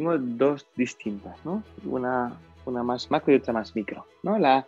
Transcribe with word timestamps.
tengo 0.00 0.16
dos 0.16 0.66
distintas, 0.76 1.36
¿no? 1.44 1.62
Una, 1.84 2.32
una 2.64 2.82
más 2.82 3.10
macro 3.10 3.34
y 3.34 3.36
otra 3.36 3.52
más 3.52 3.76
micro, 3.76 4.06
¿no? 4.22 4.38
La, 4.38 4.66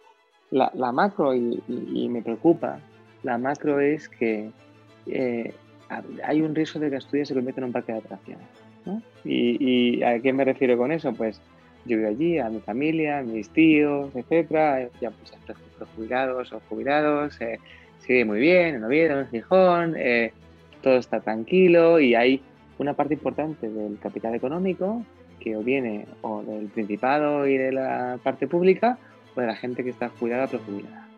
la, 0.51 0.93
macro, 0.93 1.35
y, 1.35 2.07
me 2.11 2.21
preocupa, 2.21 2.81
la 3.23 3.39
macro 3.39 3.81
es 3.81 4.11
que 4.11 4.51
eh, 5.07 5.55
hay 6.23 6.43
un 6.43 6.55
riesgo 6.55 6.81
de 6.81 6.91
que 6.91 6.97
Asturias 6.97 7.29
se 7.29 7.35
convierta 7.35 7.63
en 7.63 7.65
un 7.65 7.73
parque 7.73 7.93
de 7.93 7.99
atracciones, 7.99 8.47
¿no? 8.85 9.01
Y, 9.25 9.57
y, 9.59 10.03
a 10.03 10.21
qué 10.21 10.35
me 10.35 10.45
refiero 10.45 10.77
con 10.77 10.93
eso? 10.93 11.15
Pues 11.15 11.41
yo 11.87 11.97
vivo 11.97 12.11
allí, 12.11 12.39
a 12.39 12.51
mi 12.51 12.61
familia, 12.61 13.21
a 13.21 13.23
mis 13.23 13.49
tíos, 13.49 14.15
etcétera, 14.15 14.91
ya 15.01 15.11
pues 15.13 15.33
jubilados 15.97 16.53
o 16.53 16.61
jubilados, 16.69 17.41
eh, 17.41 17.59
sigue 18.01 18.27
muy 18.27 18.39
bien 18.39 18.75
en 18.75 18.85
Oviedo, 18.85 19.19
en 19.19 19.29
Gijón, 19.29 19.95
eh, 19.97 20.35
todo 20.83 20.97
está 20.97 21.21
tranquilo 21.21 22.01
y 22.01 22.15
hay 22.15 22.43
una 22.79 22.95
parte 22.95 23.15
importante 23.15 23.69
del 23.69 23.99
capital 23.99 24.35
económico 24.35 25.05
que 25.43 25.57
viene 25.57 26.07
o 26.23 26.43
del 26.43 26.69
Principado 26.69 27.47
y 27.47 27.57
de 27.57 27.73
la 27.73 28.19
parte 28.23 28.47
pública 28.47 28.99
o 29.35 29.41
de 29.41 29.47
la 29.47 29.57
gente 29.57 29.83
que 29.83 29.91
está 29.91 30.09
jubilada 30.09 30.47
o. 30.47 31.09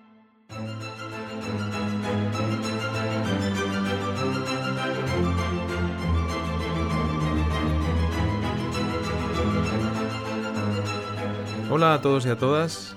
Hola 11.70 11.94
a 11.94 12.00
todos 12.00 12.24
y 12.26 12.28
a 12.28 12.36
todas. 12.36 12.96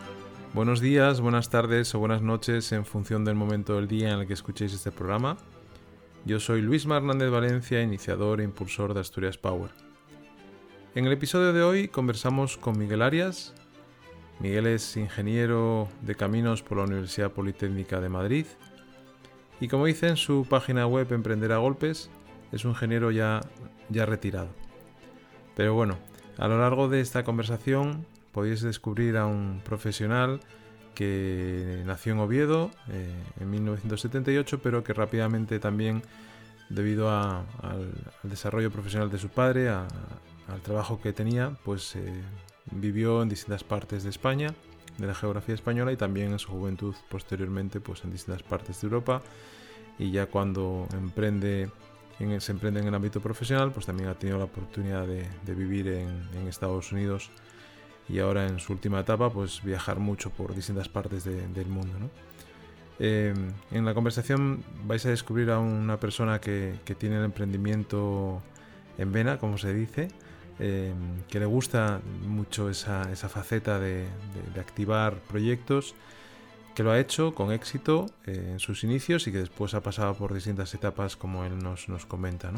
Buenos 0.54 0.82
días, 0.82 1.20
buenas 1.20 1.50
tardes 1.50 1.94
o 1.94 2.00
buenas 2.00 2.22
noches 2.22 2.72
en 2.72 2.86
función 2.86 3.26
del 3.26 3.36
momento 3.36 3.76
del 3.76 3.88
día 3.88 4.12
en 4.12 4.20
el 4.20 4.28
que 4.28 4.34
escuchéis 4.34 4.74
este 4.74 4.92
programa. 4.92 5.38
Yo 6.26 6.40
soy 6.40 6.62
Luis 6.62 6.86
Hernández 6.86 7.30
Valencia, 7.30 7.82
iniciador 7.82 8.40
e 8.40 8.44
impulsor 8.44 8.94
de 8.94 9.02
Asturias 9.02 9.38
Power. 9.38 9.87
En 10.98 11.06
el 11.06 11.12
episodio 11.12 11.54
de 11.54 11.62
hoy 11.62 11.90
conversamos 11.90 12.58
con 12.58 12.76
Miguel 12.80 13.04
Arias. 13.04 13.54
Miguel 14.40 14.66
es 14.66 14.98
ingeniero 14.98 15.88
de 16.02 16.16
caminos 16.16 16.64
por 16.64 16.80
la 16.80 16.86
Universidad 16.86 17.34
Politécnica 17.34 18.02
de 18.02 18.10
Madrid 18.10 18.48
y 19.60 19.68
como 19.68 19.86
dice 19.86 20.08
en 20.08 20.18
su 20.18 20.48
página 20.50 20.88
web 20.88 21.14
Emprender 21.14 21.52
a 21.52 21.60
Golpes, 21.60 22.10
es 22.52 22.66
un 22.66 22.72
ingeniero 22.72 23.12
ya, 23.12 23.42
ya 23.90 24.08
retirado. 24.08 24.50
Pero 25.56 25.76
bueno, 25.76 26.00
a 26.40 26.48
lo 26.48 26.58
largo 26.58 26.90
de 26.90 27.00
esta 27.00 27.24
conversación 27.24 28.04
podéis 28.32 28.64
descubrir 28.64 29.18
a 29.18 29.28
un 29.28 29.62
profesional 29.64 30.40
que 30.96 31.84
nació 31.86 32.14
en 32.14 32.20
Oviedo 32.22 32.72
eh, 32.90 33.14
en 33.40 33.52
1978, 33.52 34.62
pero 34.64 34.84
que 34.84 34.94
rápidamente 34.94 35.60
también, 35.60 36.02
debido 36.70 37.12
al, 37.12 37.94
desarrollo 38.24 38.72
profesional 38.72 39.12
de 39.12 39.20
su 39.20 39.30
padre, 39.30 39.70
al 40.48 40.62
trabajo 40.62 41.02
que 41.02 41.14
tenía, 41.14 41.58
pues 41.64 41.96
eh, 41.96 42.22
vivió 42.72 43.22
en 43.22 43.30
distintas 43.30 43.64
partes 43.64 44.04
de 44.04 44.10
España, 44.10 44.54
de 44.98 45.08
la 45.08 45.14
geografía 45.14 45.56
española, 45.56 45.92
y 45.92 45.98
también 45.98 46.32
en 46.32 46.40
su 46.40 46.50
juventud 46.52 46.96
posteriormente, 47.10 47.80
pues 47.80 48.04
en 48.04 48.12
distintas 48.12 48.44
partes 48.44 48.82
de 48.82 48.86
Europa. 48.88 49.22
Y 50.00 50.12
ya 50.12 50.28
cuando 50.28 50.88
emprende 50.94 51.70
se 52.40 52.52
emprende 52.52 52.80
en 52.80 52.88
el 52.88 52.96
ámbito 52.96 53.22
profesional, 53.22 53.72
pues 53.72 53.86
también 53.86 54.10
ha 54.10 54.16
tenido 54.16 54.40
la 54.40 54.46
oportunidad 54.46 55.06
de, 55.06 55.54
vivir 55.54 55.88
en 55.88 56.48
Estados 56.48 56.92
Unidos 56.92 57.30
y 58.10 58.20
ahora 58.20 58.48
en 58.48 58.60
su 58.60 58.74
última 58.74 59.00
etapa 59.00 59.30
pues 59.30 59.62
viajar 59.64 60.00
mucho 60.00 60.30
por 60.30 60.56
distintas 60.56 60.90
partes 60.90 61.24
del 61.24 61.68
mundo. 61.68 62.10
Eh, 63.00 63.34
en 63.72 63.86
la 63.86 63.94
conversación 63.94 64.64
vais 64.86 65.06
a 65.06 65.10
descubrir 65.10 65.52
a 65.52 65.60
una 65.60 66.00
persona 66.00 66.40
que, 66.40 66.80
tiene 66.98 67.18
el 67.18 67.26
emprendimiento 67.26 68.42
en 68.98 69.12
vena, 69.12 69.38
como 69.38 69.58
se 69.58 69.74
dice, 69.74 70.08
eh, 70.60 70.94
que 71.30 71.40
le 71.40 71.46
gusta 71.46 72.02
mucho 72.26 72.70
esa, 72.70 73.06
faceta 73.16 73.80
de, 73.80 74.08
activar 74.60 75.20
proyectos, 75.22 75.96
que 76.76 76.84
lo 76.84 76.92
ha 76.92 77.00
hecho 77.00 77.34
con 77.34 77.52
éxito 77.52 78.06
eh, 78.26 78.50
en 78.54 78.60
sus 78.60 78.84
inicios 78.84 79.28
y 79.28 79.32
que 79.32 79.40
después 79.40 79.74
ha 79.74 79.82
pasado 79.82 80.14
por 80.14 80.34
distintas 80.34 80.74
etapas 80.74 81.16
como 81.16 81.44
él 81.44 81.58
nos, 81.60 81.90
nos 81.90 82.06
comenta. 82.06 82.52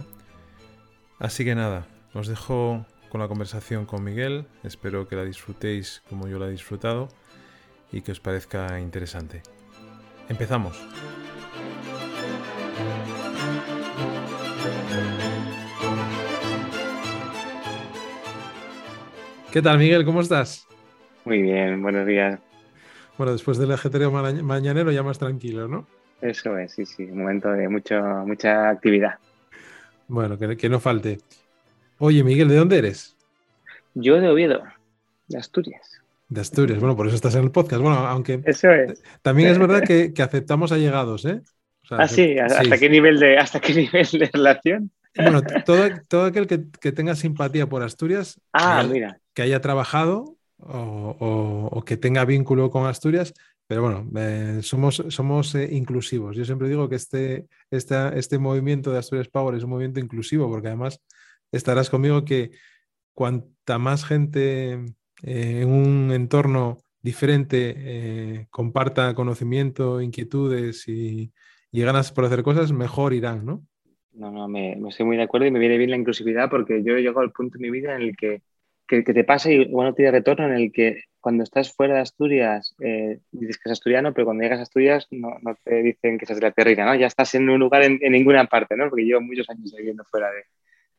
Así 1.20 1.44
que 1.44 1.56
nada, 1.56 1.88
os 2.14 2.28
dejo 2.28 2.86
con 3.10 3.22
la 3.22 3.28
conversación 3.28 3.86
con 3.86 4.04
Miguel. 4.04 4.46
Espero 4.64 5.08
que 5.08 5.16
la 5.16 5.26
disfrutéis 5.26 6.02
como 6.10 6.28
yo 6.28 6.40
la 6.40 6.48
he 6.48 6.52
disfrutado 6.52 7.10
y 7.92 8.02
que 8.02 8.12
os 8.12 8.20
parezca 8.20 8.80
interesante. 8.80 9.42
Empezamos. 10.30 10.78
¿Qué 19.52 19.64
tal, 19.64 19.80
Miguel? 19.80 20.06
¿Cómo 20.06 20.22
estás? 20.22 20.68
Muy 21.26 21.42
bien, 21.42 21.82
buenos 21.82 22.06
días. 22.06 22.40
Bueno, 23.18 23.34
después 23.34 23.58
del 23.58 23.72
ajetreo 23.72 24.12
mañanero 24.12 24.92
ya 24.92 25.02
más 25.02 25.18
tranquilo, 25.18 25.68
¿no? 25.68 25.88
Eso 26.22 26.56
es, 26.60 26.74
sí, 26.74 26.86
sí, 26.86 27.06
un 27.06 27.20
momento 27.20 27.50
de 27.52 27.68
mucho, 27.68 28.00
mucha 28.28 28.70
actividad. 28.70 29.16
Bueno, 30.08 30.38
que, 30.38 30.56
que 30.56 30.70
no 30.70 30.80
falte. 30.80 31.18
Oye, 31.98 32.24
Miguel, 32.24 32.48
¿de 32.48 32.58
dónde 32.58 32.78
eres? 32.78 33.18
Yo 33.96 34.22
de 34.22 34.30
Oviedo, 34.30 34.62
de 35.28 35.40
Asturias. 35.40 36.00
De 36.28 36.42
Asturias, 36.42 36.80
bueno, 36.80 36.96
por 36.96 37.08
eso 37.08 37.16
estás 37.16 37.34
en 37.34 37.44
el 37.44 37.52
podcast. 37.52 37.82
Bueno, 37.82 37.98
aunque 37.98 38.42
eso 38.46 38.70
es. 38.72 39.02
también 39.24 39.50
es 39.50 39.58
verdad 39.58 39.82
que, 39.82 40.14
aceptamos 40.22 40.72
allegados, 40.72 41.26
¿eh? 41.26 41.42
ah, 41.90 42.08
sí, 42.08 42.38
¿hasta, 42.38 42.78
Qué 42.78 42.88
nivel 42.88 43.20
de, 43.20 43.40
¿hasta 43.40 43.60
qué 43.60 43.74
nivel 43.92 44.08
de 44.12 44.30
relación? 44.32 44.92
Bueno, 45.16 45.42
todo, 46.08 46.26
aquel 46.26 46.46
que, 46.46 46.92
tenga 46.92 47.16
simpatía 47.16 47.68
por 47.68 47.82
Asturias, 47.82 48.40
ah, 48.54 48.86
mira. 48.88 49.20
Que 49.40 49.44
haya 49.44 49.62
trabajado 49.62 50.36
o, 50.58 51.82
que 51.86 51.96
tenga 51.96 52.26
vínculo 52.26 52.70
con 52.70 52.88
Asturias, 52.88 53.34
pero 53.68 53.82
bueno, 53.82 54.06
eh, 54.18 54.60
somos, 54.62 55.56
eh, 55.56 55.70
inclusivos. 55.72 56.36
Yo 56.36 56.44
siempre 56.44 56.68
digo 56.68 56.90
que 56.90 56.96
este, 56.96 57.48
este, 57.72 58.38
movimiento 58.38 58.92
de 58.92 58.98
Asturias 58.98 59.30
Power 59.30 59.56
es 59.56 59.64
un 59.64 59.70
movimiento 59.70 60.02
inclusivo, 60.02 60.50
porque 60.50 60.68
además 60.68 61.02
estarás 61.54 61.90
conmigo 61.90 62.26
que 62.26 62.52
cuanta 63.14 63.78
más 63.78 64.04
gente 64.04 64.74
eh, 65.24 65.62
en 65.62 65.70
un 65.70 66.12
entorno 66.12 66.80
diferente 67.02 68.46
comparta 68.50 69.14
conocimiento, 69.14 70.02
inquietudes 70.02 70.86
y, 70.90 71.32
ganas 71.72 72.12
por 72.12 72.26
hacer 72.26 72.44
cosas, 72.44 72.74
mejor 72.74 73.14
irán, 73.14 73.46
¿no? 73.46 73.64
No, 74.12 74.32
no, 74.32 74.50
me, 74.50 74.74
estoy 74.90 75.06
muy 75.06 75.16
de 75.16 75.24
acuerdo 75.24 75.48
y 75.48 75.52
me 75.52 75.60
viene 75.60 75.78
bien 75.78 75.92
la 75.92 75.96
inclusividad 75.96 76.50
porque 76.50 76.84
yo 76.84 76.98
he 76.98 77.02
llegado 77.02 77.22
al 77.22 77.32
punto 77.32 77.58
en 77.58 77.62
mi 77.62 77.70
vida 77.70 77.96
en 77.96 78.02
el 78.02 78.18
que, 78.18 78.42
que, 78.90 79.04
te 79.04 79.24
pasa 79.24 79.52
y 79.52 79.66
bueno, 79.66 79.94
tiene 79.94 80.12
retorno 80.12 80.48
en 80.48 80.54
el 80.54 80.72
que 80.72 81.04
cuando 81.20 81.44
estás 81.44 81.72
fuera 81.74 81.96
de 81.96 82.02
Asturias 82.02 82.76
eh, 82.80 83.20
dices 83.32 83.58
que 83.58 83.70
es 83.70 83.74
asturiano, 83.74 84.14
pero 84.14 84.26
cuando 84.26 84.42
llegas 84.42 84.60
a 84.60 84.64
Asturias 84.64 85.06
no, 85.12 85.38
te 85.64 85.84
dicen 85.84 86.18
que 86.18 86.26
seas 86.26 86.40
de 86.40 86.48
la 86.48 86.52
terrina, 86.52 86.86
¿no? 86.86 86.96
Ya 86.96 87.06
estás 87.06 87.36
en 87.36 87.48
un 87.50 87.60
lugar 87.60 87.84
en, 87.84 88.00
ninguna 88.12 88.46
parte, 88.46 88.76
¿no? 88.76 88.90
Porque 88.90 89.04
llevo 89.04 89.22
muchos 89.22 89.48
años 89.50 89.72
viviendo 89.78 90.04
fuera 90.06 90.32
de, 90.32 90.44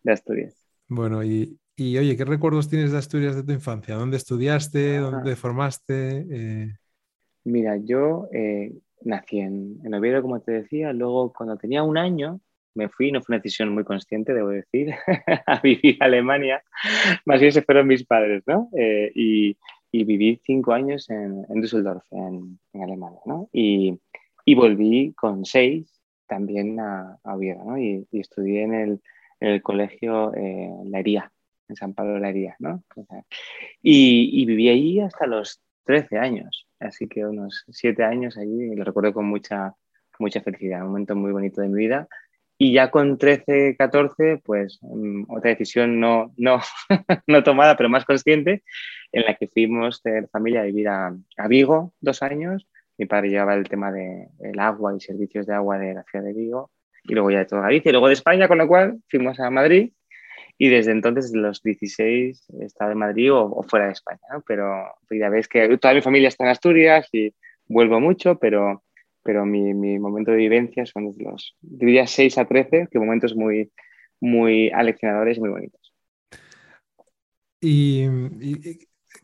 de 0.05 0.13
Asturias. 0.13 0.55
Bueno, 0.87 1.25
y, 1.25 1.59
y, 1.75 1.99
oye, 1.99 2.17
¿qué 2.17 2.25
recuerdos 2.25 2.69
tienes 2.69 2.93
de 2.93 2.99
Asturias 2.99 3.35
de 3.35 3.43
tu 3.43 3.53
infancia? 3.53 3.97
¿Dónde 3.97 4.19
estudiaste? 4.19 4.99
¿Dónde 4.99 5.31
te 5.31 5.37
formaste? 5.37 6.27
Eh, 6.31 6.75
Mira, 7.43 7.77
yo 7.77 8.29
eh, 8.33 8.73
nací 9.03 9.41
en, 9.41 9.81
en, 9.85 9.95
Oviedo, 9.95 10.23
como 10.23 10.41
te 10.41 10.53
decía. 10.53 10.93
Luego, 10.93 11.33
cuando 11.33 11.57
tenía 11.57 11.83
un 11.83 11.99
año, 11.99 12.41
me 12.75 12.89
fui, 12.89 13.13
no 13.13 13.21
fue 13.21 13.35
una 13.35 13.43
decisión 13.43 13.75
muy 13.75 13.85
consciente, 13.85 14.35
debo 14.35 14.49
decir, 14.49 14.95
a 15.47 15.61
vivir 15.61 15.97
a 16.01 16.07
Alemania. 16.07 16.63
Más 17.25 17.41
bien 17.41 17.53
se 17.53 17.63
fueron 17.63 17.87
mis 17.87 18.05
padres, 18.05 18.43
¿no? 18.47 18.69
Eh, 18.77 19.11
y, 19.15 19.57
y, 19.93 20.05
viví 20.05 20.41
cinco 20.45 20.73
años 20.73 21.11
en, 21.11 21.45
en 21.49 21.61
Düsseldorf, 21.61 22.05
en, 22.13 22.59
en 22.73 22.83
Alemania, 22.83 23.21
¿no? 23.27 23.49
Y, 23.53 23.99
y, 24.45 24.55
volví 24.55 25.13
con 25.15 25.45
seis 25.45 26.01
también 26.27 26.79
a, 26.81 27.19
a 27.25 27.35
Oviedo, 27.35 27.65
¿no? 27.65 27.79
Y, 27.79 28.07
y 28.11 28.21
estudié 28.21 28.63
en 28.63 28.75
el 28.75 29.01
en 29.41 29.49
el 29.49 29.63
colegio 29.63 30.33
eh, 30.35 30.71
La 30.85 31.01
Hería, 31.01 31.33
en 31.69 31.77
San 31.77 31.95
Pablo 31.95 32.19
La 32.19 32.29
Hería, 32.29 32.57
¿no? 32.59 32.85
y, 33.83 34.45
viví 34.45 34.69
allí 34.69 35.01
hasta 35.01 35.27
los 35.27 35.61
13 35.85 36.19
años, 36.19 36.69
así 36.79 37.09
que 37.09 37.25
unos 37.25 37.65
7 37.69 38.05
años 38.05 38.37
allí, 38.37 38.75
lo 38.77 38.85
recuerdo 38.85 39.13
con 39.13 39.27
mucha, 39.27 39.75
mucha 40.19 40.43
felicidad, 40.43 40.83
un 40.83 40.89
momento 40.89 41.17
muy 41.17 41.33
bonito 41.33 41.63
de 41.63 41.69
mi 41.69 41.79
vida. 41.79 42.07
Y 42.63 42.75
ya 42.75 42.91
con 42.91 43.17
13, 43.17 43.77
14, 43.79 44.43
pues 44.45 44.79
mm, 44.83 45.25
otra 45.29 45.51
decisión 45.51 45.99
no, 45.99 46.35
no, 46.37 46.61
no 47.27 47.43
tomada, 47.43 47.75
pero 47.77 47.89
más 47.89 48.05
consciente, 48.05 48.63
en 49.13 49.25
la 49.25 49.35
que 49.35 49.49
fuimos 49.49 50.03
de 50.03 50.29
familia 50.29 50.61
a 50.61 50.65
vivir 50.65 50.89
a, 50.89 51.17
a 51.39 51.49
Vigo 51.49 51.95
dos 52.01 52.23
años. 52.23 52.69
Mi 52.99 53.07
padre 53.07 53.31
llevaba 53.31 53.55
el 53.55 53.67
tema 53.67 53.91
del 53.91 54.27
el 54.41 54.59
agua 54.59 54.95
y 54.95 55.01
servicios 55.01 55.47
de 55.47 55.55
agua 55.55 55.79
de 55.79 55.95
la 55.95 56.05
ciudad 56.05 56.25
de 56.25 56.35
Vigo 56.35 56.71
y 57.05 57.15
luego 57.15 57.31
ya 57.31 57.39
de 57.39 57.47
toda 57.47 57.63
Galicia 57.63 57.89
y 57.89 57.93
luego 57.93 58.09
de 58.09 58.13
España, 58.13 58.47
con 58.47 58.59
lo 58.59 58.69
cual 58.69 59.01
fuimos 59.09 59.41
a 59.41 59.49
Madrid 59.49 59.91
y 60.63 60.69
desde 60.69 60.93
entonces, 60.93 61.33
los 61.35 61.63
16, 61.63 62.51
he 62.61 62.65
estado 62.67 62.93
en 62.93 62.99
Madrid 62.99 63.33
o, 63.33 63.63
fuera 63.63 63.87
de 63.87 63.93
España, 63.93 64.21
pero 64.47 64.95
ya 65.11 65.31
ves 65.31 65.49
que 65.49 65.79
toda 65.79 65.95
mi 65.95 66.03
familia 66.03 66.29
está 66.29 66.45
en 66.45 66.51
Asturias 66.51 67.09
y 67.13 67.33
vuelvo 67.67 67.99
mucho, 67.99 68.39
pero, 68.39 68.83
pero 69.23 69.45
mi, 69.47 69.75
mi 69.75 69.99
momento 69.99 70.31
de 70.31 70.39
vivencia 70.39 70.87
son 70.87 71.15
los, 71.19 71.57
diría 71.61 72.07
6 72.07 72.39
a 72.39 72.47
13, 72.47 72.89
que 72.91 72.99
momentos 72.99 73.35
muy, 73.35 73.71
muy 74.21 74.71
aleccionadores 74.71 75.37
y 75.37 75.41
muy 75.41 75.51
bonitos. 75.51 75.95
¿Y, 77.61 78.07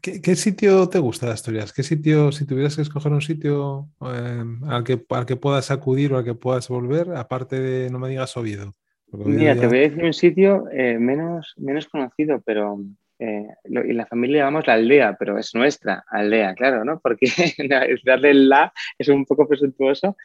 ¿qué, 0.00 0.36
sitio 0.36 0.88
te 0.88 0.98
gusta 0.98 1.26
de 1.26 1.32
Asturias? 1.32 1.72
¿Qué 1.72 1.82
sitio, 1.82 2.32
si 2.32 2.46
tuvieras 2.46 2.76
que 2.76 2.82
escoger 2.82 3.12
un 3.12 3.22
sitio 3.22 3.88
em, 4.00 4.62
al, 4.64 4.84
que, 4.84 5.04
al 5.08 5.26
que 5.26 5.36
puedas 5.36 5.70
acudir 5.70 6.12
o 6.12 6.18
al 6.18 6.24
que 6.24 6.34
puedas 6.34 6.68
volver, 6.68 7.12
aparte 7.12 7.58
de, 7.58 7.90
no 7.90 7.98
me 7.98 8.08
digas 8.08 8.36
Oviedo? 8.36 8.72
Mira, 9.12 9.54
te 9.58 9.66
voy 9.66 9.78
a 9.78 9.82
decir 9.82 10.04
un 10.04 10.12
sitio 10.12 10.64
eh, 10.72 10.98
menos, 10.98 11.54
menos 11.56 11.86
conocido, 11.86 12.42
pero 12.44 12.78
eh, 13.18 13.48
y 13.64 13.92
la 13.92 14.06
familia 14.06 14.40
llamamos 14.40 14.66
la 14.66 14.74
aldea, 14.74 15.16
pero 15.18 15.38
es 15.38 15.54
nuestra 15.54 16.04
aldea, 16.08 16.54
claro, 16.54 16.84
¿no? 16.84 17.00
Porque 17.00 17.26
darle 18.04 18.30
el 18.30 18.48
la 18.48 18.72
es 18.98 19.08
un 19.08 19.24
poco 19.24 19.48
presuntuoso, 19.48 20.16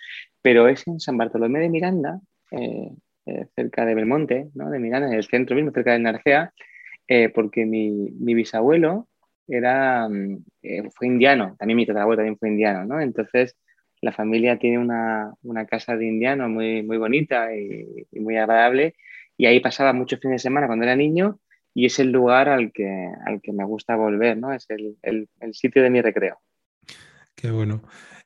pero 0.41 0.67
es 0.67 0.85
en 0.87 0.99
San 0.99 1.17
Bartolomé 1.17 1.59
de 1.59 1.69
Miranda, 1.69 2.19
eh, 2.51 2.91
cerca 3.55 3.85
de 3.85 3.95
Belmonte, 3.95 4.49
¿no? 4.55 4.69
De 4.69 4.79
Miranda, 4.79 5.07
en 5.07 5.13
el 5.13 5.23
centro 5.23 5.55
mismo, 5.55 5.71
cerca 5.71 5.93
de 5.93 5.99
Narcea, 5.99 6.53
porque 7.33 7.65
mi, 7.65 7.89
mi, 7.89 8.33
bisabuelo 8.33 9.07
era, 9.45 10.07
mm, 10.07 10.45
fue 10.95 11.07
indiano, 11.07 11.55
también 11.59 11.75
mi 11.75 11.85
tatarabuelo 11.85 12.19
también 12.19 12.37
fue 12.37 12.49
indiano, 12.49 12.85
¿no? 12.85 13.01
Entonces, 13.01 13.57
la 14.01 14.11
familia 14.13 14.57
tiene 14.57 14.79
una, 14.79 15.33
una 15.43 15.65
casa 15.65 15.95
de 15.95 16.07
indiano 16.07 16.49
muy, 16.49 16.83
muy 16.83 16.97
bonita 16.97 17.53
y, 17.55 18.07
y, 18.11 18.19
muy 18.19 18.37
agradable, 18.37 18.95
y 19.37 19.45
ahí 19.45 19.59
pasaba 19.59 19.93
muchos 19.93 20.19
fines 20.19 20.35
de 20.35 20.47
semana 20.47 20.67
cuando 20.67 20.85
era 20.85 20.95
niño, 20.95 21.39
y 21.73 21.85
es 21.85 21.99
el 21.99 22.11
lugar 22.11 22.49
al 22.49 22.71
que, 22.71 23.11
al 23.25 23.41
que 23.41 23.53
me 23.53 23.63
gusta 23.63 23.95
volver, 23.95 24.37
¿no? 24.37 24.53
Es 24.53 24.65
el, 24.69 24.97
el, 25.01 25.29
el 25.39 25.53
sitio 25.53 25.83
de 25.83 25.89
mi 25.89 26.01
recreo. 26.01 26.39
Qué 27.35 27.51
bueno. 27.51 27.81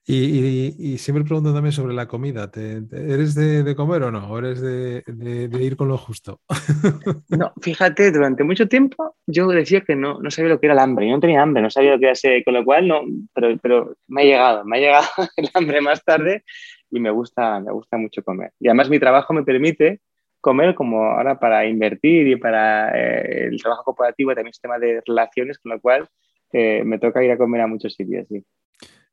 Y, 0.07 0.75
y, 0.77 0.97
siempre 0.99 1.23
pregunto 1.23 1.51
también 1.51 1.71
sobre 1.71 1.95
la 1.95 2.07
comida. 2.07 2.51
¿Te, 2.51 2.83
eres 2.91 3.33
de, 3.33 3.63
de, 3.63 3.75
comer 3.75 4.03
o 4.03 4.11
no? 4.11 4.29
¿O 4.29 4.37
eres 4.37 4.61
de, 4.61 5.01
de, 5.07 5.63
ir 5.63 5.75
con 5.75 5.87
lo 5.87 5.97
justo? 5.97 6.41
No, 7.29 7.51
fíjate, 7.59 8.11
durante 8.11 8.43
mucho 8.43 8.67
tiempo 8.67 9.15
yo 9.25 9.47
decía 9.47 9.81
que 9.81 9.95
no, 9.95 10.19
no 10.21 10.29
sabía 10.29 10.51
lo 10.51 10.59
que 10.59 10.67
era 10.67 10.73
el 10.73 10.79
hambre. 10.79 11.07
Yo 11.07 11.15
no 11.15 11.19
tenía 11.19 11.41
hambre, 11.41 11.63
no 11.63 11.71
sabía 11.71 11.93
lo 11.93 11.99
que 11.99 12.05
era 12.05 12.13
ese, 12.13 12.43
con 12.43 12.53
lo 12.53 12.63
cual 12.63 12.87
no, 12.87 13.01
pero, 13.33 13.57
pero 13.57 13.95
me 14.07 14.21
ha 14.21 14.25
llegado, 14.25 14.63
me 14.63 14.77
ha 14.77 14.79
llegado 14.79 15.07
el 15.37 15.49
hambre 15.55 15.81
más 15.81 16.03
tarde 16.03 16.43
y 16.91 16.99
me 16.99 17.09
gusta, 17.09 17.59
me 17.59 17.71
gusta 17.71 17.97
mucho 17.97 18.23
comer. 18.23 18.51
Y 18.59 18.67
además 18.67 18.89
mi 18.91 18.99
trabajo 18.99 19.33
me 19.33 19.43
permite 19.43 20.01
comer 20.45 20.75
como 20.75 21.05
ahora 21.05 21.39
para 21.39 21.65
invertir 21.65 22.27
y 22.27 22.35
para 22.35 22.91
eh, 22.95 23.47
el 23.47 23.59
trabajo 23.59 23.83
cooperativo 23.83 24.31
y 24.31 24.35
también 24.35 24.53
sistema 24.53 24.77
de 24.77 25.01
relaciones, 25.03 25.57
con 25.57 25.71
lo 25.71 25.81
cual 25.81 26.07
eh, 26.53 26.83
me 26.85 26.99
toca 26.99 27.23
ir 27.23 27.31
a 27.31 27.37
comer 27.37 27.61
a 27.61 27.67
muchos 27.67 27.95
sitios. 27.95 28.27
Sí. 28.29 28.45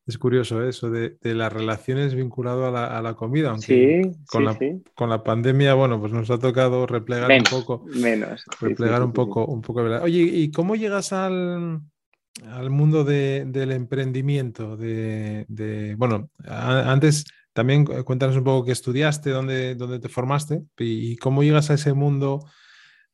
Es 0.07 0.19
curioso 0.19 0.63
eso 0.63 0.91
de, 0.91 1.17
de 1.23 1.35
las 1.35 1.51
relaciones 1.51 2.15
vinculado 2.15 2.67
a 2.67 2.71
la, 2.71 2.99
a 2.99 3.01
la 3.01 3.15
comida, 3.15 3.49
aunque 3.49 4.03
sí, 4.05 4.21
con, 4.27 4.45
la, 4.45 4.53
sí. 4.59 4.83
con, 4.95 5.09
la, 5.09 5.23
pandemia, 5.23 5.73
bueno, 5.73 5.99
pues 5.99 6.13
nos 6.13 6.31
ha 6.31 6.39
tocado 6.39 6.87
replegar 6.87 7.29
menos, 7.29 7.51
un 7.51 7.61
poco. 7.61 7.87
Menos. 7.87 8.45
Replegar 8.61 9.03
un 9.03 9.15
poco, 9.15 9.47
un 9.47 9.63
poco. 9.63 9.81
Oye, 9.81 10.21
¿y 10.21 10.51
cómo 10.51 10.77
llegas 10.77 11.15
al, 11.15 11.81
al 12.47 12.71
mundo 12.71 13.05
de, 13.05 13.45
del 13.47 13.73
emprendimiento? 13.73 14.77
De, 14.77 15.47
de, 15.49 15.95
bueno, 15.95 16.29
a, 16.47 16.93
antes 16.93 17.25
también 17.53 17.85
cuéntanos 17.85 18.37
un 18.37 18.45
poco 18.45 18.65
qué 18.65 18.73
estudiaste, 18.73 19.31
dónde, 19.31 19.75
dónde 19.75 19.99
te 19.99 20.09
formaste 20.09 20.63
y 20.79 21.17
cómo 21.17 21.43
llegas 21.43 21.71
a 21.71 21.75
ese 21.75 21.93
mundo 21.93 22.41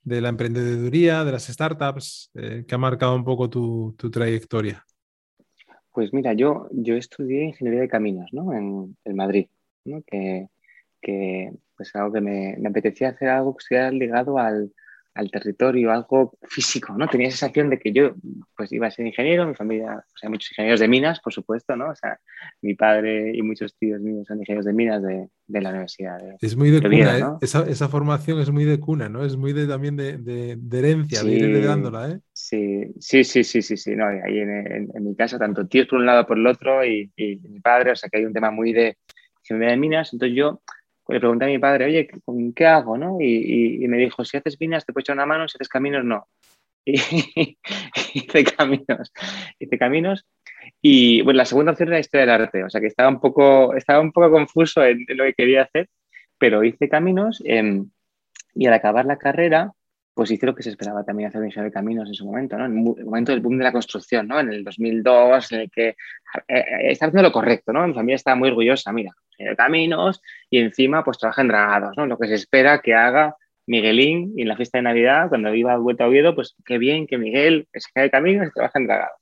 de 0.02 0.20
la 0.20 0.28
emprendeduría, 0.28 1.24
de 1.24 1.32
las 1.32 1.46
startups, 1.46 2.30
eh, 2.34 2.64
que 2.66 2.74
ha 2.74 2.78
marcado 2.78 3.14
un 3.14 3.24
poco 3.24 3.50
tu, 3.50 3.94
tu, 3.98 4.10
trayectoria. 4.10 4.84
Pues 5.92 6.12
mira, 6.12 6.32
yo, 6.32 6.68
yo 6.70 6.94
estudié 6.94 7.44
ingeniería 7.44 7.82
de 7.82 7.88
caminos 7.88 8.30
¿no? 8.32 8.52
en, 8.54 8.96
Madrid, 9.14 9.48
que, 10.06 10.48
que 11.00 11.52
pues 11.76 11.94
algo 11.96 12.12
que 12.12 12.20
me, 12.20 12.56
me, 12.58 12.68
apetecía 12.68 13.10
hacer 13.10 13.28
algo 13.28 13.56
que 13.56 13.62
estuviera 13.62 13.90
ligado 13.90 14.38
al, 14.38 14.72
al 15.18 15.32
territorio, 15.32 15.90
algo 15.90 16.38
físico, 16.42 16.94
¿no? 16.96 17.08
Tenía 17.08 17.26
esa 17.26 17.38
sensación 17.38 17.70
de 17.70 17.80
que 17.80 17.92
yo, 17.92 18.14
pues, 18.56 18.72
iba 18.72 18.86
a 18.86 18.90
ser 18.92 19.04
ingeniero, 19.04 19.48
mi 19.48 19.54
familia, 19.54 19.96
o 19.96 20.16
sea, 20.16 20.30
muchos 20.30 20.52
ingenieros 20.52 20.78
de 20.78 20.86
minas, 20.86 21.18
por 21.18 21.32
supuesto, 21.32 21.74
¿no? 21.74 21.90
O 21.90 21.94
sea, 21.96 22.20
mi 22.62 22.74
padre 22.74 23.32
y 23.34 23.42
muchos 23.42 23.76
tíos 23.76 24.00
míos 24.00 24.28
son 24.28 24.38
ingenieros 24.38 24.64
de 24.64 24.72
minas 24.72 25.02
de, 25.02 25.28
de 25.48 25.60
la 25.60 25.70
universidad. 25.70 26.18
De, 26.18 26.36
es 26.40 26.54
muy 26.54 26.70
de, 26.70 26.80
cuna, 26.80 27.18
¿no? 27.18 27.32
¿eh? 27.32 27.38
esa, 27.40 27.68
esa, 27.68 27.88
formación 27.88 28.38
es 28.40 28.52
muy 28.52 28.64
de 28.64 28.78
cuna, 28.78 29.08
¿no? 29.08 29.24
Es 29.24 29.36
muy 29.36 29.52
de, 29.52 29.66
también 29.66 29.96
de, 29.96 30.18
de 30.18 30.78
herencia, 30.78 31.18
sí, 31.18 31.26
de 31.26 31.34
ir 31.34 31.44
heredándola, 31.46 32.10
¿eh? 32.10 32.20
Sí, 32.32 32.94
sí, 33.00 33.24
sí, 33.24 33.42
sí, 33.42 33.60
sí, 33.60 33.76
sí, 33.76 33.96
no, 33.96 34.06
ahí 34.06 34.38
en, 34.38 34.50
en, 34.50 34.88
en, 34.94 35.04
mi 35.04 35.16
casa, 35.16 35.36
tanto 35.36 35.66
tíos 35.66 35.88
por 35.88 35.98
un 35.98 36.06
lado 36.06 36.28
por 36.28 36.38
el 36.38 36.46
otro 36.46 36.84
y, 36.84 37.10
y 37.16 37.40
mi 37.48 37.58
padre, 37.58 37.90
o 37.90 37.96
sea, 37.96 38.08
que 38.08 38.18
hay 38.18 38.24
un 38.24 38.32
tema 38.32 38.52
muy 38.52 38.72
de 38.72 38.98
ingeniería 39.42 39.72
de 39.72 39.80
minas, 39.80 40.12
entonces 40.12 40.36
yo 40.36 40.62
le 41.08 41.20
pregunté 41.20 41.44
a 41.46 41.48
mi 41.48 41.58
padre, 41.58 41.86
oye, 41.86 42.08
¿con 42.24 42.52
qué 42.52 42.66
hago? 42.66 42.98
¿no? 42.98 43.20
Y, 43.20 43.26
y, 43.26 43.84
y, 43.84 43.88
me 43.88 43.96
dijo, 43.96 44.24
si 44.24 44.36
haces 44.36 44.60
minas 44.60 44.84
te 44.84 44.92
puedo 44.92 45.02
echar 45.02 45.16
una 45.16 45.26
mano, 45.26 45.48
si 45.48 45.56
haces 45.56 45.68
caminos, 45.68 46.04
no. 46.04 46.26
Y 48.14 48.20
hice 48.20 48.44
caminos, 48.44 49.12
hice 49.58 49.78
caminos. 49.78 50.26
Y 50.80 51.20
bueno, 51.22 51.38
la 51.38 51.44
segunda 51.44 51.72
opción 51.72 51.88
era 51.88 51.98
historia 51.98 52.22
del 52.22 52.42
arte, 52.42 52.64
o 52.64 52.70
sea 52.70 52.80
que 52.80 52.86
estaba 52.86 53.08
un 53.08 53.20
poco, 53.20 53.74
estaba 53.74 54.00
un 54.00 54.12
poco 54.12 54.30
confuso 54.30 54.82
en, 54.82 55.04
en 55.06 55.16
lo 55.16 55.24
que 55.24 55.34
quería 55.34 55.62
hacer, 55.62 55.88
pero 56.38 56.64
hice 56.64 56.88
caminos 56.88 57.42
eh, 57.44 57.82
y 58.54 58.66
al 58.66 58.72
acabar 58.72 59.04
la 59.04 59.18
carrera, 59.18 59.72
pues 60.14 60.30
hice 60.30 60.46
lo 60.46 60.54
que 60.54 60.62
se 60.62 60.70
esperaba 60.70 61.04
también 61.04 61.28
hacer 61.28 61.44
ingeniero 61.44 61.70
de 61.70 61.72
caminos 61.72 62.08
en 62.08 62.14
su 62.14 62.26
momento, 62.26 62.58
¿no? 62.58 62.64
En 62.66 62.72
el 62.78 63.04
momento 63.04 63.32
del 63.32 63.40
boom 63.40 63.58
de 63.58 63.64
la 63.64 63.72
construcción, 63.72 64.26
¿no? 64.26 64.40
En 64.40 64.48
el 64.48 64.64
2002, 64.64 65.52
en 65.52 65.60
el 65.60 65.70
que 65.70 65.88
eh, 65.88 65.94
eh, 66.48 66.64
estaba 66.90 67.10
haciendo 67.10 67.28
lo 67.28 67.32
correcto, 67.32 67.72
¿no? 67.72 67.86
Mi 67.86 67.94
familia 67.94 68.16
estaba 68.16 68.34
muy 68.34 68.48
orgullosa, 68.48 68.92
mira, 68.92 69.12
de 69.38 69.56
caminos 69.56 70.20
y 70.50 70.58
encima 70.58 71.04
pues 71.04 71.18
trabaja 71.18 71.42
en 71.42 71.48
dragados, 71.48 71.96
¿no? 71.96 72.06
Lo 72.06 72.18
que 72.18 72.28
se 72.28 72.34
espera 72.34 72.80
que 72.80 72.94
haga 72.94 73.36
Miguelín 73.66 74.32
y 74.36 74.42
en 74.42 74.48
la 74.48 74.56
fiesta 74.56 74.78
de 74.78 74.82
Navidad, 74.82 75.28
cuando 75.28 75.54
iba 75.54 75.72
a 75.72 75.78
vuelta 75.78 76.04
a 76.04 76.08
Oviedo, 76.08 76.34
pues 76.34 76.56
qué 76.64 76.78
bien 76.78 77.06
que 77.06 77.18
Miguel 77.18 77.68
es 77.72 77.86
de 77.94 78.10
caminos 78.10 78.48
y 78.48 78.52
trabaja 78.52 78.78
en 78.78 78.86
dragados. 78.86 79.20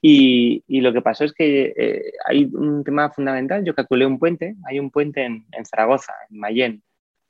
Y, 0.00 0.62
y, 0.66 0.82
lo 0.82 0.92
que 0.92 1.00
pasó 1.00 1.24
es 1.24 1.32
que 1.32 1.72
eh, 1.76 2.12
hay 2.26 2.44
un 2.52 2.84
tema 2.84 3.10
fundamental, 3.10 3.64
yo 3.64 3.74
calculé 3.74 4.04
un 4.04 4.18
puente, 4.18 4.54
hay 4.66 4.78
un 4.78 4.90
puente 4.90 5.24
en, 5.24 5.46
en 5.50 5.64
Zaragoza, 5.64 6.12
en 6.28 6.38
Mayén, 6.38 6.82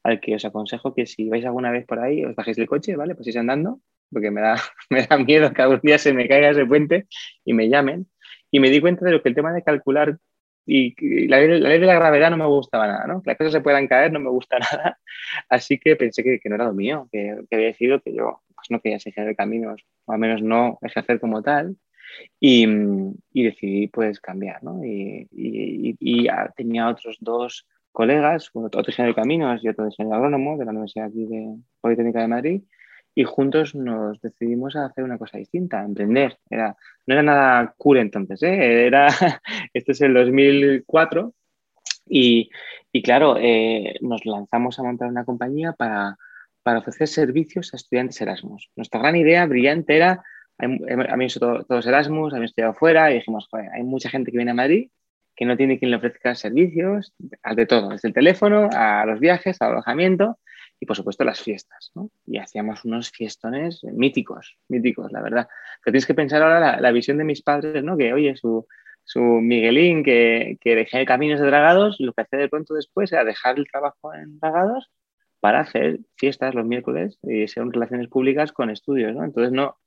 al 0.02 0.20
que 0.20 0.34
os 0.34 0.44
aconsejo 0.44 0.94
que 0.94 1.06
si 1.06 1.28
vais 1.28 1.44
alguna 1.44 1.70
vez 1.70 1.86
por 1.86 2.00
ahí, 2.00 2.24
os 2.24 2.34
bajéis 2.34 2.56
del 2.56 2.66
coche, 2.66 2.96
¿vale? 2.96 3.14
Pues 3.14 3.28
ir 3.28 3.38
andando, 3.38 3.80
porque 4.12 4.30
me 4.30 4.40
da, 4.40 4.56
me 4.90 5.06
da 5.06 5.16
miedo 5.18 5.52
que 5.52 5.62
algún 5.62 5.80
día 5.82 5.98
se 5.98 6.12
me 6.12 6.28
caiga 6.28 6.50
ese 6.50 6.66
puente 6.66 7.06
y 7.44 7.54
me 7.54 7.68
llamen. 7.68 8.06
Y 8.50 8.60
me 8.60 8.70
di 8.70 8.80
cuenta 8.80 9.04
de 9.04 9.12
lo 9.12 9.22
que 9.22 9.30
el 9.30 9.34
tema 9.34 9.52
de 9.52 9.62
calcular 9.62 10.18
y, 10.66 10.94
y 10.98 11.28
la, 11.28 11.38
ley, 11.38 11.60
la, 11.60 11.68
ley, 11.68 11.78
de 11.78 11.86
la 11.86 11.94
gravedad 11.94 12.30
no 12.30 12.36
me 12.36 12.46
gustaba 12.46 12.86
nada, 12.86 13.06
¿no? 13.06 13.22
Que 13.22 13.30
las 13.30 13.38
cosas 13.38 13.52
se 13.52 13.60
puedan 13.60 13.86
caer 13.86 14.12
no 14.12 14.20
me 14.20 14.30
gusta 14.30 14.58
nada. 14.72 14.98
Así 15.48 15.78
que 15.78 15.96
pensé 15.96 16.22
que, 16.22 16.40
que 16.40 16.48
no 16.48 16.54
era 16.56 16.66
lo 16.66 16.74
mío, 16.74 17.08
que, 17.12 17.36
que, 17.48 17.56
había 17.56 17.68
decidido 17.68 18.00
que 18.00 18.14
yo 18.14 18.42
pues, 18.54 18.70
no 18.70 18.80
quería 18.80 18.98
de 19.24 19.36
caminos, 19.36 19.84
o 20.06 20.12
al 20.12 20.18
menos 20.18 20.42
no 20.42 20.78
ejercer 20.82 21.20
como 21.20 21.42
tal. 21.42 21.76
Y, 22.38 22.66
y 23.32 23.42
decidí 23.42 23.88
pues 23.88 24.20
cambiar, 24.20 24.62
¿no? 24.62 24.84
Y, 24.84 25.26
y 25.32 26.28
tenía 26.56 26.88
otros 26.88 27.16
dos 27.20 27.66
colegas, 27.90 28.50
otro 28.52 28.82
ingeniero 28.86 29.14
de 29.14 29.20
caminos 29.20 29.64
y 29.64 29.68
otro 29.68 29.86
ingeniero 29.86 30.16
agrónomo 30.16 30.56
de 30.56 30.64
la 30.64 30.72
Universidad 30.72 31.06
aquí 31.06 31.26
de 31.26 31.56
Politécnica 31.80 32.20
de 32.20 32.28
Madrid, 32.28 32.62
y 33.14 33.24
juntos 33.24 33.74
nos 33.74 34.20
decidimos 34.20 34.74
a 34.76 34.86
hacer 34.86 35.04
una 35.04 35.18
cosa 35.18 35.38
distinta, 35.38 35.80
a 35.80 35.84
emprender. 35.84 36.38
Era, 36.50 36.76
no 37.06 37.14
era 37.14 37.22
nada 37.22 37.74
cool 37.78 37.98
entonces, 37.98 38.42
¿eh? 38.42 38.86
era, 38.86 39.08
este 39.72 39.92
es 39.92 40.00
el 40.00 40.14
2004, 40.14 41.32
y, 42.06 42.50
y 42.92 43.02
claro, 43.02 43.36
eh, 43.38 43.96
nos 44.00 44.26
lanzamos 44.26 44.78
a 44.78 44.82
montar 44.82 45.08
una 45.08 45.24
compañía 45.24 45.72
para, 45.72 46.16
para 46.62 46.80
ofrecer 46.80 47.08
servicios 47.08 47.72
a 47.72 47.76
estudiantes 47.76 48.20
Erasmus. 48.20 48.70
Nuestra 48.76 49.00
gran 49.00 49.16
idea 49.16 49.46
brillante 49.46 49.96
era, 49.96 50.22
a 50.58 51.16
mí 51.16 51.28
todo, 51.28 51.64
todos 51.64 51.86
Erasmus, 51.86 52.32
habían 52.32 52.46
estudiado 52.46 52.74
fuera, 52.74 53.10
y 53.10 53.14
dijimos, 53.14 53.48
joder, 53.50 53.70
hay 53.72 53.82
mucha 53.84 54.10
gente 54.10 54.30
que 54.30 54.38
viene 54.38 54.50
a 54.50 54.54
Madrid 54.54 54.90
que 55.36 55.46
no 55.46 55.56
tiene 55.56 55.80
quien 55.80 55.90
le 55.90 55.96
ofrezca 55.96 56.34
servicios, 56.36 57.12
de 57.18 57.66
todo, 57.66 57.88
desde 57.88 58.06
el 58.06 58.14
teléfono 58.14 58.70
a 58.72 59.04
los 59.04 59.18
viajes, 59.18 59.60
al 59.60 59.72
alojamiento 59.72 60.38
y 60.84 60.86
por 60.86 60.96
supuesto 60.96 61.24
las 61.24 61.40
fiestas. 61.40 61.92
¿no? 61.94 62.10
Y 62.26 62.36
hacíamos 62.36 62.84
unos 62.84 63.10
fiestones 63.10 63.82
míticos, 63.84 64.58
míticos, 64.68 65.10
la 65.12 65.22
verdad. 65.22 65.48
Pero 65.82 65.92
tienes 65.92 66.06
que 66.06 66.12
pensar 66.12 66.42
ahora 66.42 66.78
la, 66.78 66.92
visión 66.92 67.16
de 67.16 67.24
mis 67.24 67.40
padres, 67.40 67.82
¿no? 67.82 67.96
que 67.96 68.12
oye, 68.12 68.36
su, 68.36 68.66
su 69.02 69.20
Miguelín, 69.20 70.04
que, 70.04 70.58
que 70.60 70.76
dejé 70.76 71.06
caminos 71.06 71.40
de 71.40 71.46
dragados, 71.46 71.96
lo 72.00 72.12
que 72.12 72.20
hacía 72.20 72.38
de 72.38 72.50
pronto 72.50 72.74
después 72.74 73.10
era 73.12 73.24
dejar 73.24 73.58
el 73.58 73.66
trabajo 73.66 74.12
en 74.12 74.38
dragados 74.38 74.90
para 75.40 75.60
hacer 75.60 76.00
fiestas 76.16 76.54
los 76.54 76.66
miércoles 76.66 77.18
y 77.22 77.48
ser 77.48 77.66
relaciones 77.66 78.08
públicas 78.08 78.52
con 78.52 78.68
estudios. 78.68 79.14
¿no? 79.14 79.24
Entonces 79.24 79.52
no, 79.52 79.78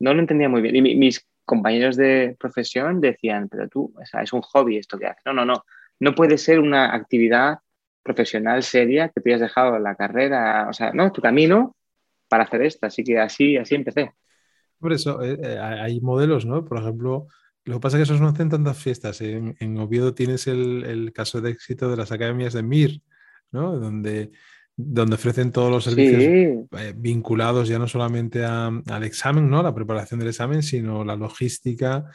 no 0.00 0.12
lo 0.12 0.20
entendía 0.20 0.50
muy 0.50 0.60
bien. 0.60 0.76
Y 0.76 0.96
mis 0.96 1.26
compañeros 1.46 1.96
de 1.96 2.36
profesión 2.38 3.00
decían, 3.00 3.48
pero 3.48 3.68
tú, 3.68 3.94
o 3.98 4.04
sea, 4.04 4.20
es 4.20 4.34
un 4.34 4.42
hobby 4.42 4.76
esto 4.76 4.98
que 4.98 5.06
haces. 5.06 5.22
No, 5.24 5.32
no, 5.32 5.46
no. 5.46 5.64
No 5.98 6.14
puede 6.14 6.36
ser 6.36 6.60
una 6.60 6.94
actividad 6.94 7.60
profesional 8.02 8.62
seria 8.62 9.08
que 9.08 9.20
tú 9.20 9.28
hayas 9.28 9.40
dejado 9.40 9.78
la 9.78 9.94
carrera, 9.94 10.66
o 10.68 10.72
sea, 10.72 10.92
no, 10.92 11.12
tu 11.12 11.20
camino 11.20 11.76
para 12.28 12.44
hacer 12.44 12.62
esto. 12.62 12.86
Así 12.86 13.04
que 13.04 13.18
así, 13.18 13.56
así 13.56 13.74
empecé. 13.74 14.12
Por 14.78 14.92
eso, 14.92 15.22
eh, 15.22 15.58
hay 15.58 16.00
modelos, 16.00 16.44
¿no? 16.44 16.64
Por 16.64 16.78
ejemplo, 16.78 17.28
lo 17.64 17.74
que 17.74 17.80
pasa 17.80 17.96
es 17.96 18.00
que 18.00 18.12
esos 18.14 18.20
no 18.20 18.28
hacen 18.28 18.48
tantas 18.48 18.76
fiestas. 18.76 19.20
En, 19.20 19.54
en 19.60 19.78
Oviedo 19.78 20.14
tienes 20.14 20.46
el, 20.46 20.84
el, 20.84 21.12
caso 21.12 21.40
de 21.40 21.50
éxito 21.50 21.90
de 21.90 21.96
las 21.96 22.10
academias 22.10 22.52
de 22.52 22.62
MIR, 22.62 23.00
¿no? 23.52 23.78
Donde 23.78 24.32
donde 24.76 25.14
ofrecen 25.14 25.52
todos 25.52 25.70
los 25.70 25.84
servicios 25.84 26.22
eh, 26.22 26.94
vinculados 26.96 27.68
ya 27.68 27.78
no 27.78 27.86
solamente 27.88 28.44
al 28.44 29.04
examen, 29.04 29.48
¿no? 29.50 29.62
La 29.62 29.74
preparación 29.74 30.20
del 30.20 30.30
examen, 30.30 30.62
sino 30.62 31.04
la 31.04 31.16
logística 31.16 32.06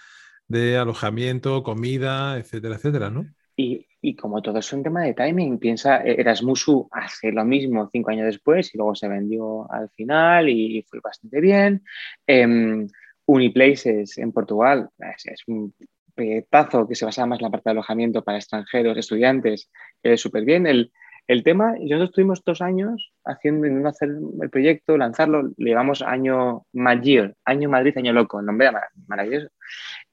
de 0.48 0.78
alojamiento, 0.78 1.64
comida, 1.64 2.38
etcétera, 2.38 2.76
etcétera, 2.76 3.10
¿no? 3.10 3.28
Y, 3.60 4.16
como 4.16 4.42
todo 4.42 4.60
es 4.60 4.72
un 4.72 4.84
tema 4.84 5.02
de 5.02 5.16
timing, 5.16 5.58
piensa, 5.58 6.04
e-, 6.04 6.22
Erasmusu 6.22 6.88
hace 6.92 7.32
lo 7.32 7.44
mismo 7.44 7.90
cinco 7.92 8.12
años 8.12 8.28
después 8.28 8.74
y 8.74 8.78
luego 8.78 8.94
se 8.96 9.08
vendió 9.08 9.70
al 9.72 9.90
final 9.90 10.48
y 10.48 10.86
fue 10.88 11.00
bastante 11.04 11.42
bien. 11.42 11.84
Eh, 12.28 12.88
Uniplaces 13.28 14.18
en 14.18 14.32
Portugal 14.32 14.90
es, 15.00 15.44
un 15.48 15.74
pedazo 16.16 16.88
que 16.88 16.96
se 16.96 17.06
basa 17.06 17.26
más 17.26 17.40
en 17.40 17.44
la 17.44 17.52
parte 17.52 17.70
de 17.70 17.72
alojamiento 17.72 18.24
para 18.24 18.38
extranjeros, 18.38 18.98
estudiantes, 18.98 19.70
es 20.02 20.22
súper 20.22 20.46
bien. 20.46 20.66
El, 20.66 20.92
el 21.28 21.44
tema, 21.44 21.74
nosotros 21.74 22.10
estuvimos 22.10 22.44
dos 22.46 22.62
años 22.62 23.12
haciendo, 23.26 23.88
hacer 23.90 24.12
el 24.42 24.50
proyecto, 24.50 24.98
lanzarlo, 24.98 25.52
le 25.58 25.70
llevamos 25.72 26.02
año 26.02 26.66
Magier, 26.72 27.36
año 27.44 27.70
Madrid, 27.70 27.98
año 27.98 28.14
loco, 28.14 28.42
nombre 28.42 28.70
maravilloso. 29.08 29.50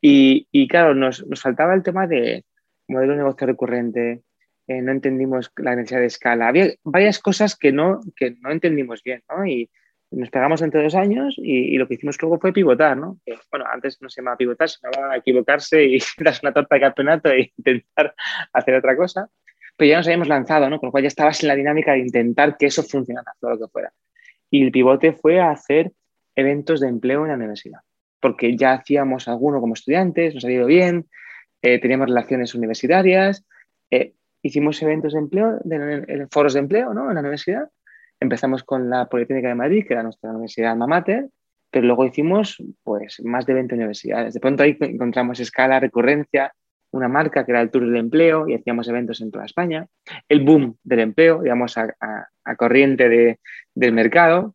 Y, 0.01 0.49
y 0.51 0.67
claro, 0.67 0.95
nos, 0.95 1.25
nos, 1.25 1.41
faltaba 1.41 1.73
el 1.75 1.85
tema 1.85 2.09
de 2.09 2.45
modelo 2.89 3.13
de 3.13 3.19
negocio 3.19 3.47
recurrente, 3.47 4.23
eh, 4.67 4.83
no 4.83 4.93
entendimos 4.93 5.53
la 5.57 5.77
necesidad 5.77 6.01
de 6.01 6.07
escala, 6.07 6.49
había 6.49 6.73
varias 6.83 7.19
cosas 7.19 7.57
que 7.57 7.73
no, 7.73 8.01
que 8.17 8.37
no 8.41 8.51
entendimos 8.51 9.03
bien, 9.03 9.23
¿no? 9.29 9.47
Y 9.47 9.71
nos 10.11 10.31
pegamos 10.31 10.63
entre 10.63 10.83
dos 10.83 10.95
años 10.95 11.35
y, 11.39 11.77
lo 11.77 11.89
que 11.89 11.95
hicimos 11.95 12.21
luego 12.23 12.39
fue 12.39 12.53
pivotar, 12.53 12.97
¿no? 12.97 13.19
bueno, 13.51 13.67
antes 13.69 14.01
no 14.01 14.09
se 14.09 14.21
llamaba 14.21 14.37
pivotar, 14.37 14.69
se 14.69 14.79
llamaba 14.81 15.17
equivocarse 15.17 15.85
y 15.85 15.99
dar 16.19 16.35
una 16.41 16.53
torta 16.53 16.77
de 16.77 16.81
campeonato 16.81 17.31
e 17.31 17.53
intentar 17.57 18.15
hacer 18.53 18.77
otra 18.77 18.97
cosa 18.97 19.29
pero 19.77 19.89
ya 19.89 19.97
nos 19.97 20.07
habíamos 20.07 20.29
lanzado, 20.29 20.71
¿no? 20.71 20.79
Con 20.79 20.89
lo 20.89 20.91
cual 20.93 21.03
ya 21.03 21.09
estabas 21.09 21.43
en 21.43 21.49
la 21.49 21.57
dinámica 21.57 21.93
de 21.93 21.99
intentar 21.99 22.57
que 22.57 22.67
eso 22.67 22.83
funcionara, 22.83 23.33
todo 23.41 23.53
lo 23.53 23.59
que 23.59 23.69
fuera. 23.69 23.93
Y 24.51 24.63
el 24.63 24.71
pivote 24.71 25.13
fue 25.13 25.41
hacer 25.41 25.93
eventos 26.37 26.81
de 26.81 26.89
empleo 26.89 27.23
en 27.23 27.29
la 27.29 27.35
universidad, 27.35 27.81
porque 28.21 28.57
ya 28.57 28.73
hacíamos 28.73 29.29
alguno 29.29 29.61
como 29.61 29.75
estudiantes, 29.75 30.35
nos 30.35 30.45
ha 30.45 30.51
ido 30.51 30.67
bien, 30.67 31.07
eh, 31.65 31.79
teníamos 31.79 32.09
relaciones 32.09 32.55
universitarias, 32.55 33.47
eh, 33.91 34.13
hicimos 34.43 34.83
eventos 34.83 35.15
de 35.15 35.19
empleo, 35.19 35.59
de, 35.65 36.27
foros 36.31 36.53
de 36.53 36.61
empleo, 36.61 36.93
¿no? 36.93 37.09
En 37.09 37.15
la 37.15 37.21
universidad. 37.21 37.71
Empezamos 38.21 38.63
con 38.65 38.91
la 38.91 39.09
Politécnica 39.09 39.49
de 39.49 39.55
Madrid, 39.55 39.85
que 39.87 39.95
era 39.95 40.03
nuestra 40.03 40.29
universidad 40.31 40.77
Mamater, 40.77 41.31
pero 41.71 41.87
luego 41.87 42.05
hicimos 42.05 42.63
pues 42.83 43.19
más 43.25 43.47
de 43.47 43.55
20 43.55 43.77
universidades. 43.77 44.35
De 44.35 44.41
pronto 44.41 44.63
ahí 44.63 44.77
encontramos 44.79 45.41
escala, 45.41 45.81
recurrencia, 45.81 46.53
una 46.91 47.09
marca 47.09 47.47
que 47.47 47.53
era 47.53 47.63
el 47.63 47.71
Tour 47.71 47.87
del 47.87 47.97
Empleo 47.97 48.47
y 48.47 48.55
hacíamos 48.55 48.87
eventos 48.89 49.23
en 49.23 49.31
toda 49.31 49.47
España. 49.47 49.87
El 50.29 50.45
boom 50.45 50.77
del 50.85 51.01
empleo, 51.01 51.41
digamos, 51.41 51.79
a, 51.79 51.97
corriente 52.59 53.39
del 53.75 53.93
mercado. 53.95 54.55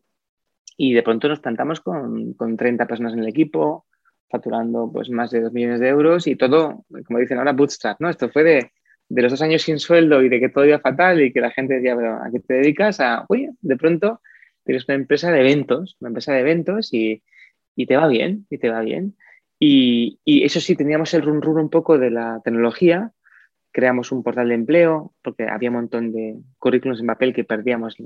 Y 0.77 0.93
de 0.93 1.01
pronto 1.01 1.27
nos 1.27 1.39
plantamos 1.39 1.81
con, 1.81 2.35
con, 2.35 2.55
30 2.55 2.85
personas 2.85 3.13
en 3.13 3.19
el 3.19 3.27
equipo, 3.27 3.87
facturando 4.29 4.91
pues, 4.91 5.09
más 5.09 5.31
de 5.31 5.41
2 5.41 5.53
millones 5.53 5.79
de 5.79 5.89
euros 5.89 6.27
y 6.27 6.35
todo, 6.35 6.85
como 7.05 7.19
dicen 7.19 7.37
ahora, 7.37 7.53
bootstrap, 7.53 7.99
¿no? 7.99 8.09
Esto 8.09 8.29
fue 8.29 8.43
de, 8.43 8.71
de 9.09 9.21
los 9.21 9.31
dos 9.31 9.41
años 9.41 9.63
sin 9.63 9.79
sueldo 9.79 10.21
y 10.21 10.29
de 10.29 10.39
que 10.39 10.49
todo 10.49 10.65
iba 10.65 10.79
fatal 10.79 11.21
y 11.21 11.33
que 11.33 11.41
la 11.41 11.51
gente 11.51 11.75
decía, 11.75 11.95
pero 11.95 12.15
¿a 12.15 12.29
qué 12.31 12.39
te 12.39 12.53
dedicas? 12.55 12.99
A, 12.99 13.25
oye, 13.27 13.51
de 13.61 13.75
pronto 13.75 14.21
tienes 14.63 14.87
una 14.87 14.95
empresa 14.95 15.31
de 15.31 15.39
eventos, 15.39 15.97
una 15.99 16.09
empresa 16.09 16.33
de 16.33 16.39
eventos 16.41 16.93
y, 16.93 17.23
y 17.75 17.87
te 17.87 17.97
va 17.97 18.07
bien, 18.07 18.45
y 18.49 18.57
te 18.57 18.69
va 18.69 18.81
bien. 18.81 19.15
Y, 19.59 20.19
eso 20.25 20.61
sí, 20.61 20.75
teníamos 20.75 21.13
el 21.13 21.21
run 21.21 21.41
run 21.41 21.59
un 21.59 21.69
poco 21.69 21.97
de 21.97 22.11
la 22.11 22.41
tecnología. 22.43 23.11
Creamos 23.71 24.11
un 24.11 24.23
portal 24.23 24.49
de 24.49 24.55
empleo 24.55 25.13
porque 25.21 25.47
había 25.47 25.69
un 25.69 25.75
montón 25.75 26.11
de 26.11 26.37
currículums 26.57 27.01
en 27.01 27.07
papel 27.07 27.33
que 27.33 27.43
perdíamos. 27.43 27.97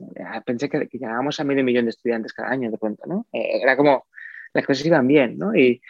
Pensé 0.45 0.69
que, 0.69 0.87
llegábamos 0.91 1.39
a 1.39 1.43
medio 1.43 1.63
millón 1.63 1.85
de 1.85 1.91
estudiantes 1.91 2.33
cada 2.33 2.49
año 2.49 2.71
de 2.71 2.77
pronto, 2.77 3.03
¿no? 3.05 3.27
Eh, 3.31 3.59
era 3.61 3.77
como, 3.77 4.07
las 4.53 4.65
cosas 4.65 4.85
iban 4.85 5.07
bien, 5.07 5.37
¿no? 5.37 5.55
Y, 5.55 5.81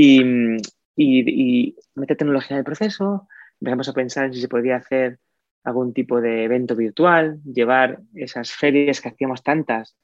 y, 0.00 0.56
y, 0.96 1.76
meter 1.96 2.16
tecnología 2.16 2.54
en 2.54 2.58
el 2.58 2.64
proceso, 2.64 3.26
empezamos 3.60 3.88
a 3.88 3.92
pensar 3.92 4.26
en 4.26 4.32
si 4.32 4.40
se 4.40 4.48
podía 4.48 4.76
hacer 4.76 5.18
algún 5.64 5.92
tipo 5.92 6.20
de 6.20 6.44
evento 6.44 6.76
virtual, 6.76 7.40
llevar 7.42 7.98
esas 8.14 8.52
ferias 8.52 9.00
que 9.00 9.08
hacíamos 9.08 9.42
tantas 9.42 9.96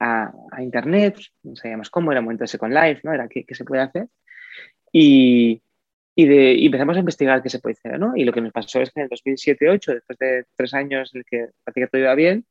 a, 0.00 0.32
Internet, 0.58 1.18
no 1.44 1.54
sabíamos 1.54 1.90
cómo, 1.90 2.10
era 2.10 2.20
momento 2.20 2.42
de 2.42 2.48
Second 2.48 2.74
Life, 2.74 3.02
¿no? 3.04 3.12
Era 3.12 3.28
qué, 3.28 3.44
qué 3.44 3.54
se 3.54 3.64
puede 3.64 3.82
hacer. 3.82 4.08
Y, 4.90 5.62
de, 6.16 6.64
empezamos 6.64 6.96
a 6.96 7.00
investigar 7.00 7.40
qué 7.40 7.48
se 7.48 7.60
puede 7.60 7.74
hacer, 7.74 8.00
¿no? 8.00 8.16
Y 8.16 8.24
lo 8.24 8.32
que 8.32 8.40
nos 8.40 8.52
pasó 8.52 8.80
es 8.80 8.90
que 8.90 9.00
en 9.00 9.04
el 9.04 9.10
2007-2008, 9.10 9.94
después 9.94 10.18
de 10.18 10.44
tres 10.56 10.74
años 10.74 11.14
en 11.14 11.20
el 11.20 11.24
que 11.24 11.46
parecía 11.62 11.86
que 11.86 11.90
todo 11.90 12.00
iba 12.00 12.14
bien, 12.16 12.44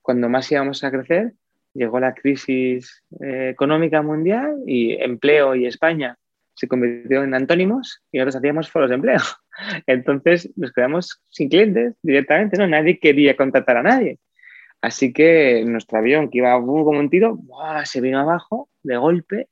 cuando 0.00 0.30
más 0.30 0.50
íbamos 0.50 0.82
a 0.82 0.90
crecer, 0.90 1.34
llegó 1.74 2.00
la 2.00 2.14
crisis 2.14 3.04
eh, 3.20 3.50
económica 3.50 4.00
mundial 4.00 4.62
y 4.66 4.94
empleo 4.94 5.54
y 5.54 5.66
España 5.66 6.16
se 6.58 6.66
convirtió 6.66 7.22
en 7.22 7.34
antónimos 7.34 8.02
y 8.10 8.18
nosotros 8.18 8.36
hacíamos 8.36 8.70
foros 8.70 8.88
de 8.88 8.96
empleo. 8.96 9.20
Entonces 9.86 10.50
nos 10.56 10.72
quedamos 10.72 11.22
sin 11.28 11.48
clientes 11.48 11.94
directamente, 12.02 12.58
¿no? 12.58 12.66
Nadie 12.66 12.98
quería 12.98 13.36
contratar 13.36 13.76
a 13.76 13.82
nadie. 13.82 14.18
Así 14.80 15.12
que 15.12 15.64
nuestro 15.64 15.98
avión, 15.98 16.30
que 16.30 16.38
iba 16.38 16.52
como 16.54 16.90
un 16.90 17.10
tiro, 17.10 17.38
se 17.84 18.00
vino 18.00 18.18
abajo 18.18 18.68
de 18.82 18.96
golpe 18.96 19.48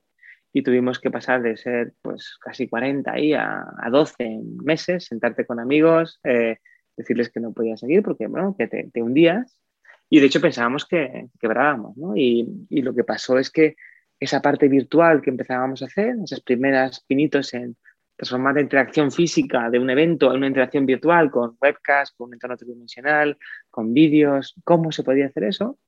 y 0.53 0.63
tuvimos 0.63 0.99
que 0.99 1.11
pasar 1.11 1.43
de 1.43 1.57
ser 1.57 1.93
pues 2.03 2.39
casi 2.41 2.69
40 2.69 3.13
ahí 3.13 3.35
a, 3.35 3.65
a 3.79 3.91
12 3.91 4.41
meses, 4.65 5.05
sentarte 5.05 5.47
con 5.47 5.61
amigos, 5.61 6.19
eh, 6.25 6.59
decirles 6.97 7.31
que 7.31 7.41
no 7.41 7.53
podías 7.53 7.81
seguir 7.81 8.03
porque 8.03 8.27
bueno, 8.27 8.57
que 8.59 8.67
te, 8.67 9.03
hundías 9.03 9.61
y 10.09 10.21
de 10.21 10.27
hecho 10.27 10.41
pensábamos 10.41 10.87
que 10.87 11.29
quebrábamos 11.39 11.97
¿no? 11.97 12.17
y, 12.17 12.67
y, 12.71 12.83
lo 12.83 12.95
que 12.95 13.05
pasó 13.05 13.39
es 13.39 13.51
que 13.51 13.77
esa 14.19 14.41
parte 14.41 14.69
virtual 14.69 15.21
que 15.21 15.31
empezábamos 15.31 15.83
a 15.83 15.87
hacer, 15.87 16.15
esas 16.25 16.41
primeras 16.41 17.01
pinitos 17.01 17.53
en 17.55 17.77
transformar 18.17 18.55
la 18.55 18.63
interacción 18.63 19.13
física 19.13 19.69
de 19.69 19.79
un 19.79 19.91
evento 19.91 20.31
en 20.31 20.39
una 20.39 20.47
interacción 20.47 20.87
virtual 20.87 21.31
con 21.31 21.57
webcast, 21.61 22.17
con 22.17 22.29
un 22.29 22.35
entorno 22.35 22.57
tridimensional, 22.57 23.37
con 23.71 23.93
vídeos, 23.93 24.55
cómo 24.65 24.91
se 24.91 25.03
podía 25.03 25.27
hacer 25.27 25.45
eso, 25.45 25.79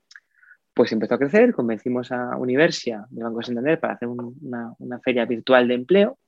pues 0.78 0.92
empezó 0.92 1.14
a 1.14 1.18
crecer, 1.18 1.52
convencimos 1.52 2.12
a 2.12 2.36
Universia 2.36 3.04
de 3.10 3.24
Banco 3.24 3.42
Santander 3.42 3.80
para 3.80 3.94
hacer 3.94 4.08
una, 4.08 5.00
feria 5.02 5.24
virtual 5.24 5.66
de 5.66 5.74
empleo 5.74 6.18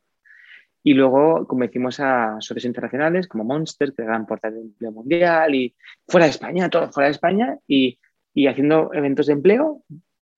y 0.83 0.95
luego 0.95 1.47
convencimos 1.47 2.00
a 2.00 2.37
socios 2.40 2.64
internacionales 2.64 3.28
como 3.28 3.45
Monster, 3.45 3.92
que 3.95 4.02
gran 4.02 4.26
portal 4.26 4.54
de 4.54 4.61
empleo 4.62 4.90
mundial 4.90 5.54
y 5.54 5.76
fuera 6.09 6.25
de 6.25 6.30
España, 6.30 6.69
todo 6.69 6.90
fuera 6.90 7.07
de 7.07 7.12
España 7.12 7.59
y, 7.69 8.00
haciendo 8.49 8.90
eventos 8.92 9.26
de 9.26 9.35
empleo 9.35 9.85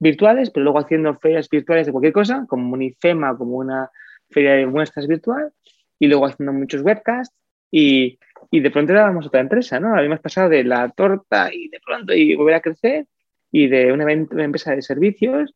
virtuales, 0.02 0.50
pero 0.50 0.64
luego 0.64 0.80
haciendo 0.80 1.16
ferias 1.18 1.48
virtuales 1.48 1.86
de 1.86 1.92
cualquier 1.92 2.12
cosa, 2.12 2.44
como 2.48 2.74
un 2.74 2.82
IFEMA, 2.82 3.36
como 3.36 3.56
una 3.56 3.88
feria 4.30 4.54
de 4.54 4.66
muestras 4.66 5.06
virtual 5.06 5.52
y 5.98 6.08
luego 6.08 6.26
haciendo 6.26 6.52
muchos 6.52 6.82
webcasts 6.82 7.34
y, 7.70 8.18
y 8.50 8.60
de 8.60 8.70
pronto 8.70 8.92
éramos 8.92 9.26
otra 9.26 9.40
empresa, 9.40 9.78
¿no? 9.78 9.94
Habíamos 9.94 10.20
pasado 10.20 10.48
de 10.48 10.64
la 10.64 10.88
torta 10.90 11.54
y 11.54 11.68
de 11.68 11.80
pronto 11.80 12.12
y 12.12 12.34
volver 12.34 12.56
a 12.56 12.60
crecer 12.60 13.06
y 13.52 13.68
de 13.68 13.92
una, 13.92 14.10
empresa 14.10 14.74
de 14.74 14.82
servicios 14.82 15.54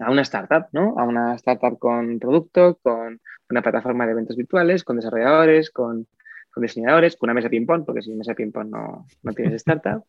a 0.00 0.10
una 0.10 0.22
startup, 0.22 0.66
¿no? 0.72 0.98
A 0.98 1.04
una 1.04 1.34
startup 1.36 1.78
con 1.78 2.18
producto, 2.18 2.78
con 2.82 3.20
una 3.50 3.62
plataforma 3.62 4.06
de 4.06 4.12
eventos 4.12 4.36
virtuales, 4.36 4.82
con 4.82 4.96
desarrolladores, 4.96 5.70
con, 5.70 6.08
diseñadores, 6.56 7.16
con 7.16 7.28
una 7.28 7.34
mesa 7.34 7.48
ping-pong, 7.48 7.84
porque 7.86 8.02
sin 8.02 8.18
mesa 8.18 8.34
ping-pong 8.34 8.70
no, 8.70 9.06
no 9.22 9.32
tienes 9.32 9.54
startup. 9.62 10.04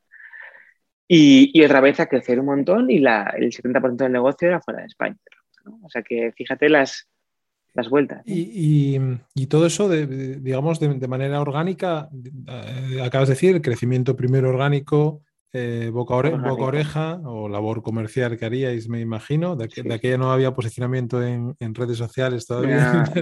Y, 1.14 1.52
y 1.54 1.66
otra 1.66 1.82
vez 1.82 2.00
a 2.00 2.06
crecer 2.06 2.40
un 2.40 2.46
montón 2.46 2.90
y 2.90 3.00
la, 3.00 3.34
el 3.38 3.52
70% 3.52 3.98
del 3.98 4.14
negocio 4.14 4.48
era 4.48 4.62
fuera 4.62 4.80
de 4.80 4.86
España. 4.86 5.18
O 5.82 5.90
sea 5.90 6.04
que 6.04 6.32
fíjate 6.32 6.70
las, 6.70 7.10
las 7.74 7.90
vueltas. 7.90 8.22
Y, 8.26 8.98
y, 9.36 9.48
todo 9.48 9.66
eso, 9.66 9.90
digamos, 9.90 10.80
de, 10.80 10.94
de, 10.94 11.08
manera 11.10 11.42
orgánica, 11.42 12.08
eh, 12.48 13.02
acabas 13.04 13.28
de 13.28 13.34
decir, 13.34 13.56
el 13.58 13.62
crecimiento 13.62 14.16
primero 14.16 14.48
orgánico, 14.48 15.22
eh, 15.54 15.90
boca, 15.92 16.16
oreja 16.16 17.20
o 17.26 17.50
labor 17.50 17.82
comercial 17.82 18.38
que 18.38 18.46
haríais, 18.46 18.88
me 18.88 19.02
imagino. 19.02 19.58
De, 19.58 19.66
aquella 19.94 20.18
no 20.18 20.32
había 20.32 20.54
posicionamiento 20.54 21.22
en, 21.22 21.56
redes 21.76 21.98
sociales 21.98 22.46
todavía. 22.46 23.04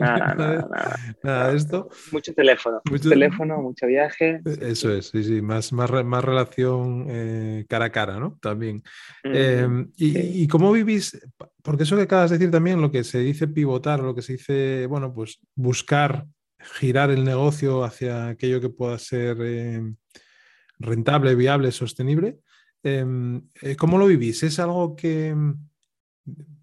Nada, 1.24 1.52
de 1.52 1.58
esto. 1.58 1.90
Mucho 2.12 2.34
teléfono. 2.34 2.82
Mucho 2.90 3.10
teléfono, 3.10 3.62
mucho 3.62 3.88
viaje. 3.88 4.42
E, 4.46 4.72
eso 4.72 4.94
es, 4.94 5.08
sí, 5.08 5.24
sí, 5.24 5.42
más, 5.42 5.74
más, 5.74 5.90
más 6.06 6.24
relación 6.24 7.08
eh, 7.10 7.66
cara 7.68 7.86
a 7.86 7.92
cara, 7.92 8.20
¿no? 8.20 8.38
También. 8.42 8.84
Em, 9.24 9.92
y, 9.98 10.48
cómo 10.48 10.72
vivís? 10.72 11.20
Porque 11.64 11.84
eso 11.84 11.96
que 11.96 12.04
acabas 12.04 12.30
de 12.30 12.38
decir 12.38 12.52
también, 12.52 12.80
lo 12.80 12.92
que 12.92 13.04
se 13.04 13.20
dice 13.20 13.48
pivotar, 13.48 14.02
lo 14.02 14.14
que 14.14 14.22
se 14.22 14.34
dice, 14.34 14.86
bueno, 14.88 15.14
pues 15.14 15.40
buscar 15.56 16.26
girar 16.60 17.10
el 17.10 17.24
negocio 17.24 17.84
hacia 17.84 18.28
aquello 18.30 18.62
que 18.62 18.70
pueda 18.70 19.00
ser 19.00 19.42
em, 19.42 19.96
rentable, 20.80 21.36
viable, 21.36 21.72
sostenible. 21.72 22.40
Em, 22.82 23.42
eh, 23.62 23.76
¿Cómo 23.76 23.98
lo 23.98 24.08
vivís? 24.08 24.44
¿Es 24.44 24.60
algo 24.60 24.96
que, 24.96 25.36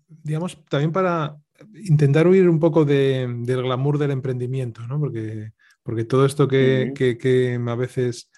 digamos, 0.08 0.64
también 0.66 0.92
para 0.92 1.36
intentar 1.74 2.26
huir 2.26 2.48
un 2.48 2.58
poco 2.58 2.84
del 2.84 3.44
glamour 3.44 3.98
del 3.98 4.10
emprendimiento, 4.10 4.86
¿no? 4.86 4.98
Porque, 4.98 5.52
porque 5.82 6.04
todo 6.04 6.26
esto 6.26 6.48
que, 6.48 7.60
a 7.66 7.74
veces 7.74 8.30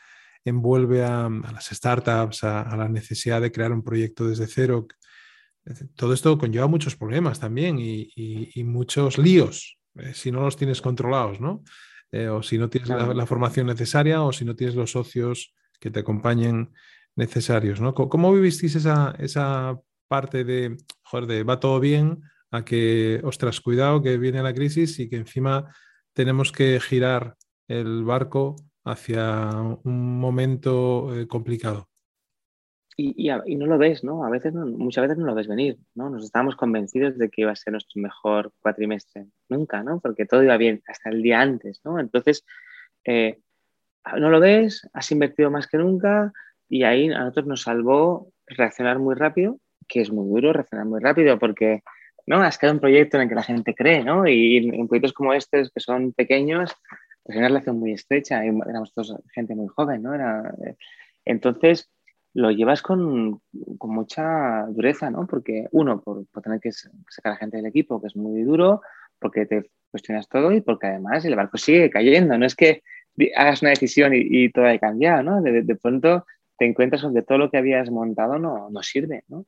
envuelve 0.45 1.05
a, 1.05 1.29
las 1.53 1.67
startups, 1.67 2.45
a, 2.45 2.77
la 2.77 2.89
necesidad 2.89 3.41
de 3.41 3.53
crear 3.53 3.73
un 3.73 3.83
proyecto 3.83 4.29
desde 4.29 4.47
cero. 4.47 4.87
Todo 5.95 6.15
esto 6.15 6.39
conlleva 6.39 6.67
muchos 6.67 6.97
problemas 6.97 7.39
también 7.41 7.79
y, 7.79 8.65
muchos 8.65 9.19
líos 9.19 9.79
eh, 9.97 10.13
si 10.15 10.31
no 10.31 10.41
los 10.41 10.57
tienes 10.57 10.81
controlados, 10.81 11.41
¿no? 11.41 11.63
Eh, 12.11 12.29
o 12.29 12.43
si 12.43 12.57
no 12.57 12.71
tienes 12.71 12.89
la, 12.89 13.27
formación 13.27 13.67
necesaria 13.67 14.23
o 14.23 14.33
si 14.33 14.45
no 14.45 14.57
tienes 14.57 14.75
los 14.75 14.93
socios 14.93 15.55
que 15.79 15.91
te 15.91 16.01
acompañen 16.01 16.73
necesarios, 17.17 17.81
¿no? 17.81 17.95
¿Cómo, 17.95 18.33
vivisteis 18.33 18.77
esa, 18.77 19.15
esa 19.19 19.81
parte 20.09 20.45
de, 20.45 20.77
joder, 21.03 21.27
de 21.27 21.43
va 21.43 21.61
todo 21.61 21.81
bien 21.81 22.23
a 22.51 22.65
que, 22.65 23.21
ostras, 23.25 23.61
cuidado 23.61 24.03
que 24.03 24.17
viene 24.19 24.43
la 24.43 24.55
crisis 24.55 24.99
y 24.99 25.09
que 25.09 25.17
encima 25.17 25.75
tenemos 26.13 26.53
que 26.53 26.81
girar 26.81 27.37
el 27.69 28.05
barco 28.05 28.57
hacia 28.85 29.51
un 29.85 30.19
momento 30.19 31.15
eh, 31.15 31.27
complicado. 31.27 31.89
Y, 33.01 33.31
no 33.57 33.67
lo 33.67 33.79
ves, 33.79 34.03
¿no? 34.03 34.25
A 34.25 34.31
veces, 34.31 34.53
muchas 34.53 35.03
veces 35.03 35.19
no 35.19 35.27
lo 35.27 35.35
ves 35.37 35.47
venir, 35.47 35.79
¿no? 35.95 36.11
Nos 36.11 36.25
estábamos 36.25 36.57
convencidos 36.57 37.17
de 37.17 37.31
que 37.31 37.43
iba 37.43 37.53
a 37.53 37.57
ser 37.57 37.71
nuestro 37.71 38.03
mejor 38.03 38.53
cuatrimestre. 38.59 39.29
Nunca, 39.49 39.85
¿no? 39.85 40.01
Porque 40.01 40.27
todo 40.27 40.43
iba 40.43 40.57
bien 40.57 40.83
hasta 40.89 41.11
el 41.11 41.23
día 41.23 41.41
antes, 41.41 41.81
¿no? 41.85 42.01
Entonces, 42.01 42.45
eh, 43.05 43.41
no 44.19 44.31
lo 44.31 44.41
ves, 44.41 44.89
has 44.93 45.11
invertido 45.13 45.51
más 45.51 45.67
que 45.67 45.79
nunca 45.79 46.33
y 46.69 46.83
ahí 46.83 47.11
a 47.11 47.21
nosotros 47.21 47.47
nos 47.47 47.63
salvó 47.63 48.33
reaccionar 48.47 48.99
muy 48.99 49.15
rápido, 49.15 49.59
que 49.87 50.01
es 50.01 50.13
muy 50.13 50.29
duro 50.29 50.53
reaccionar 50.53 50.87
muy 50.87 51.01
rápido 51.01 51.39
porque, 51.39 51.83
¿no? 52.27 52.43
Has 52.43 52.59
creado 52.59 52.75
un 52.75 52.81
proyecto 52.81 53.17
en 53.17 53.25
el 53.25 53.29
que 53.29 53.35
la 53.35 53.43
gente 53.43 53.75
cree, 53.75 54.05
¿no? 54.05 54.27
Y 54.27 54.59
en 54.59 54.89
proyectos 54.89 55.13
como 55.13 55.33
estos, 55.33 55.71
que 55.71 55.81
son 55.81 56.13
pequeños, 56.13 56.75
pues 57.23 57.37
hay 57.37 57.39
una 57.39 57.49
relación 57.49 57.79
muy 57.79 57.93
estrecha, 57.93 58.45
y 58.45 58.49
éramos 58.49 58.93
todos 58.93 59.17
gente 59.33 59.55
muy 59.55 59.69
joven, 59.69 60.03
¿no? 60.03 60.15
Era, 60.15 60.55
eh, 60.65 60.77
entonces, 61.25 61.91
lo 62.35 62.51
llevas 62.51 62.83
con, 62.83 63.41
con, 63.79 63.91
mucha 63.91 64.67
dureza, 64.69 65.11
¿no? 65.11 65.27
Porque, 65.27 65.67
uno, 65.73 66.01
por, 66.01 66.27
por, 66.27 66.43
tener 66.43 66.61
que 66.61 66.71
sacar 66.73 67.33
a 67.33 67.37
gente 67.37 67.57
del 67.57 67.67
equipo, 67.67 68.01
que 68.01 68.09
es 68.09 68.17
muy 68.17 68.43
duro, 68.43 68.83
porque 69.19 69.47
te 69.47 69.71
cuestionas 69.91 70.29
todo 70.29 70.53
y 70.53 70.61
porque 70.61 70.87
además 70.87 71.25
el 71.25 71.37
barco 71.37 71.59
sigue 71.59 71.91
cayendo. 71.91 72.37
No 72.39 72.47
es 72.47 72.55
que 72.55 72.83
hagas 73.37 73.63
una 73.63 73.71
decisión 73.71 74.13
y, 74.15 74.51
todo 74.51 74.67
haya 74.67 74.79
cambiado, 74.79 75.23
¿no? 75.23 75.43
De, 75.43 75.63
de, 75.63 75.77
pronto 75.77 76.25
te 76.57 76.67
encuentras 76.67 77.03
con 77.03 77.15
que 77.15 77.23
todo 77.23 77.39
lo 77.39 77.51
que 77.51 77.59
habías 77.59 77.91
montado 77.91 78.39
no, 78.39 78.71
no 78.71 78.83
sirve, 78.83 79.25
¿no? 79.29 79.47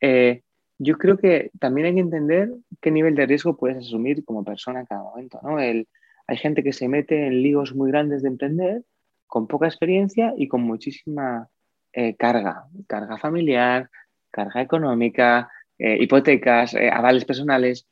Eh, 0.00 0.42
yo 0.78 0.96
creo 0.96 1.18
que 1.18 1.50
también 1.58 1.88
hay 1.88 1.94
que 1.94 2.00
entender 2.00 2.50
qué 2.80 2.90
nivel 2.90 3.14
de 3.14 3.26
riesgo 3.26 3.56
puedes 3.56 3.78
asumir 3.78 4.24
como 4.24 4.44
persona 4.44 4.80
en 4.80 4.86
cada 4.86 5.02
momento, 5.02 5.40
¿no? 5.42 5.58
El, 5.58 5.88
hay 6.26 6.36
gente 6.36 6.62
que 6.62 6.72
se 6.72 6.88
mete 6.88 7.26
en 7.26 7.42
líos 7.42 7.74
muy 7.74 7.90
grandes 7.90 8.22
de 8.22 8.28
emprender 8.28 8.82
con 9.26 9.46
poca 9.46 9.66
experiencia 9.66 10.34
y 10.36 10.46
con 10.46 10.62
muchísima 10.62 11.48
eh, 11.92 12.16
carga, 12.16 12.66
carga 12.86 13.18
familiar, 13.18 13.90
carga 14.30 14.60
económica, 14.60 15.50
eh, 15.78 15.96
hipotecas, 16.00 16.74
eh, 16.74 16.90
avales 16.90 17.24
personales. 17.24 17.86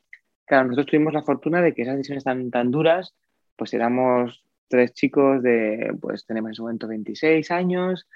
Claro, 0.45 0.67
nosotros 0.67 0.87
tuvimos 0.87 1.13
la 1.13 1.23
fortuna 1.23 1.61
de 1.61 1.73
que 1.73 1.81
esas 1.81 1.97
decisiones 1.97 2.23
tan, 2.23 2.51
tan 2.51 2.71
duras, 2.71 3.15
pues 3.55 3.73
éramos 3.73 4.43
tres 4.67 4.93
chicos 4.93 5.41
de, 5.43 5.95
pues 6.01 6.25
tenemos 6.25 6.49
en 6.49 6.55
su 6.55 6.63
momento 6.63 6.87
26 6.87 7.51
años, 7.51 8.07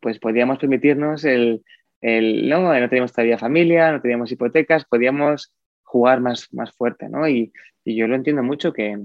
pues 0.00 0.18
podíamos 0.18 0.58
permitirnos 0.58 1.24
el, 1.24 1.62
el, 2.00 2.48
no, 2.48 2.60
no 2.78 2.88
teníamos 2.88 3.12
todavía 3.12 3.38
familia, 3.38 3.92
no 3.92 4.00
teníamos 4.00 4.30
hipotecas, 4.30 4.84
podíamos 4.84 5.52
jugar 5.82 6.20
más, 6.20 6.48
más 6.52 6.72
fuerte, 6.72 7.08
¿no? 7.08 7.28
Y, 7.28 7.52
y 7.84 7.96
yo 7.96 8.06
lo 8.06 8.14
entiendo 8.14 8.42
mucho 8.42 8.72
que, 8.72 8.98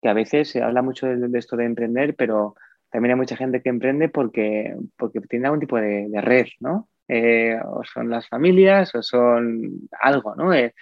que, 0.00 0.08
a 0.08 0.14
veces 0.14 0.48
se 0.48 0.62
habla 0.62 0.82
mucho 0.82 1.06
de, 1.06 1.38
esto 1.38 1.56
de 1.56 1.66
emprender, 1.66 2.16
pero 2.16 2.54
también 2.90 3.12
hay 3.12 3.18
mucha 3.18 3.36
gente 3.36 3.62
que 3.62 3.68
emprende 3.68 4.08
porque, 4.08 4.74
porque 4.96 5.20
tiene 5.20 5.46
algún 5.46 5.60
tipo 5.60 5.76
de, 5.76 6.08
red, 6.20 6.46
¿no? 6.60 6.88
Eh, 7.08 7.58
o 7.64 7.84
son 7.84 8.08
las 8.08 8.28
familias 8.28 8.94
o 8.94 9.02
son 9.02 9.88
algo, 10.00 10.34
¿no? 10.34 10.52
Eh, 10.54 10.74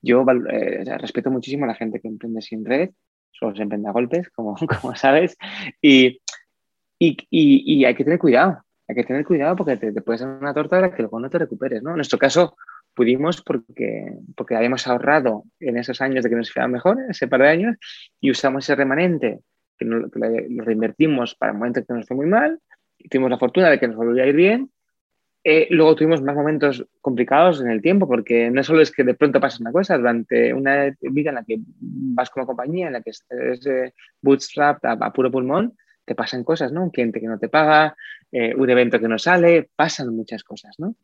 yo 0.00 0.24
eh, 0.50 0.84
respeto 0.98 1.30
muchísimo 1.30 1.64
a 1.64 1.68
la 1.68 1.74
gente 1.74 2.00
que 2.00 2.08
emprende 2.08 2.40
sin 2.40 2.64
red, 2.64 2.90
solo 3.32 3.54
se 3.56 3.62
emprende 3.62 3.88
a 3.88 3.92
golpes, 3.92 4.28
como, 4.30 4.56
como 4.80 4.94
sabes, 4.94 5.36
y, 5.80 6.20
y, 6.98 7.16
y, 7.30 7.84
hay 7.84 7.94
que 7.94 8.04
tener 8.04 8.18
cuidado, 8.18 8.62
hay 8.88 8.94
que 8.94 9.04
tener 9.04 9.24
cuidado 9.24 9.56
porque 9.56 9.76
te, 9.76 9.92
te 9.92 10.02
puedes 10.02 10.20
dar 10.20 10.38
una 10.40 10.54
torta 10.54 10.94
que 10.94 11.02
luego 11.02 11.20
no 11.20 11.30
te 11.30 11.38
recuperes, 11.38 11.82
¿no? 11.82 11.90
En 11.90 11.96
nuestro 11.96 12.18
caso, 12.18 12.56
pudimos 12.94 13.42
porque, 13.42 14.12
porque 14.36 14.56
habíamos 14.56 14.86
ahorrado 14.86 15.44
en 15.60 15.78
esos 15.78 16.00
años 16.00 16.22
de 16.22 16.30
que 16.30 16.36
nos 16.36 16.54
iba 16.54 16.68
mejor, 16.68 16.98
ese 17.08 17.28
par 17.28 17.42
de 17.42 17.48
años, 17.48 17.76
y 18.20 18.30
usamos 18.30 18.64
ese 18.64 18.74
remanente 18.74 19.40
que, 19.78 19.84
lo, 19.84 20.08
reinvertimos 20.08 21.34
para 21.34 21.52
el 21.52 21.58
momento 21.58 21.80
en 21.80 21.86
que 21.86 21.94
nos 21.94 22.06
fue 22.06 22.16
muy 22.16 22.26
mal, 22.26 22.60
y 22.98 23.08
tuvimos 23.08 23.30
la 23.30 23.38
fortuna 23.38 23.70
de 23.70 23.80
que 23.80 23.88
nos 23.88 23.96
volvió 23.96 24.22
a 24.22 24.26
ir 24.26 24.36
bien. 24.36 24.70
Eh, 25.44 25.66
luego 25.70 25.96
tuvimos 25.96 26.22
más 26.22 26.36
momentos 26.36 26.86
complicados 27.00 27.60
en 27.60 27.68
el 27.68 27.82
tiempo, 27.82 28.06
porque 28.06 28.48
no 28.50 28.62
solo 28.62 28.80
es 28.80 28.92
que 28.92 29.02
de 29.02 29.14
pronto 29.14 29.40
pasa 29.40 29.58
una 29.60 29.72
cosa, 29.72 29.96
durante 29.96 30.54
una 30.54 30.94
vida 31.00 31.30
en 31.30 31.34
la 31.34 31.44
que 31.44 31.58
vas 31.58 32.30
una 32.36 32.46
compañía, 32.46 32.86
en 32.86 32.92
la 32.92 33.02
que 33.02 33.10
es 33.10 33.24
eh, 33.66 33.92
bootstrap 34.20 34.84
a, 34.84 35.12
puro 35.12 35.32
pulmón, 35.32 35.76
te 36.04 36.14
pasan 36.14 36.44
cosas, 36.44 36.70
¿no? 36.70 36.84
Un 36.84 36.90
cliente 36.90 37.20
que 37.20 37.26
no 37.26 37.38
te 37.38 37.48
paga, 37.48 37.96
eh, 38.30 38.54
un 38.54 38.70
evento 38.70 39.00
que 39.00 39.08
no 39.08 39.18
sale, 39.18 39.68
pasan 39.74 40.14
muchas 40.14 40.44
cosas, 40.44 40.78
¿no? 40.78 40.94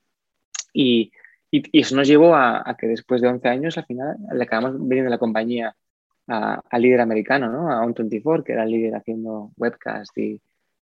Y, 0.73 1.11
y, 1.51 1.81
eso 1.81 1.97
nos 1.97 2.07
llevó 2.07 2.37
a, 2.37 2.77
que 2.79 2.87
después 2.87 3.21
de 3.21 3.29
11 3.29 3.49
años, 3.49 3.79
al 3.79 3.87
final, 3.87 4.17
le 4.33 4.45
acabamos 4.45 4.79
viniendo 4.81 5.11
la 5.11 5.19
compañía 5.19 5.75
al 6.27 6.83
líder 6.83 7.01
americano, 7.01 7.51
¿no? 7.51 7.73
a 7.73 7.83
On24, 7.87 8.45
que 8.45 8.53
era 8.53 8.67
líder 8.67 8.95
haciendo 8.95 9.51
webcast 9.57 10.17
y, 10.19 10.41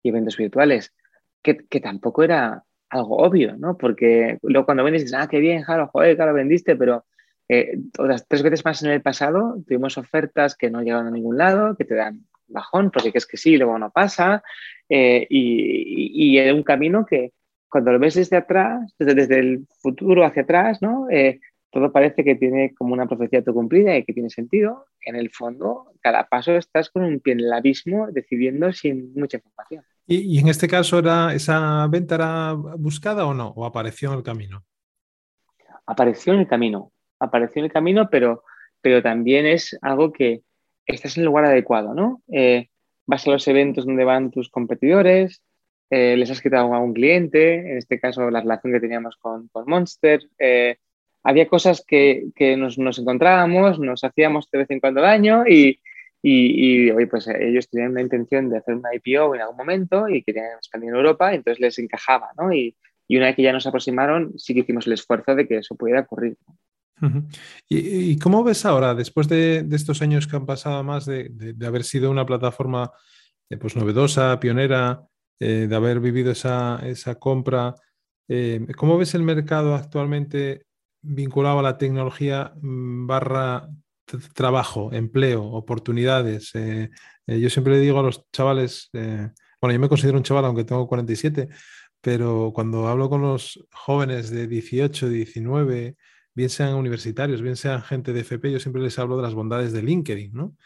eventos 0.03 0.37
virtuales, 0.37 0.95
que, 1.43 1.59
que, 1.69 1.81
tampoco 1.81 2.23
era 2.23 2.65
algo 2.90 3.18
obvio, 3.18 3.57
¿no? 3.57 3.77
Porque 3.77 4.38
luego 4.42 4.66
cuando 4.66 4.85
vendes 4.85 5.03
dices, 5.03 5.18
ah, 5.18 5.29
qué 5.29 5.38
bien, 5.40 5.62
Jaro, 5.62 5.88
joder, 5.88 6.16
claro, 6.16 6.35
vendiste, 6.35 6.77
pero 6.77 7.05
eh, 7.48 7.79
otras 7.98 8.27
tres 8.29 8.42
veces 8.42 8.64
más 8.64 8.83
en 8.83 8.90
el 8.90 9.03
pasado 9.03 9.57
tuvimos 9.66 9.98
ofertas 9.98 10.57
que 10.57 10.70
no 10.70 10.83
llegaron 10.83 11.07
a 11.07 11.11
ningún 11.11 11.38
lado, 11.38 11.77
que 11.77 11.85
te 11.85 11.94
dan 11.94 12.27
bajón 12.46 12.90
porque 12.90 13.12
es 13.14 13.27
que 13.27 13.37
sí, 13.37 13.57
luego 13.57 13.79
no 13.79 13.90
pasa, 13.90 14.42
eh, 14.88 15.27
y, 15.29 16.37
y, 16.37 16.40
y, 16.40 16.51
un 16.51 16.62
camino 16.62 17.05
que, 17.07 17.33
cuando 17.68 17.92
lo 17.92 17.98
ves 17.98 18.14
desde 18.14 18.37
atrás, 18.37 18.94
desde, 18.98 19.14
desde 19.14 19.38
el 19.38 19.66
futuro 19.83 20.24
hacia 20.24 20.42
atrás, 20.42 20.81
¿no? 20.81 21.09
Eh, 21.11 21.40
todo 21.70 21.92
parece 21.92 22.24
que 22.24 22.35
tiene 22.35 22.74
como 22.74 22.94
una 22.94 23.07
profecía 23.07 23.42
cumplida 23.44 23.96
y 23.96 24.05
que 24.05 24.14
tiene 24.14 24.31
sentido. 24.31 24.87
En 25.03 25.16
el 25.16 25.31
fondo, 25.31 25.92
cada 26.01 26.27
paso 26.29 26.57
estás 26.57 26.88
con 26.88 27.05
un 27.05 27.20
pie 27.20 27.35
en 27.35 27.40
el 27.40 27.53
abismo 27.53 28.09
decidiendo 28.11 28.72
sin 28.72 29.12
mucha 29.14 29.37
información. 29.37 29.85
¿Y, 30.11 30.38
en 30.38 30.49
este 30.49 30.68
caso, 30.68 30.99
era, 30.99 31.35
esa 31.35 31.87
venta 31.87 32.14
era 32.14 32.55
buscada 32.55 33.27
o 33.27 33.35
no? 33.35 33.49
¿O 33.49 33.66
apareció 33.66 34.11
en 34.11 34.16
el 34.16 34.25
camino? 34.25 34.64
Apareció 35.85 36.33
en 36.33 36.40
el 36.40 36.49
camino. 36.49 36.92
Apareció 37.21 37.61
en 37.61 37.66
el 37.66 37.73
camino, 37.73 38.09
pero, 38.11 38.42
pero 38.81 39.03
también 39.03 39.44
es 39.44 39.77
algo 39.83 40.11
que 40.11 40.40
estás 40.87 41.18
en 41.18 41.25
el 41.25 41.27
lugar 41.27 41.44
adecuado, 41.44 41.92
¿no? 41.92 42.23
Eh, 42.33 42.68
vas 43.05 43.27
a 43.27 43.33
los 43.33 43.47
eventos 43.49 43.85
donde 43.85 44.05
van 44.05 44.31
tus 44.31 44.49
competidores, 44.49 45.42
eh, 45.90 46.16
les 46.16 46.31
has 46.31 46.40
quitado 46.40 46.73
a 46.73 46.79
un 46.79 46.94
cliente, 46.94 47.57
en 47.57 47.77
este 47.77 48.01
caso 48.01 48.31
la 48.31 48.40
relación 48.40 48.73
que 48.73 48.81
teníamos 48.81 49.18
con, 49.18 49.49
con 49.49 49.66
Monster. 49.66 50.23
Eh, 50.38 50.79
había 51.23 51.49
cosas 51.49 51.85
que, 51.87 52.29
que 52.35 52.57
nos, 52.57 52.79
nos, 52.79 52.99
encontrábamos, 52.99 53.79
nos 53.79 54.05
hacíamos 54.05 54.51
de 54.51 54.59
vez 54.59 54.71
en 54.71 54.81
cuando 54.81 55.03
daño 55.03 55.47
y, 55.47 55.81
y, 56.22 56.90
y 56.90 57.07
pues 57.07 57.28
ellos 57.28 57.68
tenían 57.68 57.94
la 57.94 58.02
intención 58.02 58.50
de 58.50 58.59
hacer 58.59 58.74
una 58.74 58.94
IPO 58.94 59.35
en 59.35 59.42
algún 59.42 59.57
momento 59.57 60.09
y 60.09 60.22
querían 60.22 60.57
expandir 60.57 60.90
en 60.90 60.96
Europa, 60.96 61.33
entonces 61.33 61.61
les 61.61 61.78
encajaba, 61.78 62.31
¿no? 62.37 62.52
Y, 62.52 62.76
y 63.09 63.16
una 63.16 63.26
vez 63.26 63.37
que 63.37 63.42
ya 63.42 63.52
nos 63.52 63.66
aproximaron, 63.66 64.38
sí 64.38 64.52
que 64.52 64.61
hicimos 64.61 64.87
el 64.87 64.92
esfuerzo 64.92 65.35
de 65.35 65.48
que 65.48 65.59
eso 65.59 65.74
pudiera 65.74 66.00
ocurrir. 66.00 66.37
¿Y, 67.68 68.11
¿Y, 68.11 68.18
cómo 68.18 68.42
ves 68.42 68.64
ahora, 68.66 68.94
después 68.94 69.28
de, 69.28 69.62
de, 69.62 69.76
estos 69.76 70.02
años 70.02 70.26
que 70.26 70.37
han 70.37 70.46
pasado 70.46 70.83
más 70.83 71.07
de, 71.07 71.28
de, 71.31 71.66
haber 71.66 71.85
sido 71.85 72.11
una 72.11 72.26
plataforma 72.26 72.90
eh, 73.48 73.57
pues, 73.57 73.76
novedosa, 73.76 74.38
pionera, 74.40 75.07
eh, 75.40 75.66
de 75.68 75.76
haber 75.76 76.00
vivido 76.00 76.33
esa, 76.33 76.81
esa 76.85 77.14
compra. 77.14 77.74
Eh, 78.28 78.66
¿Cómo 78.76 78.98
ves 78.98 79.14
el 79.14 79.22
mercado 79.22 79.74
actualmente 79.74 80.66
vinculado 81.00 81.61
a 81.61 81.62
la 81.62 81.78
tecnología 81.78 82.52
mm, 82.61 83.07
barra 83.07 83.68
trabajo, 84.35 84.92
empleo, 84.92 85.44
oportunidades? 85.44 86.51
Eh, 86.55 86.90
yo 87.27 87.51
siempre 87.51 87.75
le 87.75 87.81
digo 87.81 88.01
a 88.01 88.03
los 88.03 88.25
chavales, 88.33 88.90
bueno, 88.92 89.73
yo 89.73 89.79
me 89.81 89.88
considero 89.88 90.16
un 90.16 90.25
chaval 90.25 90.44
aunque 90.47 90.64
tengo 90.64 90.87
47, 90.87 91.49
pero 92.01 92.53
cuando 92.55 92.88
hablo 92.88 93.11
con 93.11 93.23
los 93.23 93.66
jóvenes 93.73 94.31
de 94.31 94.47
18, 94.47 95.09
19, 95.09 95.97
bien 96.35 96.49
sean 96.49 96.75
universitarios, 96.75 97.42
bien 97.42 97.57
sean 97.57 97.83
gente 97.83 98.12
de 98.12 98.21
FP, 98.21 98.51
yo 98.51 98.61
siempre 98.61 98.83
les 98.83 98.99
hablo 98.99 99.16
de 99.16 99.23
las 99.23 99.35
bondades 99.35 99.73
de 99.73 99.83
LinkedIn, 99.83 100.33
¿no? 100.33 100.57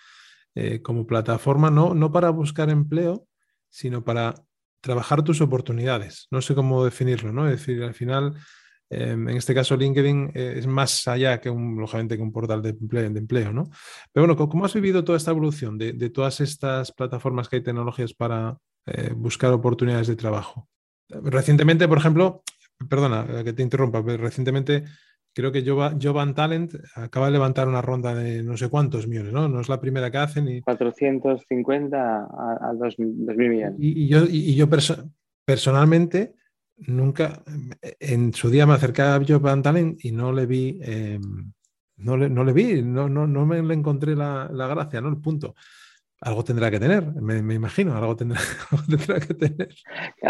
como 0.83 1.07
plataforma, 1.07 1.71
no, 1.71 1.95
no 1.95 2.13
para 2.13 2.29
buscar 2.31 2.69
empleo, 2.69 3.27
sino 3.71 4.05
para 4.05 4.35
trabajar 4.83 5.23
tus 5.23 5.41
oportunidades. 5.41 6.27
No 6.31 6.43
sé 6.43 6.55
cómo 6.55 6.85
definirlo, 6.85 7.33
¿no? 7.33 7.49
Es 7.49 7.61
decir, 7.61 7.83
al 7.83 7.95
final, 7.95 8.35
em, 8.93 9.29
en 9.29 9.37
este 9.37 9.55
caso 9.55 9.77
LinkedIn 9.77 10.33
eh, 10.35 10.55
es 10.59 10.67
más 10.67 11.09
allá 11.09 11.41
que 11.41 11.51
un, 11.51 11.77
lógicamente, 11.79 12.17
que 12.17 12.23
un 12.23 12.33
portal 12.33 12.63
de 12.63 12.71
empleo, 12.71 13.11
de 13.11 13.19
empleo, 13.19 13.53
¿no? 13.53 13.71
Pero 14.13 14.27
bueno, 14.27 14.49
¿cómo 14.49 14.65
has 14.65 14.75
vivido 14.75 15.05
toda 15.05 15.19
esta 15.19 15.31
evolución 15.31 15.79
de, 15.79 16.11
todas 16.11 16.41
estas 16.41 16.93
plataformas 16.93 17.49
que 17.49 17.57
hay 17.57 17.63
tecnologías 17.63 18.15
para, 18.15 18.59
eh, 18.87 19.13
buscar 19.15 19.53
oportunidades 19.53 20.09
de 20.09 20.17
trabajo. 20.17 20.69
Recientemente, 21.09 21.87
por 21.87 21.99
ejemplo, 21.99 22.43
perdona 22.89 23.45
que 23.45 23.53
te 23.53 23.63
interrumpa, 23.63 24.03
recientemente 24.03 24.85
creo 25.33 25.53
que 25.53 25.65
Jovan 25.65 26.35
Talent 26.35 26.75
acaba 26.97 27.27
de 27.27 27.33
levantar 27.33 27.69
una 27.69 27.81
ronda 27.81 28.13
de 28.13 28.43
no 28.43 28.57
sé 28.57 28.69
cuántos 28.69 29.07
millones, 29.07 29.33
¿no? 29.33 29.49
No 29.49 29.61
es 29.61 29.69
la 29.69 29.81
primera 29.81 30.11
que 30.11 30.19
hacen. 30.19 30.49
Y... 30.49 30.61
450 30.63 31.97
a, 31.97 32.73
2.000 32.75 33.37
millones. 33.37 33.77
Y, 33.79 34.09
yo, 34.09 34.25
y 34.29 34.55
yo 34.57 34.67
personalmente 35.45 36.35
nunca, 36.87 37.43
en 38.01 38.33
su 38.33 38.51
día 38.51 38.67
me 38.67 38.75
acercaba 38.75 39.17
a 39.17 39.25
Jovan 39.27 39.63
Talent 39.63 40.05
y 40.05 40.13
no 40.13 40.33
le 40.33 40.47
vi, 40.47 40.79
em, 40.83 41.53
no, 41.97 42.17
le, 42.17 42.29
no, 42.29 42.45
le, 42.45 42.53
vi, 42.53 42.83
no, 42.83 43.09
no, 43.09 43.27
no 43.27 43.47
me 43.47 43.63
le 43.63 43.75
encontré 43.75 44.15
la, 44.17 44.49
la, 44.53 44.67
gracia, 44.67 45.01
¿no? 45.01 45.09
El 45.09 45.21
punto. 45.21 45.55
Algo 46.21 46.45
tendrá 46.45 46.71
que 46.71 46.79
tener, 46.79 47.05
me, 47.05 47.55
imagino, 47.55 47.97
algo 47.97 48.15
tendrá, 48.15 48.39
algo 48.71 48.85
tendrá 48.89 49.21
que 49.21 49.35
tener. 49.35 49.75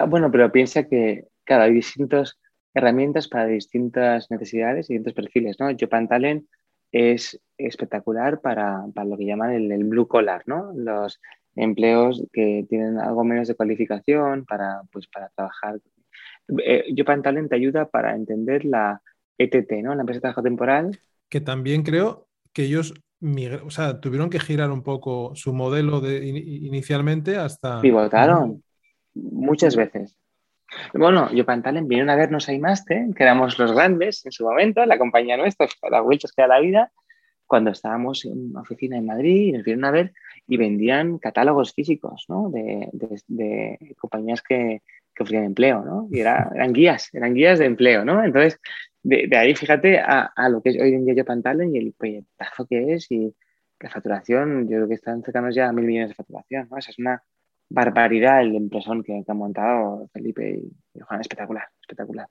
Bueno, 0.08 0.30
pero 0.30 0.50
piensa 0.50 0.84
que, 0.84 1.26
claro, 1.44 1.64
hay 1.64 1.74
distintas 1.74 2.38
herramientas 2.74 3.28
para 3.28 3.46
distintas 3.46 4.30
necesidades 4.30 4.88
y 4.88 4.94
distintos 4.94 5.14
perfiles, 5.14 5.56
¿no? 5.60 5.68
Jovan 5.78 6.08
Talent 6.08 6.46
es 6.90 7.40
espectacular 7.58 8.40
para, 8.40 8.84
para 8.94 9.08
lo 9.08 9.16
que 9.16 9.26
llaman 9.26 9.52
el, 9.52 9.72
el, 9.72 9.84
blue 9.84 10.08
collar, 10.08 10.42
¿no? 10.46 10.72
Los 10.74 11.20
empleos 11.54 12.26
que 12.32 12.64
tienen 12.68 12.98
algo 12.98 13.24
menos 13.24 13.48
de 13.48 13.54
cualificación 13.54 14.44
para, 14.44 14.82
pues, 14.90 15.06
para 15.08 15.28
trabajar 15.30 15.80
eh, 16.64 16.84
yo 16.92 17.04
Talent 17.04 17.48
te 17.48 17.56
ayuda 17.56 17.88
para 17.88 18.14
entender 18.14 18.64
la 18.64 19.00
ETT, 19.38 19.72
¿no? 19.82 19.94
La 19.94 20.02
empresa 20.02 20.18
de 20.18 20.20
trabajo 20.22 20.42
temporal. 20.42 20.98
Que 21.28 21.40
también 21.40 21.82
creo 21.82 22.28
que 22.52 22.64
ellos 22.64 22.94
o 23.64 23.70
sea, 23.70 24.00
tuvieron 24.00 24.30
que 24.30 24.40
girar 24.40 24.70
un 24.70 24.82
poco 24.82 25.32
su 25.36 25.52
modelo 25.52 26.00
de, 26.00 26.26
inicialmente 26.26 27.36
hasta... 27.36 27.80
Pivotaron 27.80 28.64
muchas 29.14 29.76
veces. 29.76 30.18
Bueno, 30.92 31.30
yo 31.32 31.44
Talent 31.44 31.86
vinieron 31.86 32.10
a 32.10 32.16
vernos 32.16 32.48
a 32.48 32.52
IMASTE, 32.52 33.10
que 33.14 33.22
éramos 33.22 33.58
los 33.58 33.72
grandes 33.72 34.24
en 34.26 34.32
su 34.32 34.44
momento, 34.44 34.84
la 34.86 34.98
compañía 34.98 35.36
nuestra, 35.36 35.68
la 35.90 36.00
vueltas 36.00 36.32
que 36.32 36.42
da 36.42 36.48
la 36.48 36.60
vida, 36.60 36.92
cuando 37.46 37.70
estábamos 37.70 38.24
en 38.24 38.50
una 38.50 38.62
oficina 38.62 38.96
en 38.96 39.06
Madrid 39.06 39.48
y 39.48 39.52
nos 39.52 39.62
vinieron 39.62 39.84
a 39.84 39.90
ver 39.90 40.14
y 40.48 40.56
vendían 40.56 41.18
catálogos 41.18 41.74
físicos 41.74 42.24
¿no? 42.28 42.50
de, 42.50 42.88
de, 43.28 43.94
compañías 44.00 44.42
que, 44.42 44.82
que 45.14 45.22
ofrecían 45.22 45.44
empleo, 45.44 45.84
¿no? 45.84 46.08
Y 46.10 46.20
eran 46.20 46.72
guías, 46.72 47.12
eran 47.12 47.34
guías 47.34 47.58
de 47.58 47.66
empleo, 47.66 48.04
¿no? 48.04 48.24
Entonces, 48.24 48.58
de, 49.02 49.28
ahí 49.36 49.54
fíjate 49.54 49.98
a, 49.98 50.32
lo 50.48 50.62
que 50.62 50.70
es 50.70 50.80
hoy 50.80 50.94
en 50.94 51.04
día 51.04 51.14
Japan 51.16 51.42
Talent 51.42 51.74
y 51.74 51.78
el 51.78 51.92
proyectazo 51.92 52.66
que 52.66 52.94
es 52.94 53.10
y 53.10 53.34
la 53.80 53.90
facturación, 53.90 54.68
yo 54.68 54.76
creo 54.76 54.88
que 54.88 54.94
están 54.94 55.22
cercanos 55.22 55.54
ya 55.54 55.68
a 55.68 55.72
mil 55.72 55.84
millones 55.84 56.10
de 56.10 56.14
facturación, 56.14 56.68
¿no? 56.70 56.78
Esa 56.78 56.90
es 56.90 56.98
una 56.98 57.22
barbaridad 57.68 58.42
el 58.42 58.54
impresón 58.54 59.02
que, 59.02 59.24
han 59.26 59.36
montado 59.36 60.08
Felipe 60.12 60.60
y, 60.94 61.00
Juan, 61.00 61.20
espectacular, 61.20 61.64
espectacular. 61.80 62.28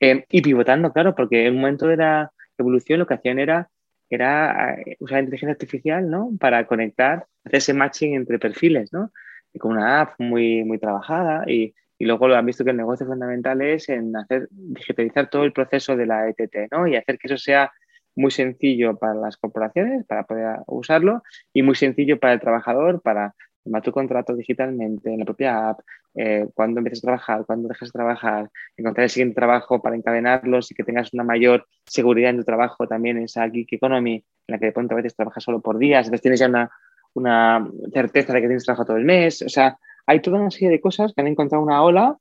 Eh, 0.00 0.24
y 0.30 0.40
pivotando, 0.40 0.92
claro, 0.92 1.14
porque 1.14 1.46
en 1.46 1.54
un 1.54 1.60
momento 1.60 1.86
de 1.86 1.96
la 1.96 2.32
evolución 2.56 3.00
lo 3.00 3.06
que 3.06 3.14
hacían 3.14 3.38
era, 3.38 3.68
era 4.08 4.74
eh, 4.74 4.96
usar 5.00 5.20
inteligencia 5.20 5.52
artificial, 5.52 6.08
¿no? 6.08 6.30
Para 6.38 6.66
conectar, 6.66 7.26
hacer 7.44 7.58
ese 7.58 7.74
matching 7.74 8.14
entre 8.14 8.38
perfiles, 8.38 8.92
¿no? 8.92 9.10
Y 9.52 9.58
con 9.58 9.72
una 9.72 10.00
app 10.00 10.18
muy, 10.18 10.64
muy 10.64 10.78
trabajada 10.78 11.44
y 11.50 11.74
y 12.04 12.06
luego 12.06 12.28
lo 12.28 12.36
han 12.36 12.44
visto 12.44 12.64
que 12.64 12.72
el 12.72 12.76
negocio 12.76 13.06
fundamental 13.06 13.62
es 13.62 13.88
en 13.88 14.14
hacer 14.14 14.46
digitalizar 14.50 15.30
todo 15.30 15.44
el 15.44 15.54
proceso 15.54 15.96
de 15.96 16.04
la 16.04 16.28
ETT, 16.28 16.70
¿no? 16.70 16.86
Y 16.86 16.96
hacer 16.96 17.16
que 17.16 17.28
eso 17.28 17.38
sea 17.38 17.72
muy 18.14 18.30
sencillo 18.30 18.98
para 18.98 19.14
las 19.14 19.38
corporaciones 19.38 20.04
para 20.04 20.24
poder 20.24 20.58
usarlo 20.66 21.22
y 21.54 21.62
muy 21.62 21.74
sencillo 21.74 22.20
para 22.20 22.34
el 22.34 22.40
trabajador 22.40 23.00
para 23.00 23.34
tomar 23.64 23.80
tu 23.80 23.90
contrato 23.90 24.36
digitalmente 24.36 25.14
en 25.14 25.20
la 25.20 25.24
propia 25.24 25.70
app, 25.70 25.80
eh, 26.14 26.46
cuando 26.52 26.80
empiezas 26.80 27.04
a 27.04 27.06
trabajar, 27.06 27.46
cuando 27.46 27.68
dejas 27.68 27.88
de 27.88 27.92
trabajar, 27.92 28.50
encontrar 28.76 29.04
el 29.04 29.10
siguiente 29.10 29.34
trabajo 29.34 29.80
para 29.80 29.96
encadenarlos 29.96 30.70
y 30.70 30.74
que 30.74 30.84
tengas 30.84 31.14
una 31.14 31.24
mayor 31.24 31.66
seguridad 31.86 32.28
en 32.28 32.36
tu 32.36 32.44
trabajo 32.44 32.86
también 32.86 33.16
en 33.16 33.24
esa 33.24 33.48
gig 33.48 33.66
economy 33.70 34.16
en 34.16 34.52
la 34.52 34.58
que 34.58 34.66
de 34.66 34.72
pronto 34.72 34.92
a 34.92 34.96
veces 34.96 35.16
trabajas 35.16 35.42
solo 35.42 35.62
por 35.62 35.78
días, 35.78 36.04
entonces 36.04 36.20
tienes 36.20 36.40
ya 36.40 36.48
una, 36.48 36.70
una 37.14 37.66
certeza 37.94 38.34
de 38.34 38.42
que 38.42 38.48
tienes 38.48 38.64
trabajo 38.66 38.84
todo 38.84 38.98
el 38.98 39.06
mes, 39.06 39.40
o 39.40 39.48
sea, 39.48 39.78
hay 40.06 40.20
toda 40.20 40.40
una 40.40 40.50
serie 40.50 40.70
de 40.70 40.80
cosas 40.80 41.12
que 41.12 41.20
han 41.20 41.26
encontrado 41.26 41.62
una 41.62 41.82
ola 41.82 42.18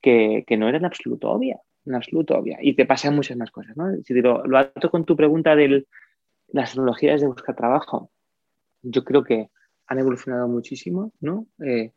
que, 0.00 0.44
no 0.58 0.68
era 0.68 0.78
en 0.78 0.84
absoluto 0.84 1.30
obvia, 1.30 1.60
en 1.86 1.94
absoluto 1.94 2.36
obvia. 2.36 2.58
Y 2.60 2.74
te 2.74 2.86
pasan 2.86 3.14
muchas 3.14 3.36
más 3.36 3.50
cosas, 3.50 3.76
¿no? 3.76 3.86
Si 4.04 4.14
lo, 4.14 4.44
lo 4.44 4.58
ato 4.58 4.90
con 4.90 5.04
tu 5.04 5.16
pregunta 5.16 5.54
de 5.54 5.86
las 6.48 6.72
tecnologías 6.72 7.20
de 7.20 7.28
buscar 7.28 7.54
trabajo, 7.54 8.10
yo 8.82 9.04
creo 9.04 9.22
que 9.22 9.48
han 9.86 9.98
evolucionado 9.98 10.48
muchísimo, 10.48 11.12
¿no? 11.20 11.46
Eh, 11.64 11.92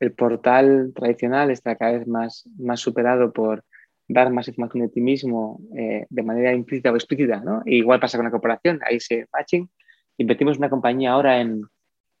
el 0.00 0.12
portal 0.12 0.92
tradicional 0.94 1.50
está 1.50 1.76
cada 1.76 1.92
vez 1.92 2.06
más, 2.06 2.48
más 2.58 2.80
superado 2.80 3.32
por 3.32 3.64
dar 4.08 4.30
más 4.30 4.48
información 4.48 4.86
de 4.86 4.92
ti 4.92 5.00
mismo 5.00 5.60
eh, 5.76 6.06
de 6.10 6.22
manera 6.22 6.52
implícita 6.52 6.92
o 6.92 6.96
explícita, 6.96 7.40
¿no? 7.40 7.62
igual 7.64 8.00
pasa 8.00 8.18
con 8.18 8.26
la 8.26 8.30
corporación, 8.30 8.80
ahí 8.84 9.00
se 9.00 9.26
matching. 9.32 9.70
Invertimos 10.18 10.58
una 10.58 10.68
compañía 10.70 11.12
ahora 11.12 11.40
en, 11.40 11.62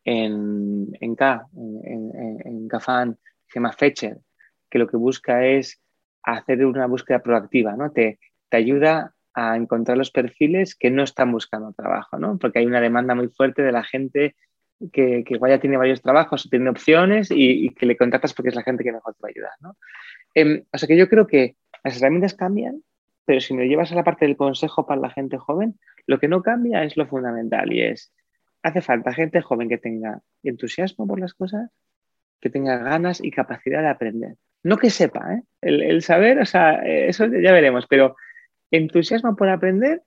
en, 0.04 0.88
en 1.00 1.14
K, 1.14 1.46
en, 1.56 2.40
en, 2.44 2.68
Cafán, 2.68 3.18
se 3.48 3.58
llama 3.58 3.72
Fetcher, 3.72 4.18
que 4.70 4.78
lo 4.78 4.86
que 4.86 4.96
busca 4.96 5.46
es 5.46 5.80
hacer 6.22 6.64
una 6.64 6.86
búsqueda 6.86 7.20
proactiva, 7.20 7.76
¿no? 7.76 7.90
Te, 7.90 8.18
te 8.48 8.56
ayuda 8.56 9.14
a 9.34 9.56
encontrar 9.56 9.96
los 9.98 10.10
perfiles 10.10 10.74
que 10.74 10.90
no 10.90 11.02
están 11.02 11.32
buscando 11.32 11.72
trabajo, 11.72 12.18
¿no? 12.18 12.38
Porque 12.38 12.60
hay 12.60 12.66
una 12.66 12.80
demanda 12.80 13.14
muy 13.14 13.28
fuerte 13.28 13.62
de 13.62 13.72
la 13.72 13.82
gente 13.82 14.36
que, 14.92 15.24
que 15.24 15.34
igual 15.34 15.52
ya 15.52 15.60
tiene 15.60 15.76
varios 15.76 16.02
trabajos 16.02 16.48
tiene 16.50 16.70
opciones 16.70 17.28
y, 17.30 17.70
que 17.70 17.86
le 17.86 17.96
contactas 17.96 18.34
porque 18.34 18.50
es 18.50 18.54
la 18.54 18.62
gente 18.62 18.84
que 18.84 18.92
mejor 18.92 19.14
te 19.14 19.22
va 19.22 19.28
a 19.28 19.34
ayudar, 19.34 19.52
¿no? 19.60 19.76
Em, 20.34 20.64
o 20.72 20.78
sea 20.78 20.86
que 20.86 20.96
yo 20.96 21.08
creo 21.08 21.26
que 21.26 21.56
las 21.82 21.96
herramientas 21.96 22.34
cambian, 22.34 22.82
pero 23.24 23.40
si 23.40 23.54
me 23.54 23.66
llevas 23.66 23.92
a 23.92 23.94
la 23.94 24.04
parte 24.04 24.26
del 24.26 24.36
consejo 24.36 24.86
para 24.86 25.00
la 25.00 25.10
gente 25.10 25.38
joven, 25.38 25.78
lo 26.06 26.18
que 26.18 26.28
no 26.28 26.42
cambia 26.42 26.84
es 26.84 26.96
lo 26.96 27.06
fundamental 27.06 27.72
y 27.72 27.82
es 27.82 28.12
hace 28.64 28.80
falta 28.80 29.12
gente 29.12 29.42
joven 29.42 29.68
que 29.68 29.76
tenga 29.76 30.22
entusiasmo 30.42 31.06
por 31.06 31.20
las 31.20 31.34
cosas, 31.34 31.70
que 32.40 32.48
tenga 32.48 32.78
ganas 32.78 33.22
y 33.22 33.30
capacidad 33.30 33.82
de 33.82 33.88
aprender. 33.88 34.36
No 34.62 34.78
que 34.78 34.88
sepa, 34.88 35.34
¿eh? 35.34 35.42
el, 35.60 36.02
saber, 36.02 36.38
o 36.38 36.46
sea, 36.46 36.82
eso 36.82 37.26
ya 37.26 37.52
veremos, 37.52 37.86
pero 37.86 38.16
entusiasmo 38.70 39.36
por 39.36 39.50
aprender 39.50 40.02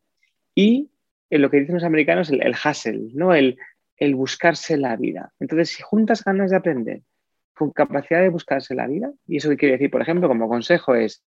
y 0.56 0.90
en 1.30 1.42
lo 1.44 1.52
que 1.52 1.60
dicen 1.60 1.76
los 1.76 1.84
americanos, 1.84 2.32
el, 2.32 2.56
hustle, 2.56 3.12
¿no? 3.14 3.36
El, 3.36 3.60
el 3.96 4.16
buscarse 4.16 4.76
la 4.76 4.96
vida. 4.96 5.32
Entonces, 5.40 5.70
si 5.70 5.84
juntas 5.84 6.24
ganas 6.24 6.50
de 6.50 6.58
aprender 6.58 7.02
con 7.54 7.72
capacidad 7.72 8.22
de 8.22 8.30
buscarse 8.30 8.74
la 8.74 8.88
vida, 8.88 9.12
y 9.28 9.38
eso 9.38 9.50
que 9.50 9.58
quiere 9.58 9.74
decir, 9.74 9.92
por 9.92 10.02
ejemplo, 10.02 10.28
como 10.28 10.50
consejo 10.50 10.96
es, 10.96 11.24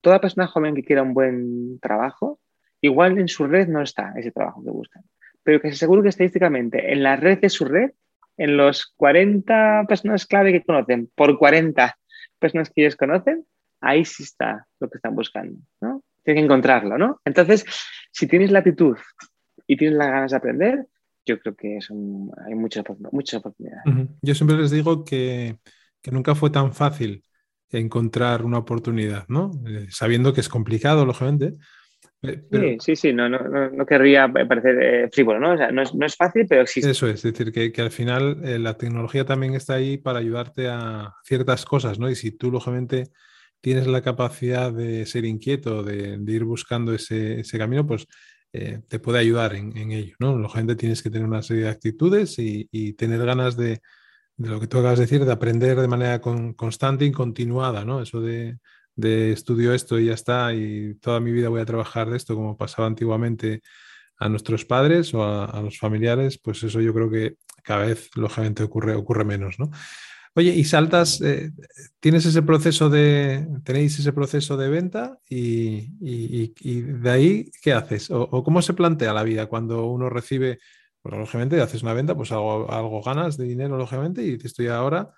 toda 0.00 0.20
persona 0.20 0.46
joven 0.46 0.74
que 0.74 0.84
quiera 0.84 1.02
un 1.02 1.12
buen 1.12 1.78
trabajo, 1.80 2.40
igual 2.80 3.18
en 3.18 3.28
su 3.28 3.46
red 3.46 3.68
no 3.68 3.82
está 3.82 4.14
ese 4.16 4.30
trabajo 4.30 4.64
que 4.64 4.70
buscan 4.70 5.04
pero 5.48 5.62
que 5.62 5.72
seguro 5.72 6.02
que 6.02 6.10
estadísticamente 6.10 6.92
en 6.92 7.02
la 7.02 7.16
red 7.16 7.38
de 7.38 7.48
su 7.48 7.64
red, 7.64 7.92
en 8.36 8.58
los 8.58 8.92
40 8.98 9.86
personas 9.88 10.26
clave 10.26 10.52
que 10.52 10.62
conocen, 10.62 11.10
por 11.14 11.38
40 11.38 11.98
personas 12.38 12.68
que 12.68 12.82
ellos 12.82 12.96
conocen, 12.96 13.46
ahí 13.80 14.04
sí 14.04 14.24
está 14.24 14.66
lo 14.78 14.90
que 14.90 14.98
están 14.98 15.14
buscando, 15.14 15.58
¿no? 15.80 16.02
Tienen 16.22 16.42
que 16.42 16.44
encontrarlo, 16.44 16.98
¿no? 16.98 17.22
Entonces, 17.24 17.64
si 18.12 18.26
tienes 18.26 18.50
la 18.50 18.58
actitud 18.58 18.98
y 19.66 19.78
tienes 19.78 19.96
las 19.96 20.08
ganas 20.08 20.30
de 20.32 20.36
aprender, 20.36 20.86
yo 21.24 21.40
creo 21.40 21.56
que 21.56 21.78
hay 22.46 22.54
muchas, 22.54 22.84
muchas 23.10 23.40
oportunidades. 23.40 23.84
Yo 24.20 24.34
siempre 24.34 24.58
les 24.58 24.70
digo 24.70 25.02
que, 25.02 25.56
que, 26.02 26.10
nunca 26.10 26.34
fue 26.34 26.50
tan 26.50 26.74
fácil 26.74 27.24
encontrar 27.70 28.44
una 28.44 28.58
oportunidad, 28.58 29.26
¿no? 29.28 29.50
Eh, 29.66 29.86
sabiendo 29.88 30.34
que 30.34 30.42
es 30.42 30.48
complicado, 30.50 31.06
lógicamente, 31.06 31.54
Sí, 32.20 32.76
sí, 32.80 32.96
sí, 32.96 33.12
no, 33.12 33.28
no, 33.28 33.70
no, 33.70 33.86
querría 33.86 34.26
parecer 34.28 34.82
eh, 34.82 35.08
frívolo, 35.12 35.38
¿no? 35.38 35.52
O 35.52 35.56
sea, 35.56 35.70
no 35.70 35.82
es, 35.82 35.94
no 35.94 36.04
es, 36.04 36.16
fácil, 36.16 36.46
pero 36.48 36.62
existe. 36.62 36.90
Eso 36.90 37.06
es, 37.06 37.24
es 37.24 37.32
decir, 37.32 37.52
que, 37.52 37.70
que 37.70 37.80
al 37.80 37.92
final 37.92 38.40
eh, 38.42 38.58
la 38.58 38.76
tecnología 38.76 39.24
también 39.24 39.54
está 39.54 39.74
ahí 39.74 39.98
para 39.98 40.18
ayudarte 40.18 40.68
a 40.68 41.14
ciertas 41.24 41.64
cosas, 41.64 42.00
¿no? 42.00 42.10
Y 42.10 42.16
si 42.16 42.32
tú, 42.32 42.50
lógicamente, 42.50 43.12
tienes 43.60 43.86
la 43.86 44.02
capacidad 44.02 44.72
de 44.72 45.06
ser 45.06 45.24
inquieto, 45.24 45.84
de, 45.84 46.18
de 46.18 46.32
ir 46.32 46.42
buscando 46.42 46.92
ese, 46.92 47.40
ese 47.40 47.56
camino, 47.56 47.86
pues 47.86 48.08
eh, 48.52 48.80
te 48.88 48.98
puede 48.98 49.20
ayudar 49.20 49.54
en, 49.54 49.76
en, 49.76 49.92
ello, 49.92 50.16
¿no? 50.18 50.36
Lógicamente 50.36 50.74
tienes 50.74 51.02
que 51.02 51.10
tener 51.10 51.26
una 51.26 51.42
serie 51.42 51.64
de 51.64 51.70
actitudes 51.70 52.38
y, 52.38 52.68
y 52.72 52.94
tener 52.94 53.24
ganas 53.24 53.56
de, 53.56 53.80
de, 54.36 54.48
lo 54.48 54.58
que 54.58 54.66
tú 54.66 54.78
acabas 54.78 54.98
de 54.98 55.04
decir, 55.04 55.24
de 55.24 55.32
aprender 55.32 55.80
de 55.80 55.88
manera 55.88 56.20
con, 56.20 56.54
constante 56.54 57.04
y 57.04 57.12
continuada, 57.12 57.84
¿no? 57.84 58.02
Eso 58.02 58.20
de 58.20 58.58
de 58.98 59.32
estudio 59.32 59.72
esto 59.72 59.98
y 59.98 60.06
ya 60.06 60.14
está, 60.14 60.52
y 60.52 60.96
toda 60.96 61.20
mi 61.20 61.30
vida 61.30 61.48
voy 61.48 61.60
a 61.60 61.64
trabajar 61.64 62.10
de 62.10 62.16
esto, 62.16 62.34
como 62.34 62.56
pasaba 62.56 62.88
antiguamente 62.88 63.62
a 64.18 64.28
nuestros 64.28 64.64
padres 64.64 65.14
o 65.14 65.22
a, 65.24 65.62
los 65.62 65.78
familiares, 65.78 66.38
pues 66.38 66.62
eso 66.64 66.80
yo 66.80 66.92
creo 66.92 67.08
que 67.08 67.36
cada 67.62 67.86
vez 67.86 68.10
lógicamente 68.16 68.64
ocurre, 68.64 68.94
ocurre 68.94 69.24
menos, 69.24 69.58
¿no? 69.58 69.70
Oye, 70.34 70.54
y 70.54 70.64
saltas, 70.64 71.20
eh, 71.20 71.52
tienes 72.00 72.26
ese 72.26 72.42
proceso 72.42 72.90
de, 72.90 73.46
tenéis 73.64 73.98
ese 73.98 74.12
proceso 74.12 74.56
de 74.56 74.68
venta 74.68 75.18
y, 75.28 75.90
y, 76.00 76.82
de 76.82 77.10
ahí, 77.10 77.50
¿qué 77.62 77.72
haces? 77.72 78.10
O, 78.10 78.42
cómo 78.44 78.62
se 78.62 78.74
plantea 78.74 79.12
la 79.12 79.22
vida 79.22 79.46
cuando 79.46 79.86
uno 79.86 80.10
recibe, 80.10 80.58
pues 81.00 81.16
lógicamente 81.16 81.60
haces 81.60 81.82
una 81.82 81.94
venta, 81.94 82.16
pues 82.16 82.32
algo, 82.32 82.70
algo 82.70 83.02
ganas 83.02 83.36
de 83.36 83.44
dinero, 83.44 83.76
lógicamente, 83.78 84.22
y 84.24 84.38
te 84.38 84.48
estoy 84.48 84.68
ahora 84.68 85.14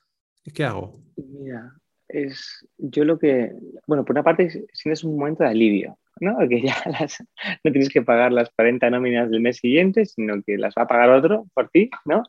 ¿Qué 0.55 0.65
hago? 0.65 1.01
Mira, 1.17 1.80
es 2.13 2.67
yo 2.79 3.05
lo 3.05 3.19
que, 3.19 3.53
bueno, 3.87 4.05
por 4.05 4.15
una 4.15 4.23
parte 4.23 4.51
sientes 4.73 5.05
un 5.05 5.17
momento 5.17 5.45
de 5.45 5.51
alivio, 5.51 5.99
¿no? 6.21 6.37
Que 6.49 6.63
ya 6.63 6.75
no 7.65 7.73
tienes 7.73 7.89
que 7.89 8.03
pagar 8.03 8.33
las 8.33 8.51
40 8.51 8.91
nóminas 8.91 9.31
del 9.31 9.41
mes 9.41 9.59
siguiente, 9.59 10.07
sino 10.07 10.43
que 10.43 10.59
las 10.59 10.75
va 10.77 10.83
a 10.83 10.89
pagar 10.89 11.11
otro 11.11 11.47
por 11.55 11.69
ti, 11.69 11.91
¿no? 12.05 12.23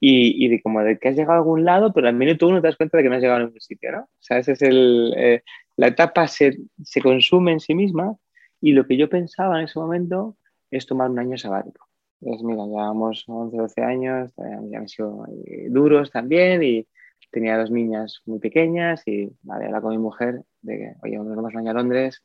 Y, 0.00 0.48
de 0.48 0.62
como 0.62 0.82
de 0.82 0.98
que 0.98 1.08
has 1.08 1.16
llegado 1.16 1.34
a 1.34 1.36
algún 1.38 1.64
lado, 1.64 1.92
pero 1.92 2.08
al 2.08 2.14
menos 2.14 2.38
tú 2.38 2.50
no 2.50 2.60
te 2.60 2.68
das 2.68 2.76
cuenta 2.76 2.96
de 2.96 3.02
que 3.02 3.08
no 3.08 3.16
has 3.16 3.20
llegado 3.20 3.40
a 3.40 3.44
ningún 3.44 3.60
sitio, 3.60 3.92
¿no? 3.92 4.00
O 4.00 4.20
sea, 4.20 4.38
ese 4.38 4.52
es 4.52 4.62
el, 4.62 5.12
eh, 5.16 5.42
la 5.76 5.88
etapa 5.88 6.28
se, 6.28 6.56
se 6.82 7.00
consume 7.00 7.52
en 7.52 7.60
sí 7.60 7.74
misma 7.74 8.16
y 8.60 8.72
lo 8.72 8.86
que 8.86 8.96
yo 8.96 9.08
pensaba 9.08 9.58
en 9.58 9.64
ese 9.64 9.78
momento 9.78 10.36
es 10.70 10.86
tomar 10.86 11.10
un 11.10 11.18
año 11.18 11.36
sabático. 11.38 11.86
Es, 12.20 12.42
mira, 12.42 12.64
llevamos 12.66 13.24
11, 13.26 13.56
12 13.56 13.82
años, 13.82 14.32
ya 14.70 14.78
han 14.78 14.88
sido 14.88 15.24
eh, 15.46 15.68
duros 15.70 16.10
también 16.10 16.62
y 16.62 16.86
tenía 17.30 17.58
dos 17.58 17.70
niñas 17.70 18.22
muy 18.26 18.38
pequeñas 18.38 19.02
y 19.06 19.30
vale, 19.42 19.66
hablar 19.66 19.82
con 19.82 19.92
mi 19.92 19.98
mujer 19.98 20.42
de 20.62 20.78
que, 20.78 20.94
oye, 21.02 21.16
nos 21.16 21.36
vamos 21.36 21.52
un 21.52 21.60
año 21.60 21.70
a 21.70 21.74
Londres, 21.74 22.24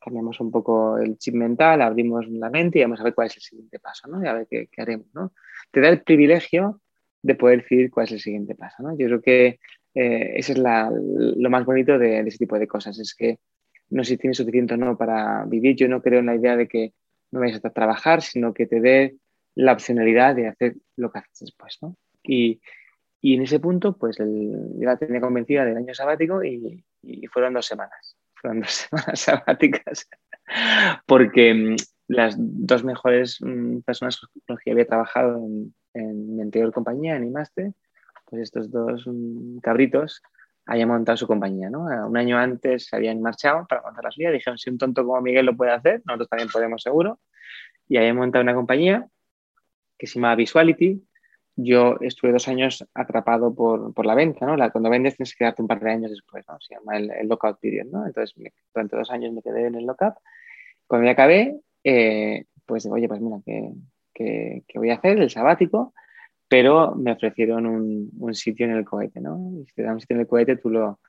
cambiamos 0.00 0.40
un 0.40 0.50
poco 0.50 0.98
el 0.98 1.18
chip 1.18 1.34
mental, 1.34 1.82
abrimos 1.82 2.28
la 2.28 2.50
mente 2.50 2.78
y 2.78 2.82
vamos 2.82 3.00
a 3.00 3.04
ver 3.04 3.14
cuál 3.14 3.28
es 3.28 3.36
el 3.36 3.42
siguiente 3.42 3.78
paso, 3.78 4.08
¿no? 4.08 4.22
Y 4.24 4.26
a 4.26 4.32
ver 4.32 4.46
qué, 4.48 4.68
qué 4.70 4.82
haremos, 4.82 5.08
¿no? 5.14 5.32
Te 5.70 5.80
da 5.80 5.88
el 5.88 6.02
privilegio 6.02 6.80
de 7.22 7.34
poder 7.34 7.60
decidir 7.60 7.90
cuál 7.90 8.06
es 8.06 8.12
el 8.12 8.20
siguiente 8.20 8.54
paso, 8.54 8.82
¿no? 8.82 8.96
Yo 8.96 9.06
creo 9.06 9.22
que 9.22 9.60
eh, 9.94 10.32
eso 10.36 10.52
es 10.52 10.58
la, 10.58 10.90
lo 10.90 11.50
más 11.50 11.64
bonito 11.64 11.98
de, 11.98 12.22
de, 12.22 12.28
ese 12.28 12.38
tipo 12.38 12.58
de 12.58 12.66
cosas, 12.66 12.98
es 12.98 13.14
que 13.14 13.38
no 13.90 14.04
si 14.04 14.16
tienes 14.16 14.38
suficiente 14.38 14.74
o 14.74 14.76
no 14.76 14.96
para 14.96 15.44
vivir, 15.44 15.76
yo 15.76 15.88
no 15.88 16.00
creo 16.00 16.20
en 16.20 16.26
la 16.26 16.36
idea 16.36 16.56
de 16.56 16.68
que 16.68 16.94
no 17.30 17.40
vayas 17.40 17.64
a 17.64 17.70
trabajar, 17.70 18.22
sino 18.22 18.54
que 18.54 18.66
te 18.66 18.80
dé 18.80 19.16
la 19.54 19.72
opcionalidad 19.72 20.34
de 20.34 20.48
hacer 20.48 20.76
lo 20.96 21.10
que 21.10 21.18
haces 21.18 21.40
después, 21.40 21.78
¿no? 21.82 21.96
Y, 22.22 22.60
y 23.20 23.34
en 23.34 23.42
ese 23.42 23.60
punto, 23.60 23.96
pues 23.96 24.18
el, 24.20 24.78
yo 24.78 24.86
la 24.86 24.96
tenía 24.96 25.20
convencida 25.20 25.64
del 25.64 25.76
año 25.76 25.94
sabático 25.94 26.42
y, 26.42 26.84
fueron 27.32 27.54
dos 27.54 27.66
semanas. 27.66 28.16
Fueron 28.34 28.60
dos 28.60 28.70
semanas 28.90 29.20
sabáticas. 29.20 30.08
Porque 31.06 31.54
mm, 31.54 31.76
las 32.08 32.34
dos 32.38 32.82
mejores 32.84 33.38
mm, 33.40 33.80
personas 33.80 34.18
con 34.18 34.30
las 34.48 34.60
que 34.60 34.70
había 34.70 34.86
trabajado 34.86 35.36
en, 35.38 35.74
en 35.94 36.36
mi 36.36 36.42
anterior 36.42 36.72
compañía, 36.72 37.16
en 37.16 37.24
IMASTE, 37.24 37.74
pues 38.24 38.42
estos 38.42 38.70
dos 38.70 39.04
mm, 39.06 39.58
cabritos 39.58 40.22
habían 40.66 40.88
montado 40.88 41.16
su 41.16 41.26
compañía, 41.26 41.68
¿no? 41.68 41.86
Un 42.06 42.16
año 42.16 42.38
antes 42.38 42.86
se 42.86 42.96
habían 42.96 43.20
marchado 43.20 43.66
para 43.66 43.82
montar 43.82 44.04
la 44.04 44.10
suya. 44.10 44.30
Dijeron, 44.30 44.56
si 44.56 44.70
un 44.70 44.78
tonto 44.78 45.04
como 45.04 45.20
Miguel 45.20 45.46
lo 45.46 45.56
puede 45.56 45.72
hacer, 45.72 46.02
nosotros 46.04 46.28
también 46.28 46.48
podemos 46.48 46.82
seguro. 46.82 47.18
Y 47.88 47.96
habían 47.96 48.16
montado 48.16 48.42
una 48.42 48.54
compañía 48.54 49.08
que 49.98 50.06
se 50.06 50.14
llama 50.14 50.36
Visuality, 50.36 51.04
yo 51.62 51.96
estuve 52.00 52.32
dos 52.32 52.48
años 52.48 52.84
atrapado 52.94 53.54
por, 53.54 53.92
por 53.92 54.06
la 54.06 54.14
venta, 54.14 54.46
¿no? 54.46 54.56
La, 54.56 54.70
cuando 54.70 54.90
vendes 54.90 55.16
tienes 55.16 55.34
que 55.34 55.38
quedarte 55.38 55.62
un 55.62 55.68
par 55.68 55.80
de 55.80 55.90
años 55.90 56.10
después, 56.10 56.44
¿no? 56.48 56.58
Se 56.60 56.74
llama 56.74 56.96
el, 56.96 57.10
el 57.10 57.28
lockout 57.28 57.60
period, 57.60 57.86
¿no? 57.86 58.06
Entonces, 58.06 58.34
durante 58.74 58.96
dos 58.96 59.10
años 59.10 59.32
me 59.32 59.42
quedé 59.42 59.66
en 59.66 59.74
el 59.74 59.86
lockup. 59.86 60.14
Cuando 60.86 61.06
ya 61.06 61.12
acabé, 61.12 61.60
eh, 61.84 62.44
pues 62.66 62.84
digo, 62.84 62.96
oye, 62.96 63.08
pues 63.08 63.20
mira, 63.20 63.38
¿qué, 63.44 63.72
qué, 64.12 64.64
qué 64.66 64.78
voy 64.78 64.90
a 64.90 64.94
hacer? 64.94 65.18
El 65.18 65.30
sabático, 65.30 65.94
pero 66.48 66.94
me 66.94 67.12
ofrecieron 67.12 67.66
un, 67.66 68.10
un, 68.18 68.34
sitio 68.34 68.66
en 68.66 68.72
el 68.72 68.84
cohete, 68.84 69.20
¿no? 69.20 69.52
Y 69.60 69.66
si 69.66 69.74
te 69.74 69.82
dan 69.82 69.94
un 69.94 70.00
sitio 70.00 70.14
en 70.14 70.20
el 70.20 70.26
cohete, 70.26 70.56
tú 70.56 70.70
lo, 70.70 71.00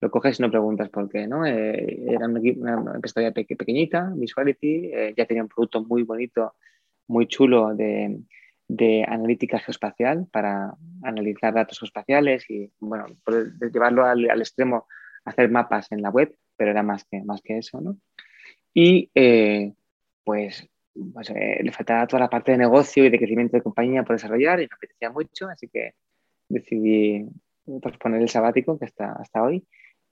lo 0.00 0.10
coges 0.10 0.38
y 0.38 0.42
no 0.42 0.50
preguntas 0.50 0.88
por 0.88 1.08
qué, 1.08 1.26
¿no? 1.26 1.44
Eh, 1.44 2.04
era 2.08 2.26
una, 2.26 2.94
empresa 2.94 3.30
pequeñita, 3.32 4.12
Visuality, 4.14 4.90
eh, 4.92 5.14
ya 5.16 5.26
tenía 5.26 5.42
un 5.42 5.48
producto 5.48 5.84
muy 5.84 6.02
bonito, 6.02 6.54
muy 7.08 7.26
chulo 7.26 7.74
de 7.74 8.20
de 8.70 9.04
analítica 9.06 9.58
geoespacial 9.58 10.28
para 10.30 10.74
analizar 11.02 11.52
datos 11.52 11.80
geoespaciales 11.80 12.48
y, 12.48 12.70
bueno, 12.78 13.06
llevarlo 13.72 14.04
al, 14.04 14.24
extremo, 14.40 14.86
hacer 15.24 15.50
mapas 15.50 15.90
en 15.90 16.02
la 16.02 16.10
web, 16.10 16.36
pero 16.56 16.70
era 16.70 16.84
más 16.84 17.04
que, 17.04 17.20
más 17.24 17.42
que 17.42 17.58
eso, 17.58 17.80
¿no? 17.80 17.96
Y 18.72 19.10
eh, 19.16 19.72
pues, 20.22 20.68
pues 21.12 21.30
eh, 21.30 21.58
le 21.62 21.72
faltaba 21.72 22.06
toda 22.06 22.20
la 22.20 22.30
parte 22.30 22.52
de 22.52 22.58
negocio 22.58 23.04
y 23.04 23.10
de 23.10 23.18
crecimiento 23.18 23.56
de 23.56 23.62
compañía 23.62 24.04
por 24.04 24.14
desarrollar 24.14 24.60
y 24.60 24.68
me 24.68 24.74
apetecía 24.76 25.10
mucho, 25.10 25.48
así 25.48 25.66
que 25.68 25.94
decidí 26.48 27.26
posponer 27.82 28.22
el 28.22 28.28
sabático 28.28 28.78
que 28.78 28.84
está 28.84 29.12
hasta 29.12 29.42
hoy 29.42 29.66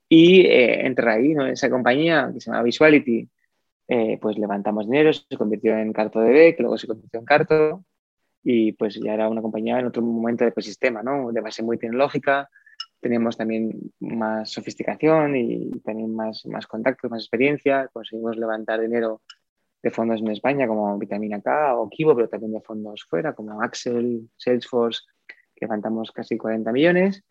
y 0.08 0.40
eh, 0.46 0.84
entrar 0.84 1.18
ahí, 1.18 1.32
¿no? 1.32 1.46
Esa 1.46 1.70
compañía 1.70 2.28
que 2.34 2.40
se 2.40 2.50
llama 2.50 2.64
Visuality, 2.64 3.28
eh, 3.86 4.18
pues 4.20 4.36
levantamos 4.36 4.86
dinero, 4.86 5.12
se 5.12 5.36
convirtió 5.36 5.76
en 5.78 5.92
CartoDB, 5.92 6.56
que 6.56 6.62
luego 6.62 6.76
se 6.76 6.88
convirtió 6.88 7.20
en 7.20 7.26
Carto, 7.26 7.84
y 8.42 8.72
pues 8.72 8.98
ya 9.02 9.14
era 9.14 9.28
una 9.28 9.42
compañía 9.42 9.78
en 9.78 9.86
otro 9.86 10.02
momento 10.02 10.44
de 10.44 10.50
ecosistema, 10.50 11.02
¿no? 11.02 11.32
De 11.32 11.40
base 11.40 11.62
muy 11.62 11.78
tecnológica, 11.78 12.48
teníamos 13.00 13.36
también 13.36 13.92
más 14.00 14.50
sofisticación 14.50 15.36
y 15.36 15.70
también 15.80 16.14
más, 16.14 16.44
más 16.46 16.66
contactos, 16.66 17.10
más 17.10 17.22
experiencia, 17.22 17.88
conseguimos 17.92 18.36
levantar 18.36 18.80
dinero 18.80 19.22
de 19.82 19.90
fondos 19.90 20.20
en 20.20 20.28
España 20.28 20.66
como 20.66 20.98
Vitamina 20.98 21.40
K 21.40 21.76
o 21.76 21.88
Kibo, 21.88 22.16
pero 22.16 22.28
también 22.28 22.52
de 22.52 22.60
fondos 22.60 23.04
fuera 23.08 23.34
como 23.34 23.62
Axel, 23.62 24.28
Salesforce, 24.36 25.02
levantamos 25.60 26.10
casi 26.10 26.36
40 26.36 26.72
millones 26.72 27.22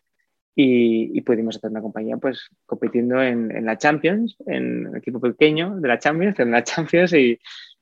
y, 0.54 1.16
y 1.16 1.20
pudimos 1.20 1.56
hacer 1.56 1.70
una 1.70 1.82
compañía 1.82 2.16
pues 2.16 2.48
compitiendo 2.64 3.22
en, 3.22 3.54
en, 3.54 3.66
la 3.66 3.76
Champions, 3.76 4.36
en 4.46 4.86
el 4.86 4.96
equipo 4.96 5.20
pequeño 5.20 5.76
de 5.76 5.88
la 5.88 5.98
Champions, 5.98 6.38
en 6.40 6.50
la 6.50 6.64
Champions 6.64 7.12
y, 7.12 7.38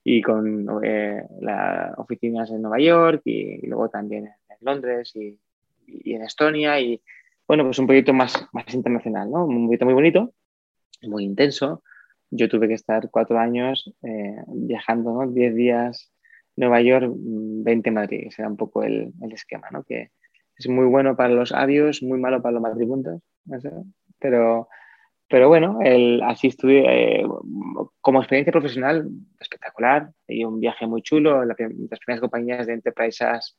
y 0.08 0.22
con 0.22 0.68
eh, 0.84 1.26
las 1.40 1.98
oficinas 1.98 2.48
en 2.52 2.62
Nueva 2.62 2.78
York 2.78 3.22
y, 3.24 3.58
y, 3.60 3.66
luego 3.66 3.88
también 3.88 4.26
en 4.26 4.56
Londres 4.60 5.10
y, 5.16 5.36
y, 5.84 6.14
en 6.14 6.22
Estonia. 6.22 6.78
Y 6.78 7.02
bueno, 7.48 7.64
pues 7.64 7.80
un 7.80 7.88
proyecto 7.88 8.14
más, 8.14 8.46
más 8.52 8.72
internacional, 8.72 9.28
¿no? 9.28 9.44
Un 9.44 9.66
proyecto 9.66 9.84
muy 9.84 9.94
bonito, 9.94 10.32
muy 11.02 11.24
intenso. 11.24 11.82
Yo 12.30 12.48
tuve 12.48 12.68
que 12.68 12.74
estar 12.74 13.10
cuatro 13.10 13.40
años 13.40 13.92
eh, 14.04 14.36
viajando, 14.46 15.12
¿no? 15.12 15.28
Diez 15.28 15.56
días 15.56 16.12
Nueva 16.54 16.80
York, 16.82 17.12
20 17.12 17.90
Madrid. 17.90 18.28
Ese 18.28 18.42
era 18.42 18.48
un 18.48 18.56
poco 18.56 18.84
el, 18.84 19.12
el, 19.20 19.32
esquema, 19.32 19.66
¿no? 19.72 19.82
Que 19.82 20.12
es 20.56 20.68
muy 20.68 20.86
bueno 20.86 21.16
para 21.16 21.34
los 21.34 21.50
avios, 21.50 22.00
muy 22.04 22.20
malo 22.20 22.40
para 22.42 22.52
los 22.52 22.62
madribundos, 22.62 23.22
no 23.44 23.58
pero 24.20 24.68
pero 25.28 25.48
bueno, 25.48 25.78
el, 25.82 26.22
así 26.22 26.48
estuve 26.48 27.20
eh, 27.20 27.26
como 28.00 28.20
experiencia 28.20 28.52
profesional 28.52 29.08
espectacular 29.40 30.10
y 30.28 30.44
un 30.44 30.60
viaje 30.60 30.86
muy 30.86 31.02
chulo. 31.02 31.44
La, 31.44 31.56
las 31.58 31.98
primeras 32.00 32.20
compañías 32.20 32.66
de 32.66 32.74
enterprises 32.74 33.56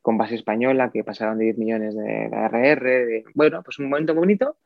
con 0.00 0.16
base 0.16 0.34
española 0.34 0.90
que 0.92 1.04
pasaron 1.04 1.38
de 1.38 1.44
10 1.44 1.58
millones 1.58 1.94
de, 1.94 2.02
de 2.02 2.48
RR. 2.48 2.84
De, 2.84 3.24
bueno, 3.34 3.62
pues 3.62 3.78
un 3.78 3.90
momento 3.90 4.14
bonito. 4.14 4.56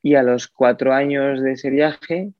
Y 0.00 0.14
a 0.14 0.22
los 0.22 0.48
cuatro 0.48 0.92
años 0.92 1.42
de 1.42 1.52
ese 1.52 1.70
viaje, 1.70 2.32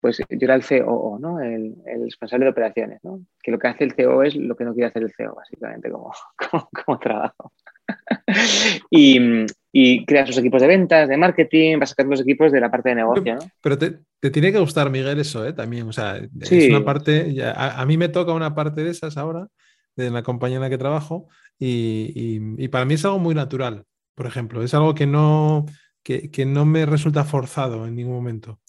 pues 0.00 0.18
yo 0.18 0.24
era 0.28 0.56
el 0.56 0.64
COO, 0.66 1.18
¿no? 1.18 1.40
El, 1.40 1.76
el, 1.86 2.04
responsable 2.04 2.46
de 2.46 2.50
operaciones, 2.50 3.04
¿no? 3.04 3.20
Que 3.42 3.52
lo 3.52 3.58
que 3.58 3.68
hace 3.68 3.84
el 3.84 3.92
CEO 3.92 4.22
es 4.24 4.34
lo 4.34 4.56
que 4.56 4.64
no 4.64 4.74
quiere 4.74 4.88
hacer 4.88 5.02
el 5.02 5.12
CEO, 5.12 5.34
básicamente, 5.34 5.90
como, 5.90 6.12
como, 6.50 6.68
como 6.84 6.98
trabajo. 6.98 7.52
y, 8.90 9.46
y 9.72 10.04
creas 10.04 10.28
los 10.28 10.38
equipos 10.38 10.60
de 10.60 10.68
ventas, 10.68 11.08
de 11.08 11.16
marketing, 11.16 11.78
vas 11.78 11.90
a 11.90 11.94
sacar 11.94 12.06
los 12.06 12.20
equipos 12.20 12.52
de 12.52 12.60
la 12.60 12.70
parte 12.70 12.90
de 12.90 12.96
negocio. 12.96 13.36
¿no? 13.36 13.40
Pero 13.62 13.78
te, 13.78 13.98
te, 14.20 14.30
tiene 14.30 14.52
que 14.52 14.58
gustar, 14.58 14.90
Miguel, 14.90 15.18
eso, 15.18 15.46
¿eh? 15.46 15.54
También, 15.54 15.88
o 15.88 15.92
sea, 15.92 16.20
sí. 16.42 16.58
es 16.58 16.68
una 16.68 16.84
parte, 16.84 17.32
ya, 17.32 17.52
a, 17.52 17.80
a, 17.80 17.86
mí 17.86 17.96
me 17.96 18.10
toca 18.10 18.34
una 18.34 18.54
parte 18.54 18.84
de 18.84 18.90
esas 18.90 19.16
ahora, 19.16 19.48
de 19.96 20.10
la 20.10 20.22
compañía 20.22 20.56
en 20.56 20.62
la 20.62 20.70
que 20.70 20.76
trabajo, 20.76 21.28
y, 21.58 22.12
y, 22.14 22.64
y, 22.64 22.68
para 22.68 22.84
mí 22.84 22.94
es 22.94 23.04
algo 23.06 23.18
muy 23.18 23.34
natural, 23.34 23.84
por 24.14 24.26
ejemplo, 24.26 24.62
es 24.62 24.74
algo 24.74 24.94
que 24.94 25.06
no, 25.06 25.64
que, 26.02 26.30
que 26.30 26.44
no 26.44 26.66
me 26.66 26.84
resulta 26.84 27.24
forzado 27.24 27.86
en 27.86 27.94
ningún 27.94 28.14
momento. 28.14 28.60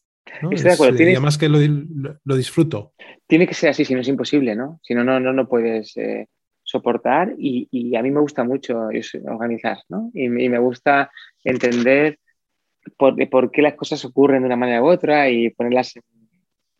¿no? 0.41 0.51
Estoy 0.51 0.69
de 0.69 0.73
acuerdo. 0.73 0.95
Es, 0.95 1.01
y 1.01 1.11
además 1.11 1.37
que 1.37 1.49
lo, 1.49 1.59
lo, 1.59 2.17
lo, 2.23 2.35
disfruto. 2.37 2.93
Tiene 3.27 3.45
que 3.45 3.53
ser 3.53 3.69
así, 3.69 3.83
si 3.83 3.93
no 3.93 3.99
es 3.99 4.07
imposible, 4.07 4.55
¿no? 4.55 4.79
Si 4.81 4.93
no, 4.93 5.03
no, 5.03 5.19
no, 5.19 5.33
no 5.33 5.49
puedes... 5.49 5.97
Eh 5.97 6.27
soportar 6.73 7.35
y, 7.37 7.95
a 7.95 8.01
mí 8.01 8.09
me 8.09 8.19
gusta 8.19 8.43
mucho 8.43 8.89
organizar, 9.25 9.77
¿no? 9.89 10.09
Y, 10.13 10.27
me 10.27 10.57
gusta 10.57 11.11
entender 11.43 12.17
por, 12.97 13.15
por, 13.29 13.51
qué 13.51 13.61
las 13.61 13.75
cosas 13.75 14.03
ocurren 14.05 14.41
de 14.41 14.47
una 14.47 14.55
manera 14.55 14.81
u 14.81 14.87
otra 14.87 15.29
y 15.29 15.51
ponerlas, 15.51 15.93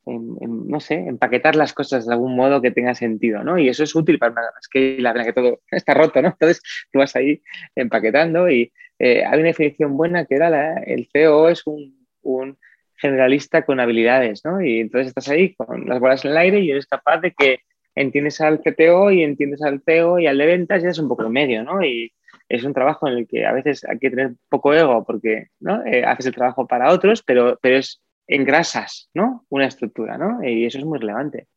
en, 0.06 0.68
no 0.68 0.80
sé, 0.80 0.96
empaquetar 0.96 1.56
las 1.56 1.74
cosas 1.74 2.08
de 2.08 2.14
algún 2.14 2.36
modo 2.36 2.60
que 2.60 2.72
tenga 2.72 2.96
sentido, 2.96 3.44
¿no? 3.44 3.60
Y 3.60 3.70
eso 3.70 3.84
es 3.84 3.96
útil 3.96 4.18
para 4.18 4.32
una... 4.32 4.42
Es 4.60 4.68
que 4.68 5.32
todo 5.34 5.60
está 5.72 5.94
roto, 5.94 6.22
¿no? 6.24 6.30
Entonces 6.30 6.62
tú 6.92 7.00
vas 7.00 7.16
ahí 7.16 7.42
empaquetando 7.76 8.50
y 8.50 8.74
eh, 8.98 9.24
hay 9.24 9.40
una 9.40 9.50
definición 9.50 9.96
buena 9.96 10.26
que 10.26 10.36
era 10.36 10.82
el 10.84 11.08
CEO 11.12 11.50
es 11.50 11.68
un, 11.68 12.08
un 12.24 12.58
generalista 12.98 13.64
con 13.64 13.80
habilidades, 13.80 14.44
¿no? 14.44 14.60
Y 14.60 14.80
entonces 14.80 15.10
estás 15.10 15.30
ahí 15.30 15.54
con 15.56 15.88
las 15.88 16.00
bolas 16.00 16.26
en 16.26 16.32
el 16.32 16.38
aire 16.38 16.60
y 16.62 16.72
eres 16.72 16.88
capaz 16.88 17.20
de 17.20 17.32
que 17.32 17.60
entiendes 17.96 18.42
al 18.42 18.62
CTO 18.62 19.12
y 19.12 19.24
entiendes 19.24 19.62
al 19.62 19.82
CEO 19.82 20.20
y 20.20 20.28
al 20.28 20.38
de 20.38 20.46
ventas 20.46 20.84
y 20.84 20.88
es 20.88 21.00
un 21.00 21.08
poco 21.08 21.24
el 21.24 21.30
medio, 21.30 21.64
¿no? 21.64 21.84
Y 21.84 22.14
es 22.50 22.64
un 22.64 22.74
trabajo 22.74 23.08
en 23.08 23.20
el 23.20 23.28
que 23.28 23.46
a 23.46 23.54
veces 23.54 23.86
hay 23.86 24.00
que 24.00 24.10
tener 24.10 24.34
poco 24.50 24.74
ego 24.74 25.04
porque 25.06 25.48
¿no? 25.60 25.86
Eh, 25.86 26.04
haces 26.04 26.28
el 26.28 26.36
trabajo 26.36 26.68
para 26.68 26.92
otros, 26.92 27.24
pero, 27.24 27.58
pero 27.62 27.78
es 27.78 28.02
engrasas, 28.28 29.10
¿no? 29.14 29.46
Una 29.50 29.68
estructura, 29.68 30.18
¿no? 30.18 30.44
Y 30.44 30.66
eso 30.66 30.78
es 30.78 30.86
muy 30.86 31.00
relevante. 31.00 31.48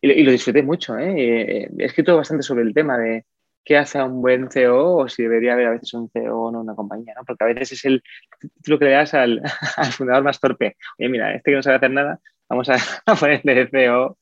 Y, 0.00 0.10
y 0.10 0.22
lo 0.22 0.32
disfruté 0.32 0.62
mucho, 0.62 0.98
¿eh? 0.98 1.68
He 1.78 1.84
escrito 1.84 2.16
bastante 2.16 2.42
sobre 2.42 2.62
el 2.62 2.74
tema 2.74 2.98
de, 2.98 3.24
qué 3.66 3.76
hace 3.76 3.98
a 3.98 4.04
un 4.04 4.22
buen 4.22 4.48
CEO 4.48 4.96
o 4.96 5.08
si 5.08 5.24
debería 5.24 5.54
haber 5.54 5.66
a 5.66 5.70
veces 5.72 5.92
un 5.92 6.08
CEO 6.08 6.40
o 6.40 6.52
no 6.52 6.60
una 6.60 6.76
compañía, 6.76 7.14
¿no? 7.16 7.24
Porque 7.24 7.44
a 7.44 7.48
veces 7.48 7.72
es 7.72 7.84
el 7.84 8.02
título 8.54 8.78
que 8.78 8.84
le 8.86 8.90
das 8.92 9.12
al, 9.14 9.42
fundador 9.90 10.22
más 10.22 10.40
torpe. 10.40 10.76
Oye, 10.98 11.08
mira, 11.08 11.34
este 11.34 11.50
que 11.50 11.56
no 11.56 11.62
sabe 11.62 11.76
hacer 11.76 11.90
nada, 11.90 12.20
vamos 12.48 12.70
a, 12.70 12.76
ponerle 13.20 13.54
de 13.54 13.66
CEO. 13.66 14.18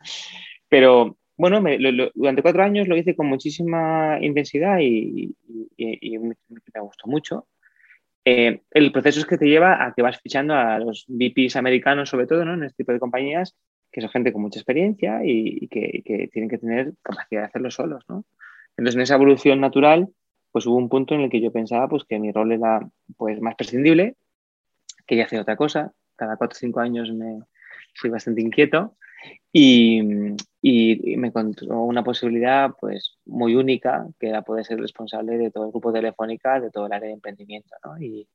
Pero 0.69 1.19
bueno, 1.37 1.63
durante 2.15 2.43
cuatro 2.43 2.63
años 2.63 2.87
lo 2.87 2.97
hice 2.97 3.17
con 3.17 3.27
muchísima 3.27 4.19
intensidad 4.21 4.79
y, 4.81 5.35
me 5.77 6.81
gustó 6.81 7.09
mucho. 7.09 7.49
Eh, 8.25 8.63
el 8.71 8.93
proceso 8.93 9.21
es 9.21 9.27
que 9.27 9.37
te 9.37 9.47
lleva 9.47 9.85
a 9.85 9.93
que 9.93 10.03
vas 10.03 10.21
fichando 10.21 10.55
a 10.55 10.79
los 10.79 11.05
VPs 11.09 11.57
americanos, 11.57 12.09
sobre 12.09 12.27
todo, 12.27 12.45
¿no? 12.45 12.55
En 12.55 12.63
este 12.63 12.79
tipo 12.79 12.93
de 12.93 13.01
compañías, 13.01 13.57
que 13.93 14.01
son 14.01 14.11
gente 14.11 14.33
con 14.33 14.43
mucha 14.43 14.61
experiencia 14.61 15.21
y, 15.25 15.69
que, 15.69 16.03
que, 16.05 16.29
tienen 16.29 16.49
que 16.49 16.59
tener 16.59 16.95
capacidad 17.03 17.43
de 17.43 17.47
hacerlo 17.47 17.71
solos, 17.71 18.05
¿no? 18.09 18.25
Entonces, 18.77 18.97
en 18.97 19.03
esa 19.03 19.15
evolución 19.17 19.61
natural, 19.61 20.09
pues 20.53 20.67
hubo 20.67 20.77
un 20.77 20.89
punto 20.89 21.15
en 21.15 21.23
el 21.23 21.31
que 21.31 21.41
yo 21.41 21.53
pensaba 21.53 21.89
pues, 21.89 22.05
que 22.05 22.19
mi 22.19 22.33
rol 22.33 22.53
era 22.53 22.81
pues, 23.17 23.41
más 23.41 23.57
prescindible, 23.57 24.17
que 25.07 25.17
ya 25.17 25.25
hacía 25.25 25.43
otra 25.43 25.57
cosa. 25.57 25.93
Cada 26.17 26.37
cuatro 26.37 26.57
o 26.57 26.59
cinco 26.59 26.81
años 26.81 27.13
me 27.13 27.41
soy 27.95 28.11
bastante 28.11 28.41
inquieto 28.41 28.97
y, 29.53 30.01
y, 30.61 31.17
me 31.17 31.29
encontró 31.29 31.83
una 31.83 32.03
posibilidad 32.03 32.71
pues, 32.81 33.19
muy 33.25 33.55
única, 33.55 34.07
que 34.19 34.29
era 34.29 34.43
poder 34.43 34.65
ser 34.65 34.81
responsable 34.81 35.39
de 35.39 35.51
todo 35.51 35.67
el 35.67 35.71
grupo 35.71 35.93
Telefónica, 35.93 36.61
de 36.61 36.71
todo 36.71 36.87
el 36.87 36.93
área 36.93 37.09
de 37.09 37.15
emprendimiento. 37.15 37.75
¿no? 37.85 38.01
Y, 38.01 38.29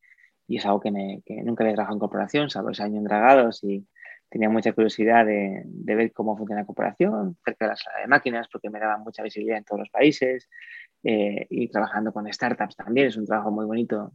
y, 0.48 0.58
es 0.58 0.66
algo 0.66 0.80
que, 0.80 0.92
me, 0.92 1.22
que 1.26 1.42
nunca 1.44 1.64
había 1.64 1.76
trabajado 1.76 1.96
en 1.96 2.00
corporación, 2.00 2.50
salvo 2.50 2.70
ese 2.72 2.84
año 2.84 2.98
en 2.98 3.04
Dragados 3.04 3.64
y, 3.64 3.86
tenía 4.30 4.50
mucha 4.50 4.74
curiosidad 4.74 5.26
de, 5.26 5.64
ver 5.66 6.14
cómo 6.14 6.38
funciona 6.38 6.62
la 6.62 6.68
corporación, 6.68 7.38
cerca 7.44 7.66
de 7.66 7.70
las 7.72 7.84
de 8.02 8.08
máquinas, 8.08 8.48
porque 8.52 8.70
me 8.70 8.80
daban 8.80 9.02
mucha 9.02 9.24
visibilidad 9.24 9.58
en 9.58 9.64
todos 9.64 9.80
los 9.80 9.90
países. 9.90 10.48
Eh, 11.02 11.48
y 11.50 11.70
trabajando 11.70 12.12
con 12.12 12.32
startups 12.32 12.76
también, 12.76 13.08
es 13.08 13.18
un 13.18 13.26
trabajo 13.26 13.52
muy 13.52 13.66
bonito. 13.66 14.12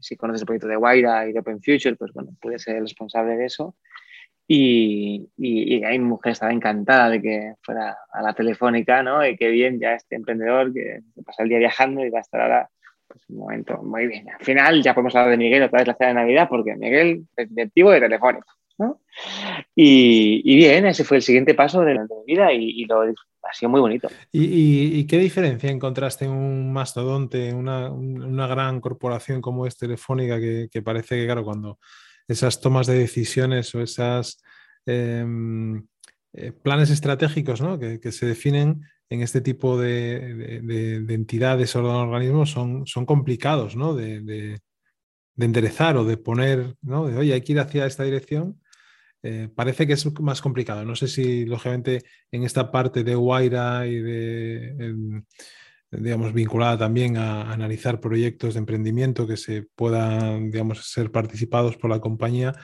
si 0.00 0.16
conoces 0.16 0.42
el 0.42 0.46
proyecto 0.46 0.68
de 0.68 0.76
Waira 0.76 1.28
y 1.28 1.32
de 1.32 1.40
Open 1.40 1.62
Future, 1.62 1.96
pues 1.96 2.12
bueno, 2.12 2.32
puedes 2.40 2.62
ser 2.62 2.80
responsable 2.80 3.36
de 3.36 3.46
eso. 3.46 3.76
Y, 4.50 5.28
y, 5.36 5.84
ahí 5.84 5.98
mi 5.98 6.06
mujer 6.06 6.32
estaba 6.32 6.52
encantada 6.52 7.10
de 7.10 7.20
que 7.20 7.54
fuera 7.62 7.98
a 8.10 8.22
la 8.22 8.32
telefónica, 8.32 9.02
¿no? 9.02 9.24
Y 9.26 9.36
qué 9.36 9.48
bien 9.48 9.78
ya 9.78 9.92
este 9.92 10.16
emprendedor 10.16 10.72
que 10.72 11.00
pasa 11.24 11.42
el 11.42 11.50
día 11.50 11.58
viajando 11.58 12.02
y 12.02 12.08
va 12.08 12.18
a 12.18 12.22
estar 12.22 12.40
ahora, 12.40 12.70
pues 13.06 13.20
un 13.28 13.36
momento 13.36 13.82
muy 13.82 14.06
bien. 14.06 14.26
Al 14.30 14.42
final 14.42 14.82
ya 14.82 14.94
podemos 14.94 15.14
hablar 15.14 15.32
de 15.32 15.36
Miguel 15.36 15.64
otra 15.64 15.80
vez 15.80 15.88
la 15.88 15.94
cena 15.94 16.08
de 16.08 16.14
Navidad, 16.14 16.48
porque 16.48 16.74
Miguel 16.76 17.26
es 17.36 17.54
directivo 17.54 17.90
de 17.90 18.00
Telefónica. 18.00 18.46
Y, 19.74 20.56
bien, 20.56 20.86
ese 20.86 21.04
fue 21.04 21.18
el 21.18 21.22
siguiente 21.22 21.54
paso 21.54 21.82
de, 21.82 21.94
mi 21.94 22.06
vida 22.26 22.52
y, 22.52 22.84
lo 22.84 23.02
ha 23.02 23.52
sido 23.52 23.70
muy 23.70 23.80
bonito. 23.80 24.08
¿Y, 24.32 25.06
qué 25.06 25.18
diferencia 25.18 25.70
encontraste 25.70 26.24
en 26.24 26.32
un 26.32 26.72
mastodonte, 26.72 27.52
una, 27.52 27.90
una 27.90 28.46
gran 28.46 28.80
corporación 28.80 29.40
como 29.40 29.66
es 29.66 29.76
Telefónica, 29.76 30.38
que, 30.38 30.82
parece 30.82 31.16
que, 31.16 31.26
claro, 31.26 31.44
cuando 31.44 31.78
esas 32.28 32.60
tomas 32.60 32.86
de 32.86 32.98
decisiones 32.98 33.74
o 33.74 33.80
esas 33.80 34.42
em, 34.86 35.82
eh, 36.34 36.52
planes 36.52 36.90
estratégicos 36.90 37.60
que, 38.00 38.12
se 38.12 38.26
definen 38.26 38.82
en 39.10 39.22
este 39.22 39.40
tipo 39.40 39.80
de, 39.80 40.60
entidades 41.08 41.74
o 41.74 41.82
organismos 41.82 42.50
son, 42.50 42.86
son 42.86 43.06
complicados 43.06 43.74
de, 43.96 44.60
enderezar 45.38 45.96
o 45.96 46.04
de 46.04 46.16
poner, 46.16 46.76
¿no? 46.82 47.06
de 47.06 47.16
oye, 47.16 47.32
hay 47.32 47.40
que 47.40 47.52
ir 47.52 47.60
hacia 47.60 47.86
esta 47.86 48.04
dirección 48.04 48.60
eh, 49.22 49.48
parece 49.54 49.86
que 49.86 49.94
es 49.94 50.20
más 50.20 50.40
complicado. 50.40 50.84
No 50.84 50.94
sé 50.94 51.08
si, 51.08 51.44
lógicamente, 51.44 52.04
en 52.30 52.44
esta 52.44 52.70
parte 52.70 53.02
de 53.02 53.14
Guaira 53.14 53.86
y 53.86 53.96
de, 53.96 54.68
em, 54.78 55.24
digamos, 55.90 56.32
vinculada 56.32 56.78
también 56.78 57.16
a, 57.16 57.52
analizar 57.52 58.00
proyectos 58.00 58.54
de 58.54 58.60
emprendimiento 58.60 59.26
que 59.26 59.36
se 59.36 59.62
puedan, 59.74 60.50
digamos, 60.50 60.90
ser 60.90 61.10
participados 61.10 61.76
por 61.76 61.90
la 61.90 62.00
compañía, 62.00 62.54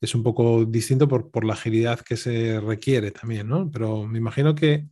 es 0.00 0.14
un 0.14 0.22
poco 0.22 0.64
distinto 0.64 1.06
por, 1.08 1.30
por 1.30 1.44
la 1.44 1.54
agilidad 1.54 2.00
que 2.00 2.16
se 2.16 2.60
requiere 2.60 3.10
también, 3.12 3.48
¿no? 3.48 3.70
Pero 3.70 4.06
me 4.06 4.18
imagino 4.18 4.54
que 4.54 4.88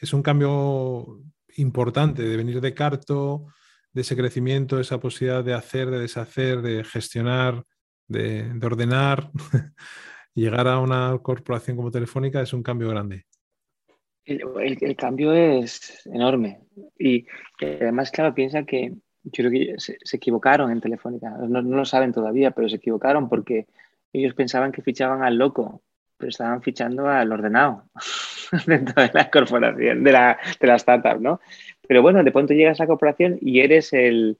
es 0.00 0.12
un 0.12 0.22
cambio 0.22 1.20
importante 1.56 2.22
de 2.22 2.36
venir 2.36 2.60
de 2.60 2.74
Carto, 2.74 3.46
de 3.92 4.02
ese 4.02 4.16
crecimiento, 4.16 4.80
esa 4.80 5.00
posibilidad 5.00 5.44
de 5.44 5.54
hacer, 5.54 5.90
de 5.90 5.98
deshacer, 5.98 6.62
de 6.62 6.84
gestionar, 6.84 7.64
de, 8.08 8.52
de 8.54 8.66
ordenar. 8.66 9.30
llegar 10.34 10.68
a 10.68 10.78
una 10.78 11.18
corporación 11.22 11.76
como 11.76 11.90
Telefónica 11.90 12.40
es 12.40 12.52
un 12.52 12.62
cambio 12.62 12.88
grande. 12.88 13.26
El, 14.24 14.96
cambio 14.96 15.32
es 15.32 16.06
enorme. 16.06 16.60
Y 16.98 17.26
además, 17.60 18.10
claro, 18.10 18.34
piensa 18.34 18.64
que 18.64 18.92
yo 19.24 19.30
creo 19.32 19.50
que 19.50 19.74
se, 19.78 19.96
equivocaron 20.16 20.70
en 20.70 20.80
Telefónica. 20.80 21.30
No, 21.30 21.62
lo 21.62 21.84
saben 21.84 22.12
todavía, 22.12 22.52
pero 22.52 22.68
se 22.68 22.76
equivocaron 22.76 23.28
porque 23.28 23.66
ellos 24.12 24.34
pensaban 24.34 24.72
que 24.72 24.82
fichaban 24.82 25.22
al 25.22 25.36
loco, 25.36 25.82
pero 26.16 26.30
estaban 26.30 26.62
fichando 26.62 27.08
al 27.08 27.32
ordenado 27.32 27.84
dentro 28.66 29.02
de 29.02 29.10
la 29.12 29.30
corporación, 29.30 30.04
de 30.04 30.12
la, 30.12 30.38
de 30.60 30.66
la 30.66 30.76
startup, 30.76 31.20
¿no? 31.20 31.40
Pero 31.86 32.02
bueno, 32.02 32.22
de 32.22 32.32
pronto 32.32 32.54
llegas 32.54 32.80
a 32.80 32.84
la 32.84 32.88
corporación 32.88 33.38
y 33.40 33.60
eres 33.60 33.92
el, 33.92 34.38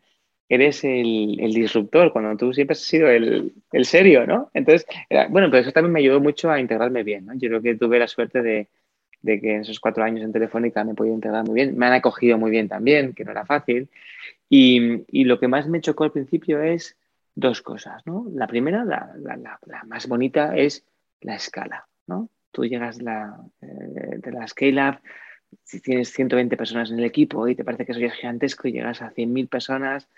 eres 0.48 0.84
el, 0.84 1.52
disruptor, 1.54 2.12
cuando 2.12 2.36
tú 2.36 2.52
siempre 2.52 2.72
has 2.72 2.80
sido 2.80 3.08
el, 3.08 3.52
serio, 3.84 4.26
¿no? 4.26 4.50
Entonces, 4.52 4.86
bueno, 5.30 5.50
pero 5.50 5.62
eso 5.62 5.72
también 5.72 5.92
me 5.92 6.00
ayudó 6.00 6.20
mucho 6.20 6.50
a 6.50 6.60
integrarme 6.60 7.02
bien, 7.02 7.26
¿no? 7.26 7.32
Yo 7.34 7.48
creo 7.48 7.62
que 7.62 7.74
tuve 7.74 7.98
la 7.98 8.06
suerte 8.06 8.42
de, 8.42 8.68
que 9.22 9.54
en 9.54 9.60
esos 9.62 9.80
cuatro 9.80 10.04
años 10.04 10.22
en 10.22 10.32
Telefónica 10.32 10.84
me 10.84 10.92
he 10.92 10.94
podido 10.94 11.14
integrar 11.14 11.44
muy 11.44 11.54
bien, 11.54 11.76
me 11.76 11.86
han 11.86 11.92
acogido 11.92 12.38
muy 12.38 12.50
bien 12.50 12.68
también, 12.68 13.12
que 13.14 13.24
no 13.24 13.30
era 13.30 13.46
fácil, 13.46 13.88
y, 14.48 15.24
lo 15.24 15.38
que 15.38 15.48
más 15.48 15.66
me 15.66 15.80
chocó 15.80 16.04
al 16.04 16.12
principio 16.12 16.62
es 16.62 16.96
dos 17.34 17.62
cosas, 17.62 18.06
¿no? 18.06 18.26
La 18.34 18.46
primera, 18.46 18.84
la, 18.84 19.58
más 19.86 20.06
bonita, 20.06 20.56
es 20.56 20.84
la 21.20 21.36
escala, 21.36 21.86
¿no? 22.06 22.28
Tú 22.50 22.64
llegas 22.66 23.00
la, 23.00 23.38
eh, 23.62 24.18
de 24.18 24.32
la 24.32 24.46
scale-up, 24.46 24.98
si 25.64 25.80
tienes 25.80 26.12
120 26.12 26.56
personas 26.56 26.90
en 26.90 26.98
el 26.98 27.04
equipo 27.04 27.48
y 27.48 27.54
te 27.54 27.64
parece 27.64 27.86
que 27.86 27.92
eso 27.92 28.00
ya 28.00 28.08
es 28.08 28.14
gigantesco 28.14 28.68
y 28.68 28.72
llegas 28.72 29.00
a 29.00 29.12
100.000 29.12 29.48
personas, 29.48 30.08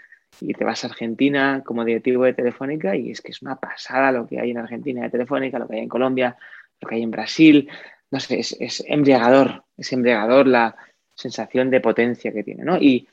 y 0.40 0.52
te 0.54 0.64
vas 0.64 0.84
a 0.84 0.88
Argentina 0.88 1.62
como 1.64 1.84
directivo 1.84 2.24
de 2.24 2.34
Telefónica 2.34 2.96
y 2.96 3.10
es 3.10 3.20
que 3.20 3.32
es 3.32 3.42
una 3.42 3.56
pasada 3.56 4.12
lo 4.12 4.26
que 4.26 4.40
hay 4.40 4.50
en 4.50 4.58
Argentina 4.58 5.02
de 5.02 5.10
Telefónica, 5.10 5.58
lo 5.58 5.68
que 5.68 5.76
hay 5.76 5.82
en 5.82 5.88
Colombia, 5.88 6.36
lo 6.80 6.88
que 6.88 6.96
hay 6.96 7.02
en 7.02 7.10
Brasil. 7.10 7.68
No 8.10 8.20
sé, 8.20 8.38
es, 8.38 8.84
embriagador, 8.86 9.64
es 9.76 9.92
embriagador 9.92 10.46
la 10.46 10.76
sensación 11.14 11.70
de 11.70 11.80
potencia 11.80 12.32
que 12.32 12.44
tiene, 12.44 12.64
¿no? 12.64 12.76
Y, 12.78 13.08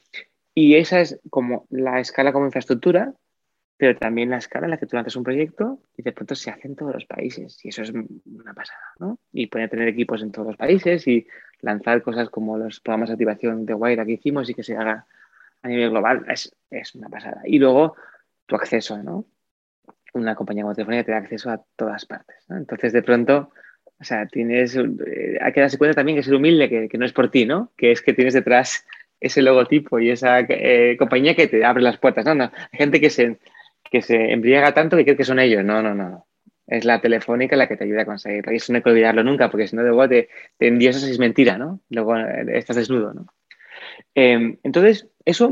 esa 0.53 0.99
es 0.99 1.19
como 1.29 1.65
la 1.69 1.99
escala 1.99 2.33
como 2.33 2.45
infraestructura, 2.45 3.13
pero 3.77 3.97
también 3.97 4.29
la 4.29 4.37
escala 4.37 4.65
en 4.65 4.71
la 4.71 4.77
que 4.77 4.85
tú 4.85 4.95
lanzas 4.95 5.15
un 5.15 5.23
proyecto 5.23 5.79
y 5.97 6.03
de 6.03 6.11
pronto 6.11 6.35
se 6.35 6.51
hace 6.51 6.67
en 6.67 6.75
todos 6.75 6.93
los 6.93 7.05
países. 7.05 7.57
Y 7.63 7.69
eso 7.69 7.81
es 7.81 7.91
una 7.91 8.53
pasada, 8.53 8.83
¿no? 8.99 9.17
Y 9.31 9.47
poder 9.47 9.69
tener 9.69 9.87
equipos 9.87 10.21
en 10.21 10.31
todos 10.31 10.49
los 10.49 10.57
países 10.57 11.07
y 11.07 11.25
lanzar 11.61 12.03
cosas 12.03 12.29
como 12.29 12.57
los 12.57 12.79
programas 12.79 13.09
de 13.09 13.13
activación 13.13 13.65
de 13.65 13.73
Wire 13.73 14.05
que 14.05 14.11
hicimos 14.11 14.49
y 14.49 14.53
que 14.53 14.63
se 14.63 14.75
haga 14.75 15.07
a 15.63 15.67
nivel 15.67 15.89
global 15.91 16.25
es, 16.27 16.55
es 16.69 16.95
una 16.95 17.09
pasada. 17.09 17.41
Y 17.45 17.59
luego 17.59 17.95
tu 18.45 18.55
acceso, 18.55 19.01
¿no? 19.01 19.25
Una 20.13 20.35
compañía 20.35 20.63
como 20.63 20.75
Telefonía 20.75 21.03
te 21.03 21.11
da 21.11 21.17
acceso 21.17 21.49
a 21.49 21.63
todas 21.75 22.05
partes. 22.05 22.45
¿no? 22.49 22.57
Entonces, 22.57 22.91
de 22.91 23.01
pronto, 23.01 23.51
o 24.01 24.03
sea, 24.03 24.25
tienes, 24.25 24.75
eh, 24.75 25.37
hay 25.39 25.53
que 25.53 25.61
darse 25.61 25.77
cuenta 25.77 25.93
también 25.93 26.17
que 26.17 26.23
ser 26.23 26.33
humilde, 26.33 26.89
que, 26.89 26.97
no 26.97 27.05
es 27.05 27.13
por 27.13 27.29
ti, 27.29 27.45
¿no? 27.45 27.71
Que 27.77 27.91
es 27.91 28.01
que 28.01 28.13
tienes 28.13 28.33
detrás 28.33 28.87
ese 29.19 29.43
logotipo 29.43 29.99
y 29.99 30.09
esa 30.09 30.39
eh, 30.39 30.95
compañía 30.97 31.35
que 31.35 31.47
te 31.47 31.63
abre 31.63 31.83
las 31.83 31.97
puertas. 31.97 32.25
No, 32.25 32.33
no. 32.33 32.45
Hay 32.45 32.77
gente 32.79 32.99
que 32.99 33.11
se, 33.11 33.37
que 33.91 34.01
se 34.01 34.31
embriaga 34.31 34.73
tanto 34.73 34.97
que 34.97 35.03
cree 35.03 35.15
que 35.15 35.23
son 35.23 35.37
ellos. 35.37 35.63
No, 35.63 35.83
no, 35.83 35.93
no. 35.93 36.25
Es 36.65 36.83
la 36.83 36.99
telefónica 36.99 37.55
la 37.55 37.67
que 37.67 37.77
te 37.77 37.83
ayuda 37.83 38.01
a 38.01 38.05
conseguirlo. 38.05 38.51
Eso 38.51 38.73
no 38.73 38.77
hay 38.77 38.83
que 38.83 38.89
olvidarlo 38.89 39.23
nunca, 39.23 39.51
porque 39.51 39.67
si 39.67 39.75
no, 39.75 39.83
luego 39.83 40.09
te, 40.09 40.29
te 40.57 40.67
endiosas 40.67 41.07
y 41.07 41.11
es 41.11 41.19
mentira, 41.19 41.59
¿no? 41.59 41.81
Luego 41.89 42.17
eh, 42.17 42.45
estás 42.53 42.77
desnudo, 42.77 43.13
¿no? 43.13 43.27
Em, 44.15 44.57
entonces, 44.63 45.07
eso 45.25 45.51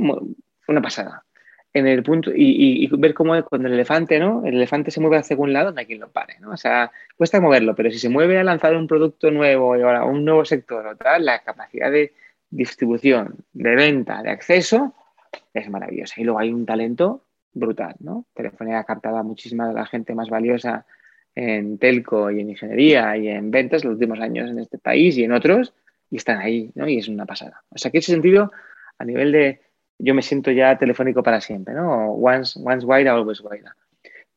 una 0.67 0.81
pasada. 0.81 1.23
En 1.71 1.85
el 1.85 2.01
punto, 2.01 2.31
y, 2.33 2.89
ver 2.97 3.13
cómo 3.13 3.43
cuando 3.45 3.67
el 3.67 3.75
elefante, 3.75 4.17
¿no? 4.17 4.43
El 4.43 4.55
elefante 4.55 4.89
se 4.89 4.99
mueve 4.99 5.17
hacia 5.17 5.35
algún 5.35 5.53
lado, 5.53 5.71
no 5.71 5.79
hay 5.79 5.85
quien 5.85 5.99
lo 5.99 6.09
pare, 6.09 6.37
¿no? 6.39 6.51
O 6.51 6.57
sea, 6.57 6.91
cuesta 7.15 7.39
moverlo, 7.39 7.75
pero 7.75 7.91
si 7.91 7.99
se 7.99 8.09
mueve 8.09 8.39
a 8.39 8.43
lanzar 8.43 8.75
un 8.75 8.87
producto 8.87 9.29
nuevo 9.29 9.77
y 9.77 9.81
ahora 9.83 10.03
un 10.03 10.25
nuevo 10.25 10.45
sector 10.45 10.85
o 10.87 10.95
tal, 10.95 11.25
la 11.25 11.43
capacidad 11.43 11.91
de 11.91 12.13
distribución, 12.49 13.35
de 13.53 13.75
venta, 13.75 14.23
de 14.23 14.31
acceso, 14.31 14.95
es 15.53 15.69
maravillosa. 15.69 16.19
Y 16.19 16.23
luego 16.23 16.39
hay 16.39 16.51
un 16.51 16.65
talento 16.65 17.23
brutal, 17.53 17.95
¿no? 17.99 18.25
Telefonía 18.33 18.83
captada 18.83 19.21
muchísima 19.23 19.67
de 19.67 19.73
la 19.75 19.85
gente 19.85 20.15
más 20.15 20.29
valiosa 20.29 20.85
en 21.35 21.77
telco 21.77 22.31
y 22.31 22.41
en 22.41 22.49
ingeniería 22.49 23.15
y 23.17 23.27
en 23.27 23.51
ventas 23.51 23.83
los 23.83 23.93
últimos 23.93 24.19
años 24.19 24.49
en 24.49 24.59
este 24.59 24.77
país 24.77 25.17
y 25.17 25.23
en 25.23 25.31
otros, 25.31 25.73
y 26.09 26.17
están 26.17 26.39
ahí, 26.39 26.71
¿no? 26.75 26.87
Y 26.87 26.97
es 26.97 27.07
una 27.07 27.25
pasada. 27.25 27.63
O 27.69 27.77
sea, 27.77 27.91
que 27.91 27.99
ese 27.99 28.11
sentido, 28.11 28.51
a 28.97 29.05
nivel 29.05 29.31
de, 29.31 29.61
yo 29.99 30.15
me 30.15 30.21
siento 30.21 30.51
ya 30.51 30.77
telefónico 30.77 31.21
para 31.21 31.41
siempre, 31.41 31.73
¿no? 31.73 32.13
Once, 32.13 32.59
once 32.63 32.85
wide, 32.85 33.09
always 33.09 33.41
wide. 33.41 33.65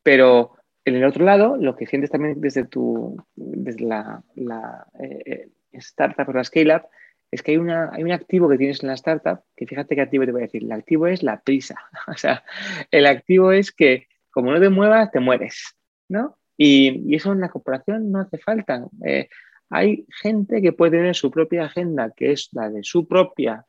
Pero 0.03 0.57
en 0.85 0.97
el 0.97 1.05
otro 1.05 1.25
lado, 1.25 1.57
lo 1.57 1.77
que 1.77 1.87
sientes 1.87 2.11
también 2.11 2.41
desde 2.41 2.65
tu, 2.65 3.17
desde 3.37 3.85
la, 3.85 4.23
la 4.35 4.87
eh, 4.99 5.49
startup 5.73 6.29
o 6.29 6.33
la 6.33 6.45
scale-up, 6.45 6.83
es 7.31 7.43
que 7.43 7.53
hay, 7.53 7.57
una, 7.57 7.91
hay 7.93 8.03
un 8.03 8.13
activo 8.13 8.49
que 8.49 8.59
tienes 8.59 8.83
en 8.83 8.89
la 8.89 8.95
startup, 8.95 9.41
que 9.57 9.67
fíjate 9.67 9.95
qué 9.95 10.03
activo 10.03 10.27
te 10.27 10.33
voy 10.33 10.43
a 10.43 10.47
decir, 10.47 10.65
el 10.65 10.73
activo 10.73 11.07
es 11.07 11.23
la 11.23 11.41
prisa, 11.41 11.77
o 12.09 12.15
sea, 12.15 12.45
el 12.91 13.07
activo 13.07 13.53
es 13.53 13.73
que 13.73 14.09
como 14.31 14.51
no 14.51 14.61
te 14.61 14.69
muevas, 14.69 15.11
te 15.11 15.21
mueres, 15.21 15.77
¿no? 16.09 16.39
Y, 16.57 17.15
eso 17.15 17.33
en 17.33 17.41
la 17.41 17.49
corporación 17.49 18.11
no 18.11 18.21
hace 18.21 18.39
falta. 18.39 18.87
Eh, 19.05 19.29
hay 19.71 20.07
gente 20.21 20.61
que 20.61 20.73
puede 20.73 20.99
tener 20.99 21.15
su 21.15 21.31
propia 21.31 21.65
agenda, 21.65 22.13
que 22.15 22.33
es 22.33 22.49
la 22.53 22.71
de 22.71 22.83
su 22.83 23.07
propia 23.07 23.67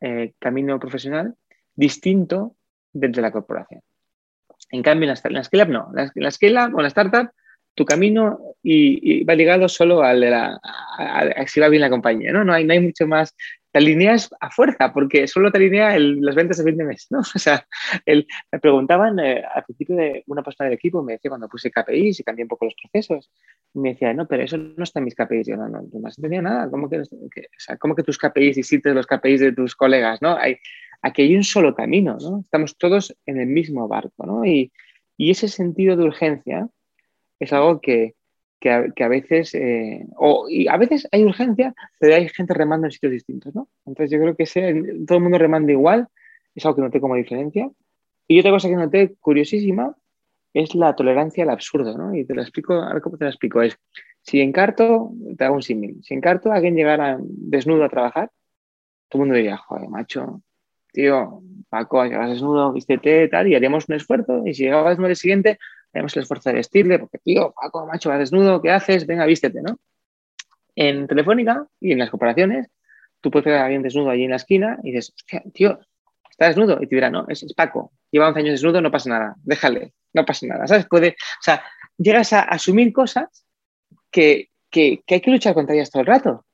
eh, 0.00 0.32
camino 0.38 0.78
profesional, 0.78 1.34
distinto 1.74 2.56
desde 2.92 3.22
la 3.22 3.30
corporación. 3.30 3.82
En 4.70 4.82
cambio, 4.82 5.08
en 5.08 5.14
la, 5.14 5.30
la 5.30 5.44
scale-up 5.44 5.68
no. 5.68 5.90
La, 5.94 6.10
la 6.14 6.30
scale-up 6.30 6.74
o 6.74 6.82
la 6.82 6.88
startup 6.88 7.30
tu 7.74 7.84
camino 7.84 8.38
y, 8.62 9.24
va 9.24 9.34
ligado 9.34 9.68
solo 9.68 10.02
a, 10.02 10.12
la, 10.12 10.60
a, 10.98 11.46
si 11.46 11.60
va 11.60 11.68
bien 11.68 11.80
la 11.80 11.90
compañía, 11.90 12.32
¿no? 12.32 12.44
No 12.44 12.52
hay, 12.52 12.64
no 12.64 12.72
hay 12.72 12.80
mucho 12.80 13.06
más. 13.06 13.34
Te 13.72 13.78
alineas 13.78 14.30
a 14.40 14.50
fuerza, 14.50 14.92
porque 14.92 15.28
solo 15.28 15.52
te 15.52 15.58
alinea 15.58 15.98
las 15.98 16.34
ventas 16.34 16.58
de 16.58 16.64
fin 16.64 16.76
de 16.76 16.84
mes, 16.84 17.06
¿no? 17.10 17.20
O 17.34 17.38
sea, 17.38 17.66
el, 18.04 18.26
me 18.50 18.58
preguntaban 18.58 19.18
eh, 19.20 19.42
al 19.42 19.64
principio 19.64 19.96
de 19.96 20.24
una 20.26 20.42
persona 20.42 20.68
del 20.68 20.76
equipo, 20.76 21.02
me 21.02 21.12
decía 21.12 21.28
cuando 21.28 21.48
puse 21.48 21.70
KPIs 21.70 22.20
y 22.20 22.24
cambié 22.24 22.44
un 22.44 22.48
poco 22.48 22.64
los 22.64 22.74
procesos, 22.74 23.30
me 23.74 23.90
decía, 23.90 24.12
no, 24.12 24.26
pero 24.26 24.42
eso 24.42 24.56
no 24.56 24.82
está 24.82 24.98
en 24.98 25.04
mis 25.04 25.14
KPIs. 25.14 25.46
Yo 25.46 25.56
no, 25.56 25.68
no, 25.68 25.82
no 25.82 26.08
entendía 26.08 26.42
nada. 26.42 26.70
¿Cómo 26.70 26.88
que, 26.88 27.00
o 27.00 27.04
sea, 27.58 27.76
¿cómo 27.76 27.94
que 27.94 28.02
tus 28.02 28.18
KPIs 28.18 28.56
distintos 28.56 28.94
los 28.94 29.06
KPIs 29.06 29.40
de 29.40 29.52
tus 29.52 29.76
colegas, 29.76 30.20
¿no? 30.20 30.36
Hay, 30.36 30.58
aquí 31.02 31.22
hay 31.22 31.36
un 31.36 31.44
solo 31.44 31.74
camino, 31.74 32.18
¿no? 32.20 32.40
Estamos 32.40 32.76
todos 32.76 33.16
en 33.26 33.40
el 33.40 33.46
mismo 33.46 33.86
barco, 33.88 34.26
¿no? 34.26 34.44
Y, 34.44 34.72
y 35.16 35.30
ese 35.30 35.48
sentido 35.48 35.96
de 35.96 36.04
urgencia 36.04 36.68
es 37.38 37.52
algo 37.52 37.80
que, 37.80 38.14
que, 38.60 38.70
a, 38.70 39.08
veces, 39.08 39.54
eh, 39.54 40.06
o, 40.16 40.46
a 40.68 40.76
veces 40.76 41.08
hay 41.10 41.24
urgencia, 41.24 41.74
pero 41.98 42.14
hay 42.14 42.28
gente 42.28 42.54
remando 42.54 42.86
en 42.86 42.92
sitios 42.92 43.12
distintos, 43.12 43.54
¿no? 43.54 43.68
Entonces 43.86 44.10
yo 44.10 44.18
creo 44.20 44.36
que 44.36 44.44
todo 45.06 45.18
el 45.18 45.22
mundo 45.22 45.38
remanda 45.38 45.72
igual, 45.72 46.08
es 46.54 46.64
algo 46.64 46.76
que 46.76 46.82
noté 46.82 47.00
como 47.00 47.16
diferencia. 47.16 47.70
Y 48.28 48.38
otra 48.38 48.50
cosa 48.50 48.68
que 48.68 48.76
noté 48.76 49.14
curiosísima 49.18 49.96
es 50.52 50.74
la 50.74 50.94
tolerancia 50.94 51.44
al 51.44 51.50
absurdo, 51.50 51.96
¿no? 51.96 52.14
Y 52.14 52.24
te 52.24 52.34
lo 52.34 52.42
explico, 52.42 52.74
a 52.74 53.00
cómo 53.00 53.16
te 53.16 53.24
lo 53.24 53.30
explico. 53.30 53.62
Es, 53.62 53.78
si 54.22 54.40
encarto, 54.40 55.12
te 55.36 55.44
hago 55.44 55.56
un 55.56 55.62
símil, 55.62 56.00
si 56.02 56.14
encarto 56.14 56.52
a 56.52 56.56
alguien 56.56 56.76
llegara 56.76 57.18
desnudo 57.20 57.84
a 57.84 57.88
trabajar, 57.88 58.30
todo 59.08 59.22
el 59.22 59.28
mundo 59.28 59.36
diría, 59.36 59.56
joder, 59.56 59.88
macho, 59.88 60.42
tío, 60.92 61.42
Paco, 61.68 62.04
llegas 62.04 62.30
desnudo, 62.30 62.72
vístete, 62.72 63.28
tal, 63.28 63.48
y 63.48 63.54
haríamos 63.54 63.88
un 63.88 63.94
esfuerzo, 63.94 64.42
y 64.44 64.54
si 64.54 64.64
llegabas 64.64 64.98
el 64.98 65.16
siguiente, 65.16 65.58
tenemos 65.92 66.16
el 66.16 66.22
esfuerzo 66.22 66.50
de 66.50 66.56
vestirle, 66.56 66.98
porque 66.98 67.18
tío, 67.18 67.52
Paco, 67.52 67.86
macho, 67.86 68.10
va 68.10 68.18
desnudo, 68.18 68.62
¿qué 68.62 68.70
haces? 68.70 69.06
Venga, 69.06 69.26
vístete, 69.26 69.60
¿no? 69.62 69.78
En 70.76 71.06
Telefónica 71.06 71.66
y 71.80 71.92
en 71.92 71.98
las 71.98 72.10
corporaciones, 72.10 72.68
tú 73.20 73.30
puedes 73.30 73.46
ver 73.46 73.56
a 73.56 73.64
alguien 73.64 73.82
desnudo 73.82 74.10
allí 74.10 74.24
en 74.24 74.30
la 74.30 74.36
esquina 74.36 74.78
y 74.82 74.92
dices, 74.92 75.14
tío, 75.52 75.80
está 76.30 76.46
desnudo. 76.46 76.78
Y 76.80 76.86
te 76.86 76.94
dirá, 76.94 77.10
no, 77.10 77.26
es, 77.28 77.44
Paco, 77.54 77.92
lleva 78.10 78.28
11 78.28 78.40
años 78.40 78.52
desnudo, 78.52 78.80
no 78.80 78.90
pasa 78.90 79.10
nada, 79.10 79.34
déjale, 79.42 79.94
no 80.12 80.24
pasa 80.24 80.46
nada, 80.46 80.66
¿sabes? 80.66 80.86
Puede, 80.86 81.08
o 81.10 81.42
sea, 81.42 81.62
llegas 81.98 82.32
a 82.32 82.42
asumir 82.42 82.92
cosas 82.92 83.44
que, 84.10 84.50
que, 84.70 85.02
que 85.06 85.16
hay 85.16 85.20
que 85.20 85.30
luchar 85.30 85.54
contra 85.54 85.74
ellas 85.74 85.90
todo 85.90 86.02
el 86.02 86.06
rato. 86.06 86.46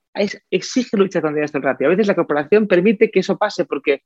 exige 0.50 0.96
luchar 0.96 1.22
contra 1.22 1.40
ellas 1.40 1.52
todo 1.52 1.58
el 1.58 1.64
rato. 1.64 1.84
Y 1.84 1.86
a 1.86 1.90
veces 1.90 2.06
la 2.06 2.14
corporación 2.14 2.66
permite 2.66 3.10
que 3.10 3.20
eso 3.20 3.36
pase 3.36 3.66
porque 3.66 4.02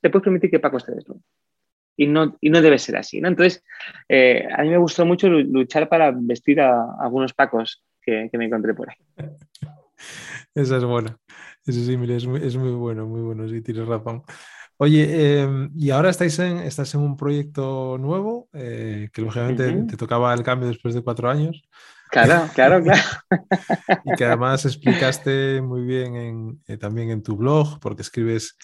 te 0.00 0.10
puedes 0.10 0.24
permitir 0.24 0.50
que 0.50 0.60
Paco 0.60 0.78
esté 0.78 0.92
desnudo 0.92 1.20
y 2.02 2.06
no, 2.06 2.36
y 2.40 2.50
no 2.50 2.60
debe 2.60 2.78
ser 2.78 2.96
así. 2.96 3.20
¿no? 3.20 3.28
Entonces, 3.28 3.62
eh, 4.08 4.46
a 4.52 4.62
mí 4.62 4.70
me 4.70 4.78
gustó 4.78 5.06
mucho 5.06 5.28
luchar 5.28 5.88
para 5.88 6.10
vestir 6.10 6.60
a, 6.60 6.96
algunos 7.00 7.32
pacos 7.32 7.82
que, 8.00 8.28
me 8.32 8.46
encontré 8.46 8.74
por 8.74 8.90
ahí. 8.90 8.96
Esa 10.54 10.76
es 10.76 10.84
buena. 10.84 11.16
Ese 11.64 11.84
sí, 11.84 11.96
mire, 11.96 12.16
es 12.16 12.26
muy, 12.26 12.44
es 12.44 12.56
muy 12.56 12.72
bueno, 12.72 13.06
muy 13.06 13.22
bueno, 13.22 13.48
sí, 13.48 13.62
tienes 13.62 13.86
razón. 13.86 14.22
Oye, 14.78 15.42
em, 15.42 15.70
y 15.76 15.90
ahora 15.90 16.10
estáis 16.10 16.38
en, 16.40 16.58
estás 16.58 16.92
en 16.94 17.02
un 17.02 17.16
proyecto 17.16 17.96
nuevo, 17.98 18.48
eh, 18.52 19.08
que 19.12 19.22
lógicamente 19.22 19.70
te 19.88 19.96
tocaba 19.96 20.34
el 20.34 20.42
cambio 20.42 20.68
después 20.68 20.92
de 20.94 21.02
cuatro 21.02 21.30
años. 21.30 21.62
Claro, 22.10 22.50
claro, 22.52 22.82
claro. 22.82 23.00
y 24.04 24.14
que 24.16 24.24
además 24.24 24.64
explicaste 24.64 25.62
muy 25.62 25.82
bien 25.82 26.16
en, 26.16 26.62
eh, 26.66 26.76
también 26.76 27.10
en 27.10 27.22
tu 27.22 27.36
blog, 27.36 27.78
porque 27.80 28.02
escribes 28.02 28.56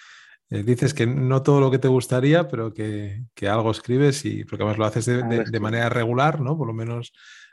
eh, 0.51 0.63
dices 0.63 0.95
que 0.95 1.07
no 1.07 1.43
todo 1.43 1.61
lo 1.61 1.71
que 1.71 1.79
te 1.79 1.89
gustaría, 1.89 2.49
pero 2.49 2.73
que, 2.73 3.25
algo 3.43 3.71
escribes 3.71 4.25
y 4.25 4.45
porque 4.45 4.63
además 4.63 4.79
lo 4.79 4.85
haces 4.87 5.07
de, 5.07 5.61
manera 5.61 5.91
regular, 5.91 6.41
¿no? 6.41 6.57
Por 6.57 6.67
lo 6.67 6.73
menos 6.73 7.13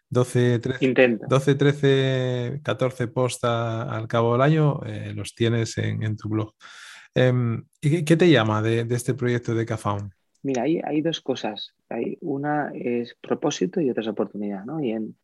12, 0.10 0.60
13, 0.60 1.20
12, 1.28 1.56
13 1.56 2.62
14 2.64 3.08
posts 3.08 3.44
al 3.44 4.08
cabo 4.08 4.34
del 4.34 4.42
año 4.42 4.80
eh, 4.86 5.12
los 5.14 5.36
tienes 5.36 5.78
en, 5.78 6.16
tu 6.16 6.30
blog. 6.30 6.54
Em, 7.14 7.66
¿Y 7.82 8.04
qué 8.06 8.16
te 8.16 8.30
llama 8.30 8.62
de, 8.62 8.88
este 8.90 9.14
proyecto 9.14 9.54
de 9.54 9.66
Cafound? 9.66 10.12
Mira, 10.44 10.64
hay, 10.64 10.80
hay 10.84 11.02
dos 11.02 11.20
cosas. 11.20 11.74
Hay, 11.90 12.18
una 12.22 12.72
es 12.74 13.16
propósito 13.20 13.82
y 13.82 13.90
otra 13.90 14.04
es 14.04 14.08
oportunidad, 14.08 14.64
¿no? 14.64 14.82
Y 14.82 14.92
en, 14.92 15.18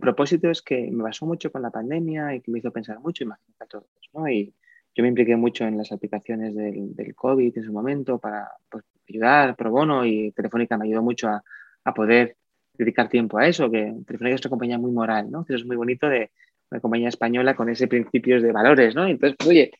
propósito 0.00 0.50
es 0.50 0.62
que 0.62 0.90
me 0.90 1.02
basó 1.02 1.26
mucho 1.26 1.52
con 1.52 1.60
la 1.60 1.70
pandemia 1.70 2.34
y 2.34 2.40
que 2.40 2.50
me 2.50 2.60
hizo 2.60 2.72
pensar 2.72 2.98
mucho, 2.98 3.24
imagínate 3.24 3.64
a 3.64 3.66
todos, 3.66 3.86
¿no? 4.14 4.26
Y, 4.26 4.54
yo 4.94 5.02
me 5.02 5.08
impliqué 5.08 5.36
mucho 5.36 5.64
en 5.64 5.78
las 5.78 5.90
aplicaciones 5.92 6.54
del, 6.54 6.94
del 6.94 7.14
COVID 7.14 7.56
en 7.56 7.64
su 7.64 7.72
momento 7.72 8.18
para 8.18 8.50
pues, 8.68 8.84
ayudar 9.08 9.56
pro 9.56 9.70
bono 9.70 10.04
y 10.04 10.32
Telefónica 10.32 10.76
me 10.76 10.86
ayudó 10.86 11.02
mucho 11.02 11.28
a, 11.28 11.42
a, 11.84 11.94
poder 11.94 12.36
dedicar 12.74 13.08
tiempo 13.08 13.38
a 13.38 13.46
eso, 13.46 13.70
que 13.70 13.94
Telefónica 14.06 14.34
es 14.34 14.42
una 14.42 14.50
compañía 14.50 14.78
muy 14.78 14.92
moral, 14.92 15.30
¿no? 15.30 15.44
Que 15.44 15.54
es 15.54 15.64
muy 15.64 15.76
bonito 15.76 16.08
de 16.08 16.30
una 16.70 16.80
compañía 16.80 17.08
española 17.08 17.54
con 17.54 17.68
ese 17.68 17.88
principios 17.88 18.42
de 18.42 18.52
valores, 18.52 18.94
¿no? 18.94 19.06
Entonces, 19.06 19.36
pues, 19.38 19.48
oye, 19.48 19.72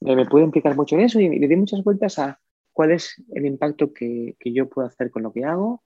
me 0.00 0.26
puedo 0.26 0.44
implicar 0.44 0.74
mucho 0.74 0.96
en 0.96 1.02
eso 1.02 1.20
y 1.20 1.38
le 1.38 1.48
di 1.48 1.56
muchas 1.56 1.82
vueltas 1.82 2.18
a 2.18 2.38
cuál 2.72 2.92
es 2.92 3.22
el 3.34 3.46
impacto 3.46 3.92
que, 3.92 4.36
que 4.38 4.52
yo 4.52 4.68
puedo 4.68 4.86
hacer 4.86 5.10
con 5.10 5.22
lo 5.22 5.32
que 5.32 5.44
hago 5.44 5.82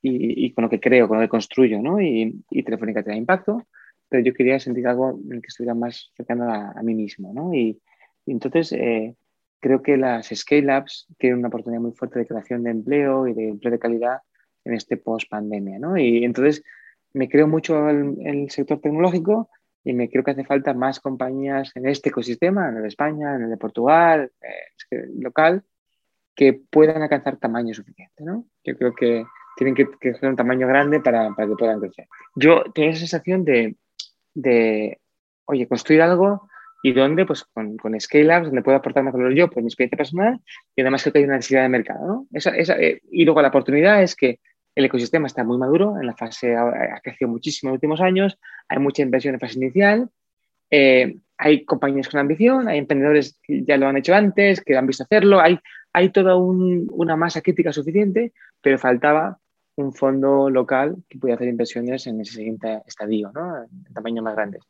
y, 0.00 0.46
y, 0.46 0.52
con 0.52 0.62
lo 0.62 0.70
que 0.70 0.80
creo, 0.80 1.06
con 1.08 1.18
lo 1.18 1.24
que 1.24 1.28
construyo, 1.28 1.80
¿no? 1.80 2.00
Y, 2.00 2.44
y 2.50 2.62
Telefónica 2.62 3.02
te 3.02 3.10
da 3.10 3.16
impacto, 3.16 3.66
pero 4.08 4.22
yo 4.22 4.32
quería 4.32 4.58
sentir 4.58 4.86
algo 4.86 5.20
en 5.24 5.34
el 5.34 5.40
que 5.40 5.48
estuviera 5.48 5.74
más 5.74 6.10
cercano 6.16 6.50
a, 6.50 6.72
a 6.72 6.82
mí 6.82 6.94
mismo, 6.94 7.32
¿no? 7.32 7.52
Y, 7.54 7.80
entonces, 8.26 8.72
eh, 8.72 9.16
creo 9.60 9.82
que 9.82 9.96
las 9.96 10.28
scale-ups 10.28 11.06
tienen 11.18 11.38
una 11.38 11.48
oportunidad 11.48 11.80
muy 11.80 11.92
fuerte 11.92 12.18
de 12.18 12.26
creación 12.26 12.64
de 12.64 12.70
empleo 12.70 13.28
y 13.28 13.32
de 13.32 13.48
empleo 13.48 13.72
de 13.72 13.78
calidad 13.78 14.18
en 14.64 14.74
este 14.74 14.96
post-pandemia, 14.96 15.78
¿no? 15.78 15.96
Y 15.96 16.24
entonces 16.24 16.62
me 17.12 17.28
creo 17.28 17.46
mucho 17.46 17.88
en 17.88 18.16
el, 18.26 18.50
sector 18.50 18.80
tecnológico 18.80 19.50
y 19.84 19.92
me 19.92 20.08
creo 20.08 20.24
que 20.24 20.32
hace 20.32 20.44
falta 20.44 20.74
más 20.74 21.00
compañías 21.00 21.72
en 21.74 21.88
este 21.88 22.08
ecosistema, 22.08 22.68
en 22.68 22.76
el 22.76 22.82
de 22.82 22.88
España, 22.88 23.34
en 23.34 23.42
el 23.42 23.50
de 23.50 23.56
Portugal, 23.56 24.32
eh, 24.40 25.06
local, 25.18 25.62
que 26.34 26.54
puedan 26.54 27.02
alcanzar 27.02 27.36
tamaño 27.36 27.74
suficiente, 27.74 28.24
¿no? 28.24 28.46
Yo 28.64 28.76
creo 28.76 28.94
que 28.94 29.24
tienen 29.56 29.74
que 29.74 29.86
un 30.22 30.36
tamaño 30.36 30.66
grande 30.66 31.00
para, 31.00 31.28
que 31.36 31.56
puedan 31.58 31.78
crecer. 31.78 32.08
Yo 32.34 32.64
tengo 32.74 32.90
esa 32.90 33.00
sensación 33.00 33.44
de, 33.44 33.76
de, 34.34 34.98
oye, 35.44 35.68
construir 35.68 36.02
algo 36.02 36.48
¿Y 36.82 36.92
dónde? 36.92 37.24
Pues 37.24 37.44
con, 37.44 37.76
con 37.76 37.98
scale-ups, 37.98 38.46
donde 38.46 38.62
puedo 38.62 38.76
aportar 38.76 39.04
más 39.04 39.14
valor 39.14 39.32
yo 39.34 39.48
por 39.48 39.62
mi 39.62 39.68
experiencia 39.68 39.96
personal 39.96 40.40
y 40.74 40.80
además 40.80 41.02
creo 41.02 41.12
que 41.12 41.18
hay 41.20 41.24
una 41.24 41.36
necesidad 41.36 41.62
de 41.62 41.68
mercado. 41.68 42.06
¿no? 42.06 42.26
Esa, 42.32 42.50
esa, 42.56 42.76
eh, 42.78 43.00
y 43.10 43.24
luego 43.24 43.40
la 43.40 43.48
oportunidad 43.48 44.02
es 44.02 44.16
que 44.16 44.40
el 44.74 44.86
ecosistema 44.86 45.26
está 45.26 45.44
muy 45.44 45.58
maduro, 45.58 45.94
en 46.00 46.06
la 46.06 46.16
fase 46.16 46.56
ha, 46.56 47.00
crecido 47.02 47.30
muchísimo 47.30 47.68
en 47.68 47.72
los 47.72 47.76
últimos 47.76 48.00
años, 48.00 48.38
hay 48.68 48.78
mucha 48.78 49.02
inversión 49.02 49.34
en 49.34 49.40
fase 49.40 49.58
inicial, 49.58 50.08
eh, 50.70 51.16
hay 51.36 51.64
compañías 51.64 52.08
con 52.08 52.20
ambición, 52.20 52.68
hay 52.68 52.78
emprendedores 52.78 53.38
que 53.42 53.62
ya 53.64 53.76
lo 53.76 53.86
han 53.86 53.98
hecho 53.98 54.14
antes, 54.14 54.60
que 54.62 54.76
han 54.76 54.86
visto 54.86 55.04
hacerlo, 55.04 55.40
hay, 55.40 55.58
hay 55.92 56.08
toda 56.08 56.36
un, 56.36 56.88
una 56.90 57.16
masa 57.16 57.42
crítica 57.42 57.72
suficiente, 57.72 58.32
pero 58.62 58.78
faltaba 58.78 59.38
un 59.76 59.92
fondo 59.92 60.48
local 60.50 60.96
que 61.08 61.18
pudiera 61.18 61.36
hacer 61.36 61.48
inversiones 61.48 62.06
en 62.06 62.20
ese 62.20 62.34
siguiente 62.34 62.82
estadio, 62.86 63.30
¿no? 63.34 63.64
en 63.64 63.94
tamaños 63.94 64.24
más 64.24 64.34
grandes. 64.34 64.62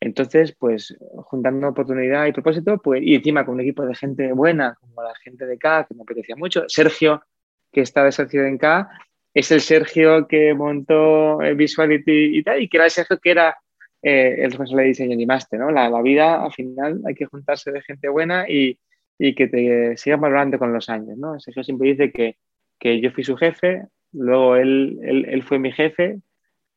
Entonces, 0.00 0.54
pues 0.58 0.96
juntando 1.24 1.68
oportunidad 1.68 2.26
y 2.26 2.32
propósito, 2.32 2.78
pues, 2.78 3.02
y 3.02 3.14
encima 3.14 3.44
con 3.44 3.54
un 3.54 3.60
equipo 3.60 3.86
de 3.86 3.94
gente 3.94 4.32
buena, 4.32 4.76
como 4.80 5.02
la 5.02 5.14
gente 5.16 5.46
de 5.46 5.58
K, 5.58 5.86
que 5.88 5.94
me 5.94 6.02
apetecía 6.02 6.36
mucho. 6.36 6.64
Sergio, 6.68 7.22
que 7.70 7.82
está 7.82 8.04
de 8.04 8.12
socio 8.12 8.44
en 8.44 8.58
K, 8.58 8.88
es 9.34 9.50
el 9.50 9.60
Sergio 9.60 10.26
que 10.26 10.54
montó 10.54 11.40
eh, 11.40 11.54
Visuality 11.54 12.38
y 12.38 12.42
tal, 12.42 12.60
y 12.60 12.68
que 12.68 12.76
era 12.76 12.86
el 12.86 12.90
Sergio 12.90 13.18
que 13.18 13.30
era 13.30 13.56
eh, 14.02 14.36
el 14.38 14.50
responsable 14.50 14.82
de 14.82 14.88
diseño 14.88 15.18
y 15.18 15.26
máster, 15.26 15.60
¿no? 15.60 15.70
La, 15.70 15.88
la, 15.88 16.02
vida, 16.02 16.42
al 16.42 16.52
final, 16.52 17.00
hay 17.06 17.14
que 17.14 17.26
juntarse 17.26 17.70
de 17.70 17.80
gente 17.82 18.08
buena 18.08 18.48
y, 18.48 18.78
y 19.18 19.34
que 19.34 19.46
te 19.46 19.96
siga 19.96 20.16
valorando 20.16 20.58
con 20.58 20.72
los 20.72 20.88
años, 20.88 21.16
¿no? 21.16 21.38
Sergio 21.38 21.62
siempre 21.62 21.90
dice 21.90 22.10
que, 22.10 22.36
que 22.78 23.00
yo 23.00 23.12
fui 23.12 23.22
su 23.22 23.36
jefe, 23.36 23.86
luego 24.12 24.56
él, 24.56 24.98
él, 25.02 25.26
él 25.28 25.42
fue 25.44 25.58
mi 25.60 25.70
jefe, 25.70 26.18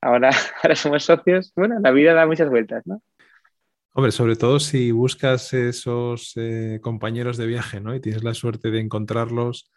ahora, 0.06 0.30
ahora 0.64 0.76
somos 0.76 1.04
socios. 1.04 1.52
Bueno, 1.56 1.80
la 1.80 1.92
vida 1.92 2.14
da 2.14 2.26
muchas 2.26 2.50
vueltas, 2.50 2.84
¿no? 2.86 3.02
Hombre, 3.94 4.12
sobre 4.12 4.36
todo 4.36 4.60
si 4.60 4.92
buscas 4.92 5.54
esos 5.54 6.34
eh, 6.36 6.80
compañeros 6.82 7.38
de 7.38 7.48
viaje, 7.48 7.80
¿no? 7.80 7.96
Y 7.96 8.02
tienes 8.02 8.24
la 8.24 8.34
suerte 8.34 8.70
de 8.70 8.82
encontrarlos, 8.82 9.72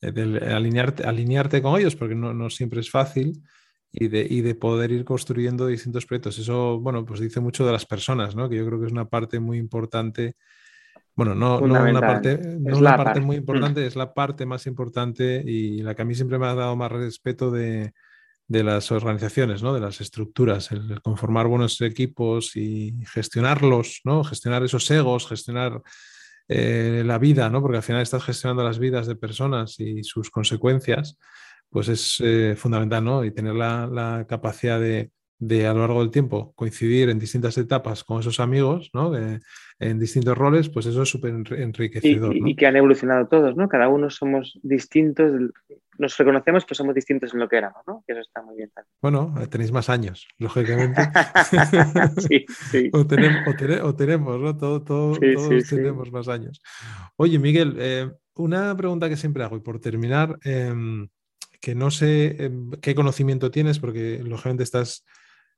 eh, 0.00 0.12
de 0.12 0.54
alinearte, 0.54 1.04
alinearte 1.04 1.60
con 1.60 1.78
ellos, 1.78 1.96
porque 1.96 2.14
no, 2.14 2.50
siempre 2.50 2.80
es 2.80 2.90
fácil, 2.90 3.42
y 3.90 4.08
de, 4.08 4.24
de, 4.24 4.54
poder 4.54 4.92
ir 4.92 5.04
construyendo 5.04 5.66
distintos 5.66 6.06
proyectos. 6.06 6.38
Eso, 6.38 6.80
bueno, 6.80 7.04
pues 7.04 7.20
dice 7.20 7.40
mucho 7.40 7.66
de 7.66 7.72
las 7.72 7.84
personas, 7.84 8.34
¿no? 8.36 8.48
Que 8.48 8.56
yo 8.56 8.66
creo 8.66 8.80
que 8.80 8.86
es 8.86 8.92
una 8.92 9.08
parte 9.08 9.40
muy 9.40 9.58
importante 9.58 10.36
Bueno, 11.16 11.34
no, 11.34 11.60
no 11.60 11.82
una 11.82 12.00
parte, 12.00 12.38
no 12.60 12.78
una 12.78 12.96
parte 12.96 13.20
muy 13.20 13.36
importante, 13.36 13.86
es 13.86 13.96
la 13.96 14.14
parte 14.14 14.46
más 14.46 14.66
importante 14.66 15.42
y 15.44 15.82
la 15.82 15.94
que 15.94 16.02
a 16.02 16.04
mí 16.04 16.14
siempre 16.14 16.38
me 16.38 16.46
ha 16.46 16.54
dado 16.54 16.76
más 16.76 16.92
respeto 16.92 17.50
de, 17.50 17.92
de 18.46 18.62
las 18.62 18.92
organizaciones, 18.92 19.62
¿no? 19.62 19.72
de 19.74 19.80
las 19.80 20.00
estructuras, 20.00 20.70
el 20.72 21.00
conformar 21.02 21.46
buenos 21.46 21.80
equipos 21.80 22.56
y 22.56 22.94
gestionarlos, 23.06 24.00
¿no? 24.04 24.22
gestionar 24.24 24.62
esos 24.62 24.90
egos, 24.90 25.26
gestionar 25.26 25.80
eh, 26.48 27.02
la 27.06 27.18
vida, 27.18 27.48
¿no? 27.48 27.62
porque 27.62 27.78
al 27.78 27.82
final 27.82 28.02
estás 28.02 28.24
gestionando 28.24 28.62
las 28.62 28.78
vidas 28.78 29.06
de 29.06 29.16
personas 29.16 29.80
y 29.80 30.04
sus 30.04 30.30
consecuencias, 30.30 31.18
pues 31.70 31.88
es 31.88 32.20
eh, 32.20 32.54
fundamental, 32.56 33.04
¿no? 33.04 33.24
Y 33.24 33.32
tener 33.32 33.54
la 33.54 34.26
capacidad 34.28 34.78
de, 34.78 35.10
de 35.46 35.66
a 35.66 35.74
lo 35.74 35.80
largo 35.80 36.00
del 36.00 36.10
tiempo 36.10 36.52
coincidir 36.54 37.10
en 37.10 37.18
distintas 37.18 37.58
etapas 37.58 38.02
con 38.04 38.20
esos 38.20 38.40
amigos, 38.40 38.90
¿no? 38.94 39.12
en 39.78 39.98
distintos 39.98 40.38
roles, 40.38 40.68
pues 40.68 40.86
eso 40.86 41.02
es 41.02 41.08
súper 41.08 41.34
enriquecedor. 41.34 42.34
Y, 42.34 42.54
que 42.54 42.66
han 42.66 42.76
evolucionado 42.76 43.26
todos, 43.26 43.56
¿no? 43.56 43.68
Cada 43.68 43.88
uno 43.88 44.08
somos 44.08 44.58
distintos, 44.62 45.32
nos 45.98 46.16
reconocemos 46.16 46.64
que 46.64 46.74
somos 46.74 46.94
distintos 46.94 47.34
en 47.34 47.40
lo 47.40 47.48
que 47.48 47.56
éramos, 47.56 47.82
¿no? 47.86 48.04
Que 48.06 48.12
eso 48.12 48.22
está 48.22 48.40
muy 48.42 48.56
bien 48.56 48.70
también. 48.70 48.92
Bueno, 49.02 49.34
tenéis 49.48 49.72
más 49.72 49.90
años, 49.90 50.28
lógicamente. 50.38 51.02
sí, 52.28 52.46
sí. 52.70 52.90
O, 52.94 53.94
tenemos, 53.94 54.40
¿no? 54.40 54.56
todos 54.56 55.18
tenemos 55.68 56.12
más 56.12 56.28
años. 56.28 56.62
Oye, 57.16 57.38
Miguel, 57.38 57.76
eh, 57.78 58.10
una 58.36 58.76
pregunta 58.76 59.08
que 59.08 59.16
siempre 59.16 59.42
hago 59.44 59.56
y 59.56 59.60
por 59.60 59.80
terminar, 59.80 60.38
em, 60.44 61.08
que 61.60 61.74
no 61.74 61.90
sé 61.90 62.44
em, 62.44 62.70
qué 62.80 62.94
conocimiento 62.94 63.50
tienes, 63.50 63.78
porque 63.78 64.20
lógicamente 64.22 64.62
estás 64.62 65.04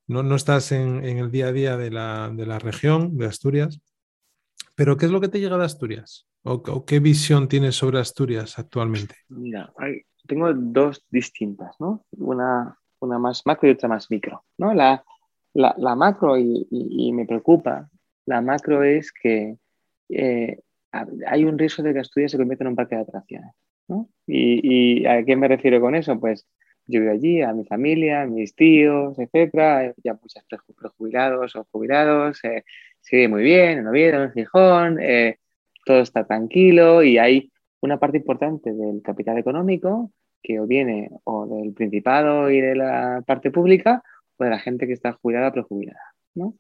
no, 0.09 0.34
estás 0.34 0.72
en, 0.72 1.04
el 1.04 1.30
día 1.30 1.48
a 1.48 1.52
día 1.52 1.76
de 1.76 1.90
la, 1.90 2.59
región, 2.61 3.16
de 3.16 3.26
Asturias, 3.26 3.80
pero 4.74 4.96
¿qué 4.96 5.07
es 5.07 5.12
lo 5.12 5.20
que 5.20 5.28
te 5.28 5.40
llega 5.40 5.59
de 5.59 5.64
Asturias? 5.64 6.26
¿O, 6.42 6.84
qué 6.84 7.00
visión 7.00 7.48
tienes 7.48 7.74
sobre 7.74 7.98
Asturias 7.98 8.59
actualmente? 8.59 9.16
Mira, 9.28 9.72
tengo 10.26 10.52
dos 10.54 11.04
distintas, 11.11 11.74
¿no? 11.80 12.04
Una, 12.12 12.78
una 13.00 13.18
más 13.18 13.42
macro 13.46 13.68
y 13.68 13.72
otra 13.72 13.88
más 13.88 14.11
micro, 14.11 14.44
¿no? 14.59 14.72
La, 14.74 15.02
macro, 15.96 16.38
y, 16.38 17.12
me 17.12 17.26
preocupa, 17.26 17.88
la 18.26 18.40
macro 18.40 18.84
es 18.84 19.12
que 19.12 19.57
eh, 20.09 20.61
hay 21.26 21.44
un 21.44 21.59
riesgo 21.59 21.82
de 21.82 21.94
que 21.94 22.00
Asturias 22.00 22.30
se 22.30 22.38
convierta 22.38 22.64
en 22.64 22.68
un 22.68 22.76
parque 22.76 22.94
de 22.94 23.02
atracciones, 23.02 23.52
¿no? 23.88 24.09
¿Y, 24.26 25.00
¿Y 25.00 25.07
a 25.07 25.24
qué 25.24 25.34
me 25.34 25.48
refiero 25.48 25.80
con 25.80 25.94
eso? 25.94 26.18
Pues 26.20 26.46
yo 26.87 27.01
vivo 27.01 27.12
allí, 27.12 27.43
a 27.43 27.53
mi 27.53 27.64
familia, 27.64 28.22
a 28.22 28.26
mis 28.26 28.55
tíos, 28.55 29.18
etcétera, 29.18 29.95
ya 30.03 30.14
muchos 30.14 30.45
prejubilados 30.78 31.57
o 31.57 31.66
jubilados, 31.70 32.43
eh, 32.45 32.64
se 33.01 33.16
vive 33.16 33.28
muy 33.28 33.43
bien 33.43 33.78
en 33.78 33.87
Oviedo, 33.87 34.22
en 34.22 34.32
Gijón, 34.32 34.99
eh, 35.01 35.39
todo 35.84 36.01
está 36.01 36.26
tranquilo 36.26 37.03
y 37.03 37.18
hay 37.18 37.53
una 37.80 37.99
parte 37.99 38.18
importante 38.18 38.72
del 38.72 39.03
capital 39.03 39.39
económico 39.39 40.11
que 40.43 40.61
o 40.61 40.66
viene 40.66 41.11
o 41.24 41.47
del 41.47 41.72
Principado 41.72 42.51
y 42.51 42.61
de 42.61 42.74
la 42.76 43.22
parte 43.26 43.51
pública 43.51 44.03
o 44.37 44.45
de 44.45 44.51
la 44.51 44.59
gente 44.59 44.87
que 44.87 44.93
está 44.93 45.12
jubilada 45.12 45.49
o 45.49 45.53
prejubilada, 45.53 46.14
¿no? 46.34 46.55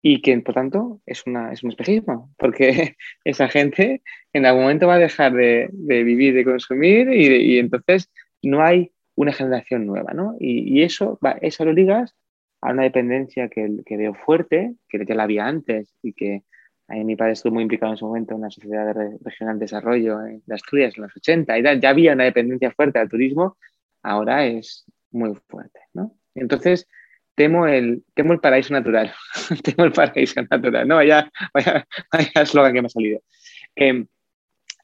Y 0.00 0.22
que, 0.22 0.38
por 0.40 0.54
tanto, 0.54 1.00
es, 1.06 1.26
una, 1.26 1.52
es 1.52 1.62
un 1.64 1.70
espejismo, 1.70 2.30
porque 2.38 2.96
esa 3.24 3.48
gente 3.48 4.02
en 4.32 4.46
algún 4.46 4.62
momento 4.62 4.86
va 4.86 4.94
a 4.94 4.98
dejar 4.98 5.32
de, 5.32 5.68
vivir, 5.72 6.34
de 6.34 6.44
consumir 6.44 7.10
y, 7.10 7.54
y 7.54 7.58
entonces 7.58 8.10
no 8.42 8.62
hay 8.62 8.92
una 9.18 9.32
generación 9.32 9.84
nueva, 9.84 10.12
¿no? 10.14 10.36
Y, 10.38 10.82
eso, 10.82 11.18
va, 11.24 11.32
eso 11.42 11.64
lo 11.64 11.72
ligas 11.72 12.14
a 12.60 12.70
una 12.70 12.84
dependencia 12.84 13.48
que, 13.48 13.82
veo 13.90 14.14
fuerte, 14.14 14.76
que 14.88 15.04
ya 15.04 15.14
la 15.16 15.24
había 15.24 15.46
antes 15.46 15.92
y 16.02 16.12
que 16.12 16.44
a 16.86 16.94
mi 16.94 17.16
padre 17.16 17.32
estuvo 17.32 17.52
muy 17.52 17.64
implicado 17.64 17.92
en 17.92 17.98
su 17.98 18.06
momento 18.06 18.36
en 18.36 18.42
la 18.42 18.50
Sociedad 18.50 18.94
Regional 19.24 19.58
de 19.58 19.64
Desarrollo 19.64 20.18
de 20.18 20.54
Asturias 20.54 20.94
en 20.96 21.02
los 21.02 21.16
80 21.16 21.58
y 21.58 21.62
ya 21.80 21.90
había 21.90 22.12
una 22.12 22.24
dependencia 22.24 22.70
fuerte 22.70 23.00
al 23.00 23.08
turismo, 23.08 23.58
ahora 24.04 24.46
es 24.46 24.84
muy 25.10 25.34
fuerte, 25.48 25.80
¿no? 25.94 26.14
Entonces, 26.36 26.86
temo 27.34 27.66
el, 27.66 28.04
temo 28.14 28.34
el 28.34 28.40
paraíso 28.40 28.72
natural, 28.72 29.12
temo 29.64 29.84
el 29.84 29.92
paraíso 29.92 30.40
natural, 30.48 30.86
¿no? 30.86 30.94
Vaya, 30.94 31.28
vaya, 31.52 31.86
vaya 32.12 32.30
eslogan 32.42 32.72
que 32.72 32.82
me 32.82 32.86
ha 32.86 32.90
salido. 32.90 33.20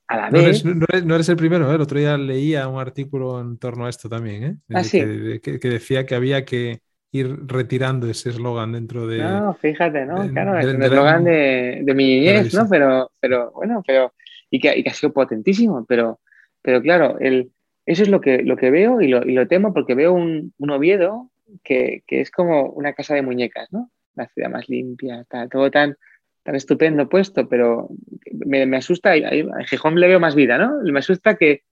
Em, 0.09 0.79
no, 1.07 1.15
eres, 1.15 1.29
el 1.29 1.37
primero, 1.37 1.71
¿eh? 1.71 1.77
el 1.77 1.81
otro 1.81 1.99
día 1.99 2.19
leía 2.19 2.69
un 2.69 2.79
artículo 2.79 3.41
en 3.41 3.57
torno 3.59 3.87
a 3.87 3.89
esto 3.89 4.09
también, 4.09 4.45
¿eh? 4.45 4.57
ah, 4.75 4.83
que, 4.91 5.59
decía 5.63 6.05
que 6.05 6.15
había 6.15 6.45
que 6.45 6.81
ir 7.11 7.47
retirando 7.47 8.09
ese 8.09 8.31
eslogan 8.31 8.73
dentro 8.73 9.07
de... 9.07 9.19
No, 9.19 9.55
fíjate, 9.55 10.05
¿no? 10.05 10.29
claro, 10.31 10.59
es 10.59 10.67
un 10.67 10.83
eslogan 10.83 11.25
de, 11.25 11.81
de, 11.83 11.95
mi 11.95 12.07
niñez, 12.07 12.53
¿no? 12.53 12.69
Pero, 12.69 13.13
pero 13.21 13.53
bueno, 13.53 13.83
pero... 13.87 14.13
Y 14.51 14.61
que, 14.61 14.85
ha 14.87 14.95
sido 14.95 15.13
potentísimo, 15.13 15.85
pero, 15.87 16.21
pero 16.63 16.83
claro, 16.83 17.19
el, 17.19 17.51
eso 17.87 18.03
es 18.03 18.09
lo 18.09 18.21
que, 18.21 18.43
lo 18.43 18.57
que 18.57 18.71
veo 18.71 19.01
y 19.01 19.09
lo, 19.09 19.25
y 19.25 19.33
lo 19.33 19.49
temo 19.49 19.73
porque 19.73 19.95
veo 19.95 20.13
un, 20.13 20.53
un 20.59 20.71
Oviedo 20.71 21.31
que, 21.63 22.03
que, 22.07 22.21
es 22.21 22.31
como 22.31 22.71
una 22.71 22.93
casa 22.93 23.15
de 23.15 23.23
muñecas, 23.23 23.73
¿no? 23.73 23.91
La 24.15 24.29
ciudad 24.29 24.51
más 24.51 24.69
limpia, 24.69 25.23
está 25.23 25.49
todo 25.49 25.71
tan 25.71 25.97
tan 26.45 26.55
estupendo 26.55 27.09
puesto, 27.09 27.49
pero 27.49 27.89
me, 28.33 28.77
asusta, 28.77 29.13
a 29.13 29.65
Gijón 29.65 29.99
le 29.99 30.07
veo 30.07 30.21
más 30.21 30.35
vida, 30.35 30.59
¿no? 30.59 30.81
Me 30.83 30.99
asusta 30.99 31.37
que, 31.37 31.65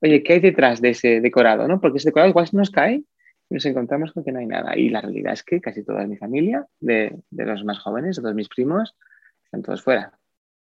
oye, 0.00 0.22
¿qué 0.22 0.34
hay 0.34 0.40
detrás 0.40 0.80
de 0.80 0.90
ese 0.90 1.20
decorado, 1.20 1.68
no? 1.68 1.80
Porque 1.80 1.98
ese 1.98 2.08
decorado 2.08 2.30
igual 2.30 2.48
nos 2.52 2.70
cae 2.70 3.04
y 3.50 3.54
nos 3.54 3.66
encontramos 3.66 4.12
con 4.12 4.24
que 4.24 4.32
no 4.32 4.38
hay 4.38 4.46
nada. 4.46 4.76
Y 4.76 4.88
la 4.88 5.02
realidad 5.02 5.34
es 5.34 5.44
que 5.44 5.60
casi 5.60 5.84
toda 5.84 6.06
mi 6.06 6.16
familia, 6.16 6.66
de, 6.80 7.14
los 7.30 7.64
más 7.64 7.78
jóvenes, 7.78 8.16
todos 8.16 8.34
mis 8.34 8.48
primos, 8.48 8.96
están 9.44 9.62
todos 9.62 9.82
fuera, 9.82 10.18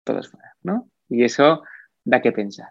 todos 0.03 0.29
fuera, 0.29 0.53
¿no? 0.61 0.87
Y 1.09 1.23
eso 1.23 1.63
da 2.05 2.21
que 2.21 2.31
pensar. 2.31 2.69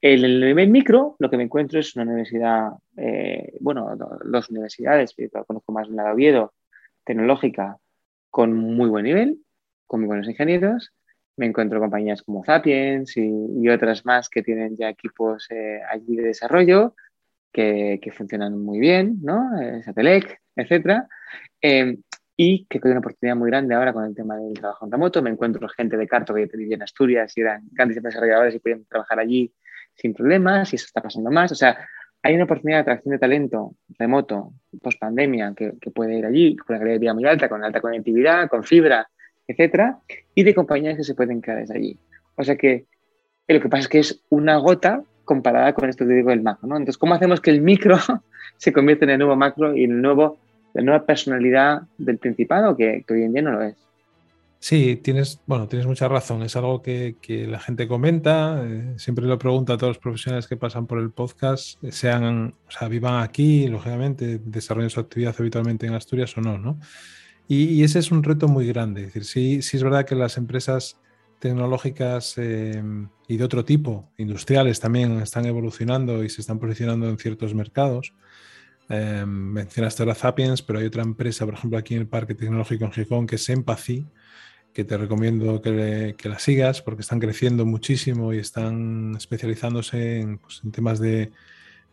En 0.00 0.24
el 0.24 0.40
nivel 0.40 0.70
micro, 0.70 1.16
lo 1.18 1.28
que 1.28 1.36
me 1.36 1.42
encuentro 1.42 1.78
es 1.78 1.94
una 1.94 2.06
universidad, 2.06 2.70
eh, 2.96 3.52
bueno, 3.60 3.94
dos 4.24 4.48
universidades, 4.48 5.14
conozco 5.46 5.72
más 5.72 5.88
una 5.88 6.04
de 6.04 6.12
Oviedo, 6.12 6.54
tecnológica, 7.04 7.76
con 8.30 8.54
muy 8.54 8.88
buen 8.88 9.04
nivel, 9.04 9.43
con 9.86 10.00
muy 10.00 10.08
buenos 10.08 10.28
ingenieros. 10.28 10.92
Me 11.36 11.46
encuentro 11.46 11.80
compañías 11.80 12.22
como 12.22 12.44
Sapiens 12.44 13.16
y, 13.16 13.68
otras 13.68 14.04
más 14.04 14.28
que 14.28 14.42
tienen 14.42 14.76
ya 14.76 14.88
equipos 14.88 15.48
eh, 15.50 15.80
allí 15.90 16.16
de 16.16 16.24
desarrollo 16.24 16.94
que, 17.52 17.98
que, 18.02 18.12
funcionan 18.12 18.58
muy 18.58 18.78
bien, 18.78 19.18
¿no? 19.22 19.60
Eh, 19.60 19.82
Satelec, 19.82 20.40
etcétera. 20.54 21.08
Em, 21.60 22.02
y 22.36 22.66
que 22.66 22.80
hay 22.82 22.90
una 22.90 23.00
oportunidad 23.00 23.36
muy 23.36 23.48
grande 23.48 23.74
ahora 23.74 23.92
con 23.92 24.04
el 24.04 24.14
tema 24.14 24.36
del 24.36 24.54
trabajo 24.54 24.84
en 24.84 24.92
remoto. 24.92 25.22
Me 25.22 25.30
encuentro 25.30 25.68
gente 25.68 25.96
de 25.96 26.06
Carto 26.06 26.34
que 26.34 26.48
vivía 26.52 26.76
en 26.76 26.82
Asturias 26.82 27.32
y 27.36 27.40
eran 27.42 27.62
grandes 27.72 28.02
desarrolladores 28.02 28.54
y 28.54 28.58
podían 28.58 28.84
trabajar 28.86 29.20
allí 29.20 29.52
sin 29.94 30.14
problemas 30.14 30.72
y 30.72 30.76
eso 30.76 30.86
está 30.86 31.00
pasando 31.00 31.30
más. 31.30 31.52
O 31.52 31.54
sea, 31.54 31.78
hay 32.22 32.34
una 32.34 32.44
oportunidad 32.44 32.78
de 32.78 32.82
atracción 32.82 33.12
de 33.12 33.18
talento 33.18 33.76
remoto, 33.98 34.54
post 34.82 34.98
pandemia, 34.98 35.52
que, 35.56 35.74
que 35.80 35.90
puede 35.90 36.18
ir 36.18 36.26
allí 36.26 36.56
con 36.56 36.74
una 36.74 36.78
calidad 36.78 36.94
de 36.96 37.00
vida 37.00 37.14
muy 37.14 37.24
alta, 37.26 37.48
con 37.48 37.62
alta 37.62 37.80
conectividad, 37.80 38.48
con 38.48 38.64
fibra, 38.64 39.08
etcétera, 39.46 39.98
y 40.34 40.42
de 40.42 40.54
compañías 40.54 40.96
que 40.96 41.04
se 41.04 41.14
pueden 41.14 41.40
crear 41.40 41.60
desde 41.60 41.76
allí. 41.76 41.98
O 42.36 42.44
sea 42.44 42.56
que 42.56 42.86
lo 43.48 43.60
que 43.60 43.68
pasa 43.68 43.82
es 43.82 43.88
que 43.88 43.98
es 43.98 44.20
una 44.30 44.56
gota 44.56 45.02
comparada 45.24 45.72
con 45.72 45.88
esto 45.88 46.06
que 46.06 46.14
digo 46.14 46.30
del 46.30 46.42
macro, 46.42 46.68
¿no? 46.68 46.76
Entonces, 46.76 46.98
¿cómo 46.98 47.14
hacemos 47.14 47.40
que 47.40 47.50
el 47.50 47.60
micro 47.60 47.98
se 48.56 48.72
convierta 48.72 49.04
en 49.04 49.12
el 49.12 49.18
nuevo 49.18 49.36
macro 49.36 49.74
y 49.76 49.84
el 49.84 50.00
nuevo, 50.00 50.38
la 50.74 50.82
nueva 50.82 51.04
personalidad 51.04 51.82
del 51.98 52.18
Principado 52.18 52.76
que, 52.76 53.04
hoy 53.08 53.22
en 53.22 53.32
día 53.32 53.42
no 53.42 53.52
lo 53.52 53.62
es? 53.62 53.76
Sí, 54.58 54.96
tienes, 54.96 55.40
bueno, 55.44 55.68
tienes 55.68 55.86
mucha 55.86 56.08
razón. 56.08 56.42
Es 56.42 56.56
algo 56.56 56.80
que, 56.80 57.16
que 57.20 57.46
la 57.46 57.60
gente 57.60 57.86
comenta. 57.86 58.64
Eh, 58.64 58.94
siempre 58.96 59.26
lo 59.26 59.38
pregunto 59.38 59.74
a 59.74 59.76
todos 59.76 59.90
los 59.90 59.98
profesionales 59.98 60.46
que 60.46 60.56
pasan 60.56 60.86
por 60.86 60.98
el 60.98 61.10
podcast, 61.10 61.78
sean, 61.90 62.54
o 62.66 62.70
sea, 62.70 62.88
vivan 62.88 63.22
aquí, 63.22 63.68
lógicamente, 63.68 64.40
desarrollen 64.42 64.88
su 64.88 65.00
actividad 65.00 65.34
habitualmente 65.38 65.86
en 65.86 65.92
Asturias 65.92 66.34
o 66.38 66.40
no, 66.40 66.56
¿no? 66.56 66.78
Y, 67.46 67.82
ese 67.82 67.98
es 67.98 68.10
un 68.10 68.22
reto 68.22 68.48
muy 68.48 68.66
grande. 68.66 69.02
Decir, 69.02 69.24
sí, 69.24 69.62
sí 69.62 69.76
es 69.76 69.82
verdad 69.82 70.06
que 70.06 70.14
las 70.14 70.36
empresas 70.38 70.98
tecnológicas 71.38 72.38
em, 72.38 73.08
y 73.28 73.36
de 73.36 73.44
otro 73.44 73.64
tipo, 73.64 74.10
industriales 74.16 74.80
también, 74.80 75.20
están 75.20 75.44
evolucionando 75.44 76.24
y 76.24 76.30
se 76.30 76.40
están 76.40 76.58
posicionando 76.58 77.08
en 77.08 77.18
ciertos 77.18 77.54
mercados. 77.54 78.14
Eh, 78.88 79.24
mencionaste 79.26 80.02
ahora 80.02 80.14
Sapiens, 80.14 80.62
pero 80.62 80.78
hay 80.78 80.86
otra 80.86 81.02
empresa, 81.02 81.44
por 81.44 81.54
ejemplo, 81.54 81.78
aquí 81.78 81.94
en 81.94 82.02
el 82.02 82.08
Parque 82.08 82.34
Tecnológico 82.34 82.84
en 82.84 82.92
Gijón, 82.92 83.26
que 83.26 83.36
es 83.36 83.48
Empathy, 83.48 84.06
que 84.72 84.84
te 84.84 84.96
recomiendo 84.96 85.60
que, 85.62 86.14
que 86.18 86.28
la 86.28 86.38
sigas 86.38 86.82
porque 86.82 87.02
están 87.02 87.20
creciendo 87.20 87.66
muchísimo 87.66 88.32
y 88.32 88.38
están 88.38 89.14
especializándose 89.16 90.20
en, 90.20 90.38
pues, 90.38 90.62
en 90.64 90.72
temas 90.72 90.98
de, 90.98 91.30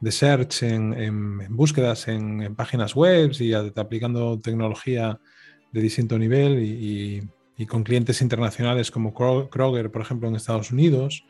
de 0.02 0.12
search, 0.12 0.64
en, 0.64 0.94
en, 0.94 1.56
búsquedas 1.56 2.08
en, 2.08 2.56
páginas 2.56 2.96
web 2.96 3.32
y 3.40 3.54
aplicando 3.54 4.40
tecnología 4.40 5.20
de 5.72 5.82
distinto 5.82 6.20
nivel 6.20 6.60
y, 6.62 7.28
con 7.68 7.84
clientes 7.84 8.24
internacionales 8.24 8.90
como 8.90 9.14
Kroger, 9.14 9.92
por 9.92 10.02
ejemplo, 10.02 10.28
en 10.28 10.36
Estados 10.36 10.72
Unidos. 10.72 11.24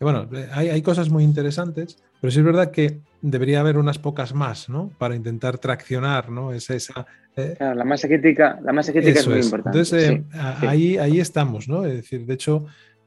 bueno, 0.00 0.28
hay, 0.52 0.70
hay, 0.70 0.82
cosas 0.82 1.08
muy 1.08 1.22
interesantes, 1.22 2.02
pero 2.20 2.32
sí 2.32 2.40
es 2.40 2.44
verdad 2.44 2.72
que 2.72 2.98
debería 3.22 3.60
haber 3.60 3.78
unas 3.78 3.96
pocas 3.98 4.34
más, 4.34 4.68
¿no? 4.68 4.90
Para 4.98 5.14
intentar 5.14 5.58
traccionar, 5.58 6.30
¿no? 6.30 6.52
Es 6.52 6.68
esa, 6.70 7.06
eh, 7.38 7.56
la 7.60 7.84
masa 7.84 8.08
crítica, 8.08 8.58
la 8.62 8.72
masa 8.72 8.92
crítica 8.92 9.20
es 9.20 9.28
muy 9.28 9.38
importante. 9.38 9.78
Entonces, 9.78 10.10
eh, 10.10 10.24
ahí, 10.66 10.98
ahí 10.98 11.20
estamos, 11.20 11.68
¿no? 11.68 11.84
Es 11.84 11.94
decir, 11.94 12.26
de 12.26 12.34
hecho, 12.34 12.66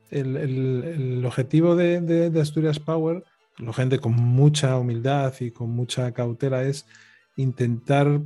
el, 0.10 1.24
objetivo 1.26 1.76
de, 1.76 2.32
Asturias 2.40 2.80
Power, 2.80 3.24
la 3.62 3.74
gente 3.74 4.00
con 4.00 4.14
mucha 4.14 4.78
humildad 4.78 5.34
y 5.40 5.52
con 5.52 5.70
mucha 5.70 6.12
cautela, 6.12 6.64
es 6.64 6.86
intentar 7.36 8.22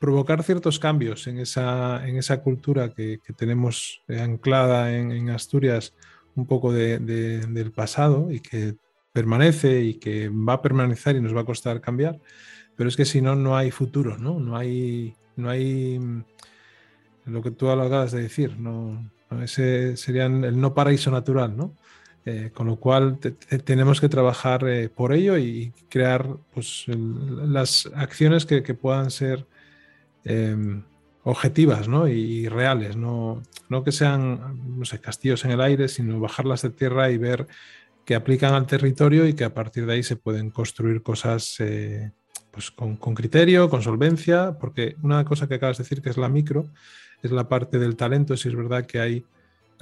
provocar 0.00 0.42
ciertos 0.42 0.78
cambios 0.78 1.26
en 1.26 1.38
esa, 1.38 2.06
en 2.08 2.16
esa 2.16 2.42
cultura 2.42 2.90
que, 2.90 3.20
tenemos 3.36 4.02
anclada 4.08 4.96
en, 4.96 5.30
Asturias 5.30 5.94
un 6.34 6.46
poco 6.46 6.72
del 6.72 7.72
pasado 7.72 8.30
y 8.30 8.40
que 8.40 8.74
permanece 9.12 9.82
y 9.82 9.94
que 9.94 10.28
va 10.28 10.54
a 10.54 10.62
permanecer 10.62 11.16
y 11.16 11.20
nos 11.20 11.36
va 11.36 11.42
a 11.42 11.44
costar 11.44 11.80
cambiar, 11.80 12.18
pero 12.76 12.88
es 12.88 12.96
que 12.96 13.04
si 13.04 13.20
no, 13.20 13.36
no 13.36 13.56
hay 13.56 13.70
futuro, 13.70 14.18
¿no? 14.18 14.40
No 14.40 14.56
hay, 14.56 15.14
no 15.36 15.50
hay 15.50 16.00
lo 17.26 17.42
que 17.42 17.50
tú 17.50 17.70
acabas 17.70 18.12
de 18.12 18.22
decir, 18.22 18.58
no, 18.58 19.10
ese 19.42 19.96
sería 19.96 20.26
el 20.26 20.60
no 20.60 20.74
paraíso 20.74 21.10
natural, 21.10 21.56
¿no? 21.56 21.76
Eh, 22.24 22.50
con 22.54 22.68
lo 22.68 22.76
cual 22.76 23.18
tenemos 23.64 24.00
que 24.00 24.08
trabajar 24.08 24.64
eh, 24.68 24.88
por 24.88 25.12
ello 25.12 25.36
y 25.36 25.72
crear 25.88 26.36
pues, 26.54 26.84
las 26.86 27.90
acciones 27.96 28.46
que, 28.46 28.62
puedan 28.74 29.10
ser 29.10 29.44
em, 30.24 30.84
objetivas 31.24 31.88
¿no? 31.88 32.06
y, 32.06 32.46
reales, 32.46 32.96
no, 32.96 33.42
no, 33.68 33.82
que 33.82 33.90
sean 33.90 34.78
no 34.78 34.84
sé, 34.84 35.00
castillos 35.00 35.44
en 35.44 35.50
el 35.50 35.60
aire, 35.60 35.88
sino 35.88 36.20
bajarlas 36.20 36.62
de 36.62 36.70
tierra 36.70 37.10
y 37.10 37.18
ver 37.18 37.48
que 38.04 38.14
aplican 38.14 38.54
al 38.54 38.68
territorio 38.68 39.26
y 39.26 39.34
que 39.34 39.42
a 39.42 39.52
partir 39.52 39.84
de 39.86 39.94
ahí 39.94 40.04
se 40.04 40.14
pueden 40.14 40.50
construir 40.50 41.02
cosas 41.02 41.56
eh, 41.58 42.12
pues 42.52 42.70
con, 42.70 42.96
con, 42.98 43.16
criterio, 43.16 43.68
con 43.68 43.82
solvencia, 43.82 44.56
porque 44.60 44.94
una 45.02 45.24
cosa 45.24 45.48
que 45.48 45.54
acabas 45.54 45.78
de 45.78 45.82
decir 45.82 46.00
que 46.00 46.10
es 46.10 46.18
la 46.18 46.28
micro, 46.28 46.68
es 47.20 47.32
la 47.32 47.48
parte 47.48 47.80
del 47.80 47.96
talento, 47.96 48.36
si 48.36 48.48
es 48.48 48.54
verdad 48.54 48.86
que 48.86 49.00
hay 49.00 49.24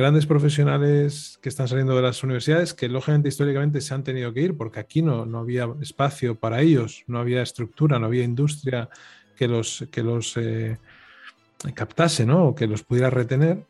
grandes 0.01 0.24
profesionales 0.24 1.38
que 1.42 1.51
están 1.51 1.68
saliendo 1.68 1.94
de 1.94 2.01
las 2.01 2.24
universidades 2.24 2.72
que 2.72 2.88
lógicamente 2.88 3.28
históricamente 3.28 3.82
se 3.82 3.92
han 3.92 4.03
tenido 4.03 4.32
que 4.32 4.40
ir 4.40 4.57
porque 4.57 4.80
aquí 4.80 5.03
no, 5.03 5.26
no 5.26 5.40
había 5.40 5.68
espacio 5.82 6.36
para 6.36 6.62
ellos, 6.62 7.05
no 7.07 7.18
había 7.18 7.42
estructura, 7.42 7.98
no 7.98 8.07
había 8.07 8.24
industria 8.24 8.88
que 9.36 9.46
los, 9.46 9.86
que 9.90 10.03
los 10.03 10.38
eh, 10.38 10.78
captase 11.74 12.24
¿no? 12.24 12.46
o 12.46 12.55
que 12.55 12.66
los 12.66 12.82
pudiera 12.82 13.11
retener. 13.11 13.64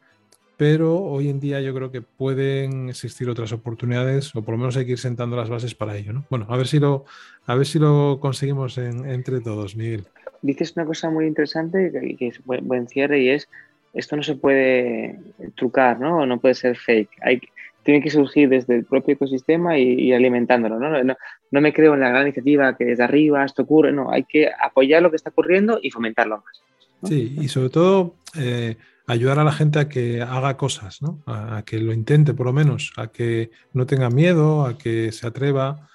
Pero 0.56 1.02
hoy 1.02 1.30
en 1.30 1.40
día 1.40 1.60
yo 1.60 1.74
creo 1.74 1.90
que 1.90 2.02
pueden 2.02 2.90
existir 2.90 3.28
otras 3.28 3.50
oportunidades 3.50 4.32
o 4.36 4.42
por 4.44 4.52
lo 4.54 4.58
menos 4.58 4.76
hay 4.76 4.86
que 4.86 4.92
ir 4.92 4.98
sentando 4.98 5.36
las 5.36 5.48
bases 5.48 5.74
para 5.74 5.96
ello. 5.96 6.12
¿no? 6.12 6.24
Bueno, 6.30 6.46
a 6.48 6.56
ver 6.56 6.68
si 6.68 6.78
lo, 6.78 7.06
a 7.46 7.56
ver 7.56 7.66
si 7.66 7.80
lo 7.80 8.18
conseguimos 8.20 8.78
entre 8.78 9.40
todos, 9.40 9.74
Miguel 9.74 10.04
dices 10.42 10.72
una 10.76 10.86
cosa 10.86 11.10
muy 11.10 11.26
interesante 11.26 11.90
que, 12.18 12.26
es 12.26 12.44
buen, 12.44 12.88
cierre 12.88 13.20
y 13.20 13.28
es 13.30 13.48
esto 13.93 14.16
no 14.16 14.22
se 14.22 14.36
puede 14.36 15.18
trucar, 15.57 15.99
¿no? 15.99 16.26
No 16.26 16.38
puede 16.38 16.55
ser 16.55 16.76
fake. 16.76 17.11
Hay, 17.22 17.41
tiene 17.82 18.03
que 18.03 18.11
surgir 18.11 18.49
desde 18.49 18.76
el 18.76 18.84
propio 18.84 19.14
ecosistema 19.14 19.78
y, 19.78 20.12
alimentándolo, 20.12 20.78
¿no? 20.78 21.03
¿no? 21.03 21.61
me 21.61 21.72
creo 21.72 21.95
en 21.95 22.01
la 22.01 22.11
gran 22.11 22.22
iniciativa 22.22 22.76
que 22.76 22.84
desde 22.84 23.05
arriba 23.05 23.45
esto 23.45 23.62
ocurre, 23.62 23.93
no, 23.93 24.11
hay 24.11 24.24
que 24.24 24.51
apoyar 24.62 25.03
lo 25.03 25.11
que 25.11 25.16
está 25.16 25.30
ocurriendo 25.30 25.78
y 25.82 25.91
fomentarlo 25.91 26.43
más. 26.45 26.62
Sí, 27.05 27.36
y 27.41 27.49
sobre 27.49 27.70
todo 27.70 28.16
eh, 28.38 28.76
ayudar 29.07 29.38
a 29.38 29.45
la 29.45 29.53
gente 29.53 29.78
a 29.78 29.88
que 29.88 30.20
haga 30.20 30.57
cosas, 30.57 31.01
¿no? 31.01 31.22
a, 31.26 31.62
que 31.64 31.78
lo 31.78 31.93
intente 31.93 32.34
por 32.34 32.47
lo 32.47 32.53
menos, 32.53 32.93
a 32.97 33.09
que 33.09 33.51
no 33.72 33.86
tenga 33.86 34.11
miedo, 34.11 34.66
a 34.66 34.76
que 34.76 35.11
se 35.12 35.26
atreva, 35.26 35.88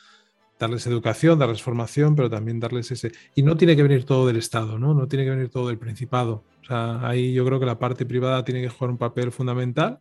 darles 0.59 0.87
educación, 0.87 1.39
darles 1.39 1.61
formación, 1.61 2.15
pero 2.15 2.29
también 2.29 2.59
darles 2.59 2.91
ese... 2.91 3.11
Y 3.35 3.43
no 3.43 3.57
tiene 3.57 3.75
que 3.75 3.83
venir 3.83 4.05
todo 4.05 4.27
del 4.27 4.37
Estado, 4.37 4.79
¿no? 4.79 4.93
No 4.93 5.07
tiene 5.07 5.25
que 5.25 5.31
venir 5.31 5.49
todo 5.49 5.67
del 5.67 5.77
Principado. 5.77 6.43
O 6.61 6.65
sea, 6.65 7.07
ahí 7.07 7.33
yo 7.33 7.45
creo 7.45 7.59
que 7.59 7.65
la 7.65 7.77
parte 7.77 8.05
privada 8.05 8.43
tiene 8.43 8.61
que 8.61 8.69
jugar 8.69 8.91
un 8.91 8.97
papel 8.97 9.31
fundamental 9.31 9.99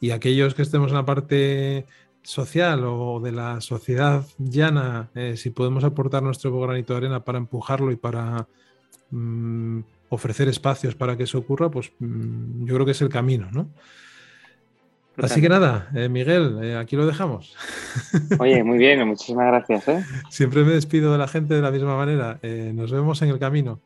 y 0.00 0.10
aquellos 0.10 0.54
que 0.54 0.62
estemos 0.62 0.90
en 0.90 0.96
la 0.96 1.04
parte 1.04 1.86
social 2.22 2.82
o 2.84 3.20
de 3.20 3.32
la 3.32 3.60
sociedad 3.60 4.24
llana, 4.38 5.10
eh, 5.14 5.36
si 5.36 5.50
podemos 5.50 5.84
aportar 5.84 6.22
nuestro 6.22 6.58
granito 6.60 6.92
de 6.92 6.98
arena 6.98 7.24
para 7.24 7.38
empujarlo 7.38 7.92
y 7.92 7.96
para 7.96 8.48
mm, 9.10 9.80
ofrecer 10.08 10.48
espacios 10.48 10.94
para 10.94 11.16
que 11.16 11.24
eso 11.24 11.38
ocurra, 11.38 11.70
pues 11.70 11.92
mm, 11.98 12.64
yo 12.64 12.74
creo 12.74 12.86
que 12.86 12.92
es 12.92 13.02
el 13.02 13.08
camino, 13.08 13.48
¿no? 13.52 13.70
Así 15.18 15.40
que 15.40 15.48
nada, 15.48 15.90
eh, 15.94 16.08
Miguel, 16.08 16.58
eh, 16.62 16.76
aquí 16.76 16.96
lo 16.96 17.06
dejamos. 17.06 17.54
Oye, 18.38 18.64
muy 18.64 18.78
bien, 18.78 19.06
muchísimas 19.06 19.46
gracias. 19.46 19.88
¿eh? 19.88 20.04
Siempre 20.30 20.64
me 20.64 20.72
despido 20.72 21.12
de 21.12 21.18
la 21.18 21.28
gente 21.28 21.54
de 21.54 21.62
la 21.62 21.70
misma 21.70 21.96
manera. 21.96 22.38
nos 22.42 22.90
vemos 22.90 23.20
en 23.22 23.28
el 23.28 23.38
camino. 23.38 23.78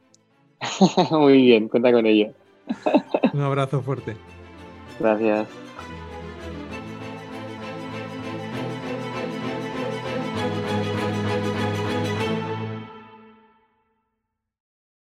muy 1.11 1.43
bien, 1.43 1.68
cuenta 1.68 1.93
con 1.93 2.07
ello. 2.07 2.33
Un 3.33 3.43
abrazo 3.43 3.83
fuerte. 3.83 4.16
Gracias. 5.01 5.66